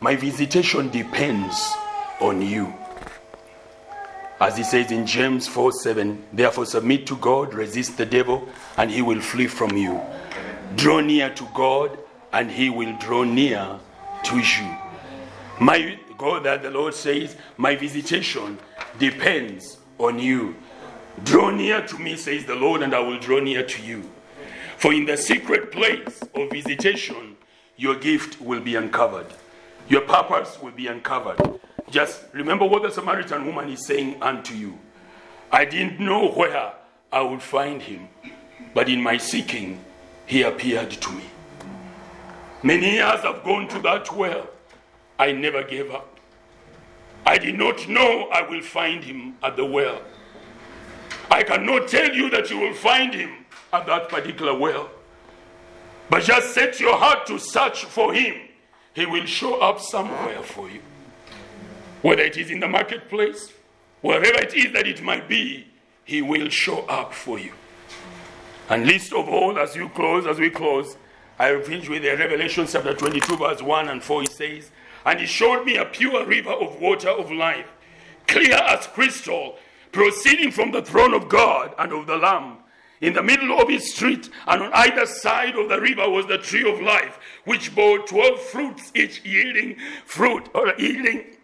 my 0.00 0.16
visitation 0.16 0.90
depends 0.90 1.74
on 2.20 2.42
you. 2.42 2.72
As 4.40 4.56
he 4.56 4.64
says 4.64 4.90
in 4.90 5.06
James 5.06 5.46
4 5.46 5.72
7, 5.72 6.22
therefore 6.32 6.66
submit 6.66 7.06
to 7.06 7.16
God, 7.16 7.54
resist 7.54 7.96
the 7.96 8.04
devil, 8.04 8.48
and 8.76 8.90
he 8.90 9.00
will 9.00 9.20
flee 9.20 9.46
from 9.46 9.76
you. 9.76 10.00
Draw 10.76 11.00
near 11.00 11.30
to 11.30 11.48
God, 11.54 11.96
and 12.32 12.50
he 12.50 12.68
will 12.68 12.96
draw 12.98 13.22
near 13.22 13.78
to 14.24 14.38
you. 14.38 14.76
My 15.60 15.98
God, 16.18 16.44
that 16.44 16.62
the 16.62 16.70
Lord 16.70 16.94
says, 16.94 17.36
my 17.56 17.76
visitation 17.76 18.58
depends 18.98 19.78
on 19.98 20.18
you. 20.18 20.56
Draw 21.22 21.50
near 21.50 21.86
to 21.86 21.98
me, 21.98 22.16
says 22.16 22.44
the 22.44 22.56
Lord, 22.56 22.82
and 22.82 22.92
I 22.92 22.98
will 22.98 23.20
draw 23.20 23.38
near 23.38 23.64
to 23.64 23.82
you. 23.82 24.02
For 24.78 24.92
in 24.92 25.06
the 25.06 25.16
secret 25.16 25.70
place 25.70 26.22
of 26.34 26.50
visitation, 26.50 27.36
your 27.76 27.94
gift 27.94 28.40
will 28.40 28.60
be 28.60 28.74
uncovered. 28.74 29.26
Your 29.88 30.00
purpose 30.02 30.58
will 30.62 30.72
be 30.72 30.86
uncovered. 30.86 31.38
Just 31.90 32.24
remember 32.32 32.64
what 32.64 32.82
the 32.82 32.90
Samaritan 32.90 33.44
woman 33.46 33.68
is 33.68 33.84
saying 33.86 34.22
unto 34.22 34.54
you. 34.54 34.78
I 35.52 35.64
didn't 35.64 36.00
know 36.00 36.30
where 36.30 36.72
I 37.12 37.20
would 37.20 37.42
find 37.42 37.82
him, 37.82 38.08
but 38.72 38.88
in 38.88 39.02
my 39.02 39.18
seeking, 39.18 39.84
he 40.26 40.42
appeared 40.42 40.90
to 40.90 41.12
me. 41.12 41.24
Many 42.62 42.92
years 42.94 43.20
I've 43.24 43.44
gone 43.44 43.68
to 43.68 43.78
that 43.80 44.12
well. 44.14 44.48
I 45.18 45.32
never 45.32 45.62
gave 45.62 45.90
up. 45.90 46.18
I 47.26 47.36
did 47.36 47.58
not 47.58 47.86
know 47.88 48.28
I 48.32 48.42
will 48.42 48.62
find 48.62 49.04
him 49.04 49.36
at 49.42 49.56
the 49.56 49.64
well. 49.64 50.00
I 51.30 51.42
cannot 51.42 51.88
tell 51.88 52.12
you 52.12 52.30
that 52.30 52.50
you 52.50 52.58
will 52.58 52.74
find 52.74 53.14
him 53.14 53.30
at 53.72 53.86
that 53.86 54.08
particular 54.08 54.56
well. 54.56 54.90
But 56.08 56.22
just 56.24 56.54
set 56.54 56.80
your 56.80 56.96
heart 56.96 57.26
to 57.26 57.38
search 57.38 57.84
for 57.84 58.14
him 58.14 58.43
he 58.94 59.06
will 59.06 59.26
show 59.26 59.60
up 59.60 59.80
somewhere 59.80 60.42
for 60.42 60.70
you. 60.70 60.80
Whether 62.02 62.22
it 62.22 62.36
is 62.36 62.50
in 62.50 62.60
the 62.60 62.68
marketplace, 62.68 63.52
wherever 64.02 64.38
it 64.38 64.54
is 64.54 64.72
that 64.72 64.86
it 64.86 65.02
might 65.02 65.28
be, 65.28 65.66
He 66.04 66.22
will 66.22 66.48
show 66.48 66.80
up 66.86 67.12
for 67.12 67.38
you. 67.38 67.52
And 68.68 68.86
least 68.86 69.12
of 69.12 69.28
all, 69.28 69.58
as 69.58 69.74
you 69.74 69.88
close, 69.88 70.26
as 70.26 70.38
we 70.38 70.50
close, 70.50 70.96
I 71.38 71.60
finish 71.62 71.88
with 71.88 72.02
the 72.02 72.16
Revelation 72.16 72.66
chapter 72.68 72.94
22, 72.94 73.36
verse 73.36 73.62
1 73.62 73.88
and 73.88 74.02
4. 74.02 74.20
He 74.20 74.26
says, 74.28 74.70
And 75.04 75.18
he 75.18 75.26
showed 75.26 75.64
me 75.64 75.76
a 75.76 75.84
pure 75.84 76.24
river 76.24 76.52
of 76.52 76.80
water 76.80 77.08
of 77.08 77.32
life, 77.32 77.66
clear 78.28 78.54
as 78.54 78.86
crystal, 78.86 79.56
proceeding 79.90 80.52
from 80.52 80.70
the 80.70 80.82
throne 80.82 81.14
of 81.14 81.28
God 81.28 81.74
and 81.78 81.92
of 81.92 82.06
the 82.06 82.16
Lamb. 82.16 82.58
In 83.04 83.12
the 83.12 83.22
middle 83.22 83.60
of 83.60 83.68
his 83.68 83.92
street, 83.92 84.30
and 84.46 84.62
on 84.62 84.70
either 84.72 85.04
side 85.04 85.56
of 85.56 85.68
the 85.68 85.78
river 85.78 86.08
was 86.08 86.26
the 86.26 86.38
tree 86.38 86.66
of 86.66 86.80
life, 86.80 87.18
which 87.44 87.74
bore 87.74 87.98
twelve 87.98 88.40
fruits, 88.40 88.90
each 88.94 89.22
yielding 89.26 89.76
fruit 90.06 90.48
or 90.54 90.72
yielding 90.78 91.36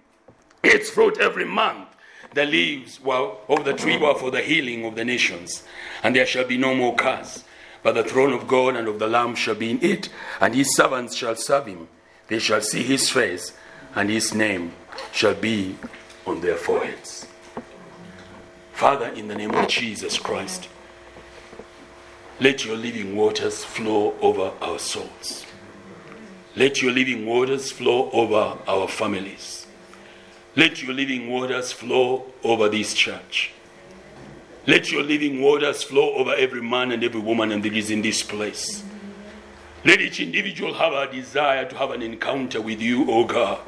its 0.65 0.89
fruit 0.89 1.19
every 1.19 1.45
month. 1.45 1.89
The 2.33 2.47
leaves 2.47 2.99
were, 3.03 3.33
of 3.47 3.67
the 3.67 3.75
tree 3.75 3.99
were 3.99 4.15
for 4.15 4.31
the 4.31 4.41
healing 4.41 4.87
of 4.87 4.95
the 4.95 5.05
nations, 5.05 5.63
and 6.03 6.17
there 6.17 6.25
shall 6.25 6.47
be 6.47 6.57
no 6.57 6.75
more 6.75 6.95
curse. 6.95 7.45
But 7.83 7.93
the 7.93 8.05
throne 8.05 8.33
of 8.33 8.49
God 8.49 8.75
and 8.75 8.89
of 8.89 8.99
the 8.99 9.09
Lamb 9.09 9.35
shall 9.35 9.55
be 9.55 9.73
in 9.73 9.83
it, 9.83 10.09
and 10.41 10.55
his 10.55 10.75
servants 10.75 11.15
shall 11.15 11.37
serve 11.37 11.67
him. 11.67 11.89
They 12.29 12.39
shall 12.39 12.63
see 12.63 12.83
his 12.83 13.11
face, 13.11 13.53
and 13.95 14.09
his 14.09 14.33
name 14.35 14.73
shall 15.13 15.35
be 15.35 15.77
on 16.27 16.41
their 16.41 16.57
foreheads. 16.57 17.27
Father, 18.73 19.09
in 19.09 19.29
the 19.29 19.35
name 19.35 19.55
of 19.55 19.69
Jesus 19.69 20.19
Christ, 20.19 20.71
let 22.41 22.65
your 22.65 22.77
living 22.77 23.15
waters 23.15 23.63
flow 23.63 24.15
over 24.23 24.53
our 24.63 24.79
souls. 24.79 25.45
Let 26.57 26.81
your 26.81 26.91
living 26.91 27.27
waters 27.27 27.71
flow 27.71 28.11
over 28.13 28.57
our 28.67 28.89
families. 28.89 29.67
Let 30.57 30.83
your 30.83 30.95
living 30.95 31.31
waters 31.31 31.71
flow 31.71 32.33
over 32.43 32.71
this 32.71 32.95
church. 32.95 33.53
Let 34.67 34.91
your 34.91 35.03
living 35.03 35.43
waters 35.43 35.83
flow 35.83 36.15
over 36.15 36.35
every 36.35 36.63
man 36.63 36.93
and 36.93 37.05
every 37.05 37.21
woman 37.21 37.53
and 37.53 37.63
that 37.63 37.75
is 37.75 37.91
in 37.91 38.01
this 38.01 38.23
place. 38.23 38.85
Let 39.85 40.01
each 40.01 40.21
individual 40.21 40.75
have 40.75 40.95
a 40.95 41.13
desire 41.13 41.69
to 41.69 41.77
have 41.77 41.91
an 41.91 42.01
encounter 42.01 42.61
with 42.63 42.81
you, 42.81 43.11
O 43.11 43.25
God. 43.25 43.61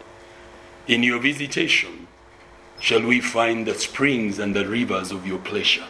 In 0.87 1.03
your 1.03 1.18
visitation, 1.18 2.07
shall 2.81 3.03
we 3.03 3.20
find 3.20 3.66
the 3.66 3.75
springs 3.75 4.39
and 4.39 4.57
the 4.57 4.66
rivers 4.66 5.12
of 5.12 5.27
your 5.27 5.39
pleasure. 5.39 5.87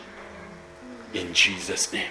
In 1.15 1.33
Jesus' 1.33 1.93
name. 1.93 2.11